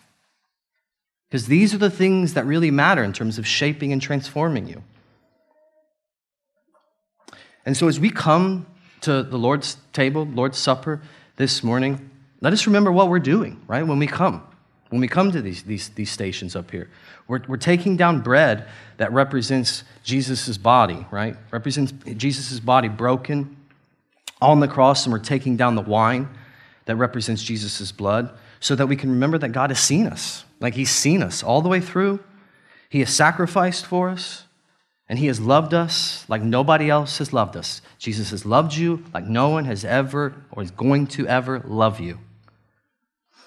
Because 1.28 1.46
these 1.46 1.74
are 1.74 1.78
the 1.78 1.90
things 1.90 2.34
that 2.34 2.46
really 2.46 2.70
matter 2.70 3.02
in 3.02 3.12
terms 3.12 3.38
of 3.38 3.46
shaping 3.46 3.92
and 3.92 4.00
transforming 4.00 4.68
you. 4.68 4.82
And 7.64 7.76
so, 7.76 7.88
as 7.88 7.98
we 7.98 8.10
come 8.10 8.66
to 9.02 9.22
the 9.22 9.38
Lord's 9.38 9.76
table, 9.92 10.26
Lord's 10.26 10.58
Supper 10.58 11.00
this 11.36 11.62
morning, 11.62 12.10
let 12.40 12.52
us 12.52 12.66
remember 12.66 12.92
what 12.92 13.08
we're 13.08 13.18
doing, 13.18 13.60
right? 13.66 13.86
When 13.86 13.98
we 13.98 14.06
come, 14.06 14.46
when 14.92 15.00
we 15.00 15.08
come 15.08 15.32
to 15.32 15.40
these, 15.40 15.62
these, 15.62 15.88
these 15.90 16.10
stations 16.10 16.54
up 16.54 16.70
here, 16.70 16.90
we're, 17.26 17.40
we're 17.48 17.56
taking 17.56 17.96
down 17.96 18.20
bread 18.20 18.68
that 18.98 19.10
represents 19.12 19.84
Jesus' 20.04 20.58
body, 20.58 21.06
right? 21.10 21.34
Represents 21.50 21.92
Jesus' 22.16 22.60
body 22.60 22.88
broken 22.88 23.56
on 24.40 24.60
the 24.60 24.68
cross, 24.68 25.06
and 25.06 25.12
we're 25.12 25.18
taking 25.18 25.56
down 25.56 25.76
the 25.76 25.82
wine 25.82 26.28
that 26.84 26.96
represents 26.96 27.42
Jesus' 27.42 27.90
blood 27.90 28.36
so 28.60 28.74
that 28.74 28.86
we 28.86 28.96
can 28.96 29.10
remember 29.10 29.38
that 29.38 29.48
God 29.48 29.70
has 29.70 29.80
seen 29.80 30.06
us. 30.06 30.44
Like 30.60 30.74
He's 30.74 30.90
seen 30.90 31.22
us 31.22 31.42
all 31.42 31.62
the 31.62 31.70
way 31.70 31.80
through, 31.80 32.20
He 32.90 33.00
has 33.00 33.14
sacrificed 33.14 33.86
for 33.86 34.10
us. 34.10 34.44
And 35.08 35.18
he 35.18 35.26
has 35.26 35.38
loved 35.40 35.74
us 35.74 36.24
like 36.26 36.40
nobody 36.40 36.88
else 36.88 37.18
has 37.18 37.34
loved 37.34 37.54
us. 37.54 37.82
Jesus 37.98 38.30
has 38.30 38.46
loved 38.46 38.74
you 38.74 39.04
like 39.12 39.26
no 39.26 39.50
one 39.50 39.66
has 39.66 39.84
ever 39.84 40.32
or 40.50 40.62
is 40.62 40.70
going 40.70 41.06
to 41.08 41.26
ever 41.26 41.60
love 41.66 42.00
you. 42.00 42.18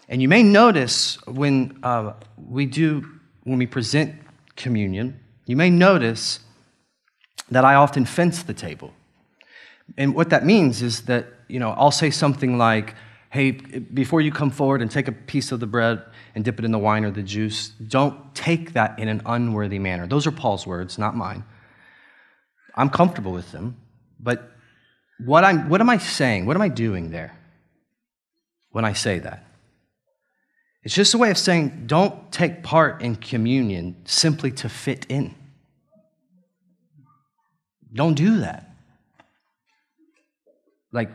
And 0.07 0.21
you 0.21 0.27
may 0.27 0.43
notice 0.43 1.17
when 1.25 1.79
uh, 1.83 2.13
we 2.37 2.65
do, 2.65 3.05
when 3.43 3.57
we 3.57 3.65
present 3.65 4.15
communion, 4.55 5.19
you 5.45 5.55
may 5.55 5.69
notice 5.69 6.39
that 7.49 7.65
I 7.65 7.75
often 7.75 8.05
fence 8.05 8.43
the 8.43 8.53
table. 8.53 8.93
And 9.97 10.15
what 10.15 10.29
that 10.29 10.45
means 10.45 10.81
is 10.81 11.01
that, 11.03 11.27
you 11.47 11.59
know, 11.59 11.71
I'll 11.71 11.91
say 11.91 12.09
something 12.09 12.57
like, 12.57 12.95
hey, 13.29 13.51
before 13.51 14.21
you 14.21 14.31
come 14.31 14.49
forward 14.49 14.81
and 14.81 14.89
take 14.89 15.07
a 15.07 15.11
piece 15.11 15.51
of 15.51 15.59
the 15.59 15.67
bread 15.67 16.03
and 16.33 16.43
dip 16.43 16.57
it 16.57 16.65
in 16.65 16.71
the 16.71 16.79
wine 16.79 17.05
or 17.05 17.11
the 17.11 17.21
juice, 17.21 17.69
don't 17.69 18.33
take 18.33 18.73
that 18.73 18.97
in 18.97 19.07
an 19.07 19.21
unworthy 19.25 19.79
manner. 19.79 20.07
Those 20.07 20.25
are 20.25 20.31
Paul's 20.31 20.65
words, 20.65 20.97
not 20.97 21.15
mine. 21.15 21.43
I'm 22.75 22.89
comfortable 22.89 23.31
with 23.31 23.51
them, 23.51 23.77
but 24.19 24.51
what, 25.23 25.43
I'm, 25.43 25.69
what 25.69 25.81
am 25.81 25.89
I 25.89 25.97
saying? 25.97 26.45
What 26.45 26.55
am 26.55 26.61
I 26.61 26.69
doing 26.69 27.11
there 27.11 27.37
when 28.71 28.85
I 28.85 28.93
say 28.93 29.19
that? 29.19 29.44
It's 30.85 30.93
just 30.93 31.15
a 31.15 31.17
way 31.17 31.31
of 31.31 31.37
saying 31.37 31.85
don't 31.87 32.31
take 32.31 32.61
part 32.61 33.01
in 33.01 33.15
communion 33.15 33.95
simply 34.05 34.51
to 34.51 34.69
fit 34.69 35.07
in. 35.09 35.33
Don't 37.91 38.13
do 38.13 38.41
that. 38.41 38.69
Like, 40.91 41.09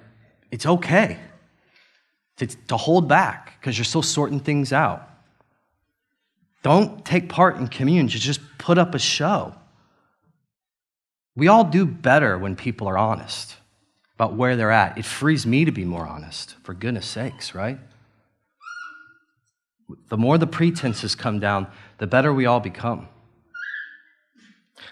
it's 0.50 0.66
okay 0.66 1.18
to, 2.38 2.46
to 2.46 2.76
hold 2.76 3.06
back 3.08 3.58
because 3.60 3.78
you're 3.78 3.84
still 3.84 4.02
sorting 4.02 4.40
things 4.40 4.72
out. 4.72 5.08
Don't 6.62 7.04
take 7.04 7.28
part 7.28 7.56
in 7.56 7.68
communion 7.68 8.08
to 8.08 8.18
just 8.18 8.40
put 8.58 8.76
up 8.76 8.94
a 8.94 8.98
show. 8.98 9.54
We 11.36 11.46
all 11.46 11.64
do 11.64 11.86
better 11.86 12.36
when 12.36 12.56
people 12.56 12.88
are 12.88 12.98
honest 12.98 13.56
about 14.16 14.34
where 14.34 14.56
they're 14.56 14.72
at. 14.72 14.98
It 14.98 15.04
frees 15.04 15.46
me 15.46 15.64
to 15.64 15.70
be 15.70 15.84
more 15.84 16.06
honest, 16.06 16.56
for 16.64 16.74
goodness 16.74 17.06
sakes, 17.06 17.54
right? 17.54 17.78
The 20.08 20.16
more 20.16 20.38
the 20.38 20.46
pretenses 20.46 21.14
come 21.14 21.40
down, 21.40 21.66
the 21.98 22.06
better 22.06 22.32
we 22.32 22.46
all 22.46 22.60
become. 22.60 23.08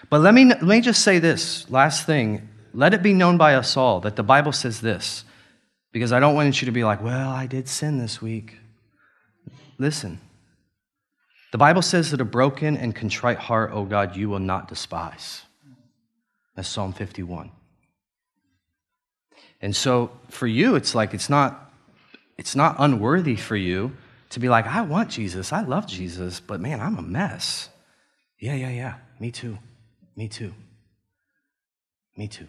But 0.09 0.21
let 0.21 0.33
me, 0.33 0.45
let 0.45 0.63
me 0.63 0.81
just 0.81 1.03
say 1.03 1.19
this 1.19 1.69
last 1.69 2.05
thing. 2.05 2.47
Let 2.73 2.93
it 2.93 3.01
be 3.01 3.13
known 3.13 3.37
by 3.37 3.55
us 3.55 3.75
all 3.75 3.99
that 4.01 4.15
the 4.15 4.23
Bible 4.23 4.51
says 4.51 4.81
this, 4.81 5.23
because 5.91 6.11
I 6.11 6.19
don't 6.19 6.35
want 6.35 6.61
you 6.61 6.65
to 6.67 6.71
be 6.71 6.83
like, 6.83 7.01
well, 7.01 7.29
I 7.29 7.47
did 7.47 7.67
sin 7.67 7.97
this 7.97 8.21
week. 8.21 8.57
Listen, 9.77 10.19
the 11.51 11.57
Bible 11.57 11.81
says 11.81 12.11
that 12.11 12.21
a 12.21 12.25
broken 12.25 12.77
and 12.77 12.95
contrite 12.95 13.39
heart, 13.39 13.71
oh 13.73 13.85
God, 13.85 14.15
you 14.15 14.29
will 14.29 14.39
not 14.39 14.67
despise. 14.67 15.41
That's 16.55 16.69
Psalm 16.69 16.93
51. 16.93 17.51
And 19.61 19.75
so 19.75 20.11
for 20.29 20.47
you, 20.47 20.75
it's 20.75 20.93
like 20.93 21.13
it's 21.13 21.29
not, 21.29 21.73
it's 22.37 22.55
not 22.55 22.75
unworthy 22.77 23.35
for 23.35 23.55
you 23.55 23.95
to 24.29 24.39
be 24.39 24.49
like, 24.49 24.67
I 24.67 24.81
want 24.81 25.09
Jesus, 25.09 25.51
I 25.51 25.61
love 25.61 25.87
Jesus, 25.87 26.39
but 26.39 26.59
man, 26.59 26.79
I'm 26.79 26.97
a 26.97 27.01
mess. 27.01 27.69
Yeah, 28.39 28.55
yeah, 28.55 28.69
yeah. 28.69 28.93
Me 29.19 29.31
too. 29.31 29.57
Me 30.15 30.27
too. 30.27 30.53
Me 32.15 32.27
too. 32.27 32.47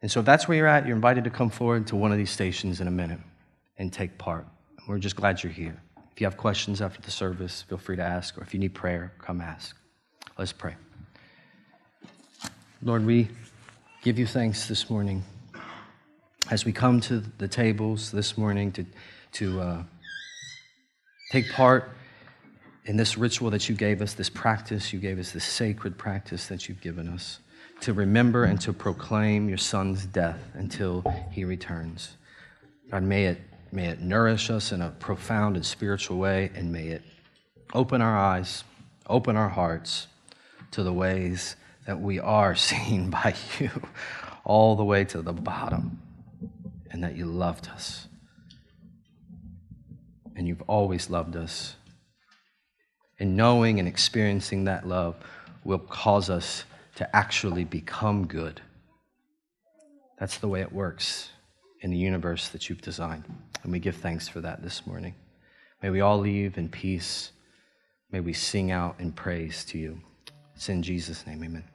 And 0.00 0.10
so 0.10 0.20
if 0.20 0.26
that's 0.26 0.48
where 0.48 0.56
you're 0.56 0.66
at, 0.66 0.86
you're 0.86 0.96
invited 0.96 1.24
to 1.24 1.30
come 1.30 1.50
forward 1.50 1.86
to 1.88 1.96
one 1.96 2.10
of 2.10 2.18
these 2.18 2.30
stations 2.30 2.80
in 2.80 2.88
a 2.88 2.90
minute 2.90 3.20
and 3.78 3.92
take 3.92 4.18
part. 4.18 4.46
We're 4.88 4.98
just 4.98 5.14
glad 5.14 5.42
you're 5.42 5.52
here. 5.52 5.80
If 6.12 6.20
you 6.20 6.26
have 6.26 6.36
questions 6.36 6.80
after 6.80 7.00
the 7.00 7.10
service, 7.10 7.62
feel 7.62 7.78
free 7.78 7.96
to 7.96 8.02
ask, 8.02 8.36
or 8.36 8.42
if 8.42 8.52
you 8.52 8.60
need 8.60 8.74
prayer, 8.74 9.12
come 9.18 9.40
ask. 9.40 9.76
Let's 10.36 10.52
pray. 10.52 10.74
Lord, 12.82 13.06
we 13.06 13.28
give 14.02 14.18
you 14.18 14.26
thanks 14.26 14.66
this 14.66 14.90
morning 14.90 15.22
as 16.50 16.64
we 16.64 16.72
come 16.72 17.00
to 17.02 17.22
the 17.38 17.46
tables 17.46 18.10
this 18.10 18.36
morning 18.36 18.72
to, 18.72 18.84
to, 19.32 19.60
uh, 19.60 19.82
take 21.32 21.50
part 21.50 21.90
in 22.84 22.98
this 22.98 23.16
ritual 23.16 23.48
that 23.48 23.66
you 23.66 23.74
gave 23.74 24.02
us, 24.02 24.12
this 24.12 24.28
practice 24.28 24.92
you 24.92 24.98
gave 24.98 25.18
us, 25.18 25.32
this 25.32 25.44
sacred 25.44 25.96
practice 25.96 26.48
that 26.48 26.68
you've 26.68 26.82
given 26.82 27.08
us, 27.08 27.38
to 27.80 27.94
remember 27.94 28.44
and 28.44 28.60
to 28.60 28.70
proclaim 28.70 29.48
your 29.48 29.56
Son's 29.56 30.04
death 30.04 30.38
until 30.52 31.02
he 31.30 31.46
returns. 31.46 32.16
God, 32.90 33.02
may 33.04 33.24
it, 33.24 33.40
may 33.72 33.86
it 33.86 34.00
nourish 34.02 34.50
us 34.50 34.72
in 34.72 34.82
a 34.82 34.90
profound 34.90 35.56
and 35.56 35.64
spiritual 35.64 36.18
way, 36.18 36.50
and 36.54 36.70
may 36.70 36.88
it 36.88 37.02
open 37.72 38.02
our 38.02 38.16
eyes, 38.16 38.62
open 39.06 39.34
our 39.34 39.48
hearts 39.48 40.08
to 40.72 40.82
the 40.82 40.92
ways 40.92 41.56
that 41.86 41.98
we 41.98 42.20
are 42.20 42.54
seen 42.70 43.08
by 43.08 43.34
you, 43.58 43.70
all 44.44 44.76
the 44.76 44.84
way 44.84 45.06
to 45.06 45.22
the 45.22 45.32
bottom, 45.32 45.98
and 46.90 47.02
that 47.02 47.16
you 47.16 47.24
loved 47.24 47.68
us. 47.68 48.06
And 50.42 50.48
you've 50.48 50.64
always 50.66 51.08
loved 51.08 51.36
us 51.36 51.76
and 53.20 53.36
knowing 53.36 53.78
and 53.78 53.86
experiencing 53.86 54.64
that 54.64 54.88
love 54.88 55.14
will 55.62 55.78
cause 55.78 56.28
us 56.28 56.64
to 56.96 57.16
actually 57.16 57.62
become 57.62 58.26
good. 58.26 58.60
That's 60.18 60.38
the 60.38 60.48
way 60.48 60.62
it 60.62 60.72
works 60.72 61.30
in 61.82 61.92
the 61.92 61.96
universe 61.96 62.48
that 62.48 62.68
you've 62.68 62.82
designed. 62.82 63.22
And 63.62 63.70
we 63.70 63.78
give 63.78 63.94
thanks 63.94 64.26
for 64.26 64.40
that 64.40 64.64
this 64.64 64.84
morning. 64.84 65.14
May 65.80 65.90
we 65.90 66.00
all 66.00 66.18
leave 66.18 66.58
in 66.58 66.68
peace. 66.68 67.30
May 68.10 68.18
we 68.18 68.32
sing 68.32 68.72
out 68.72 68.96
in 68.98 69.12
praise 69.12 69.64
to 69.66 69.78
you. 69.78 70.00
It's 70.56 70.68
in 70.68 70.82
Jesus' 70.82 71.24
name, 71.24 71.44
amen. 71.44 71.71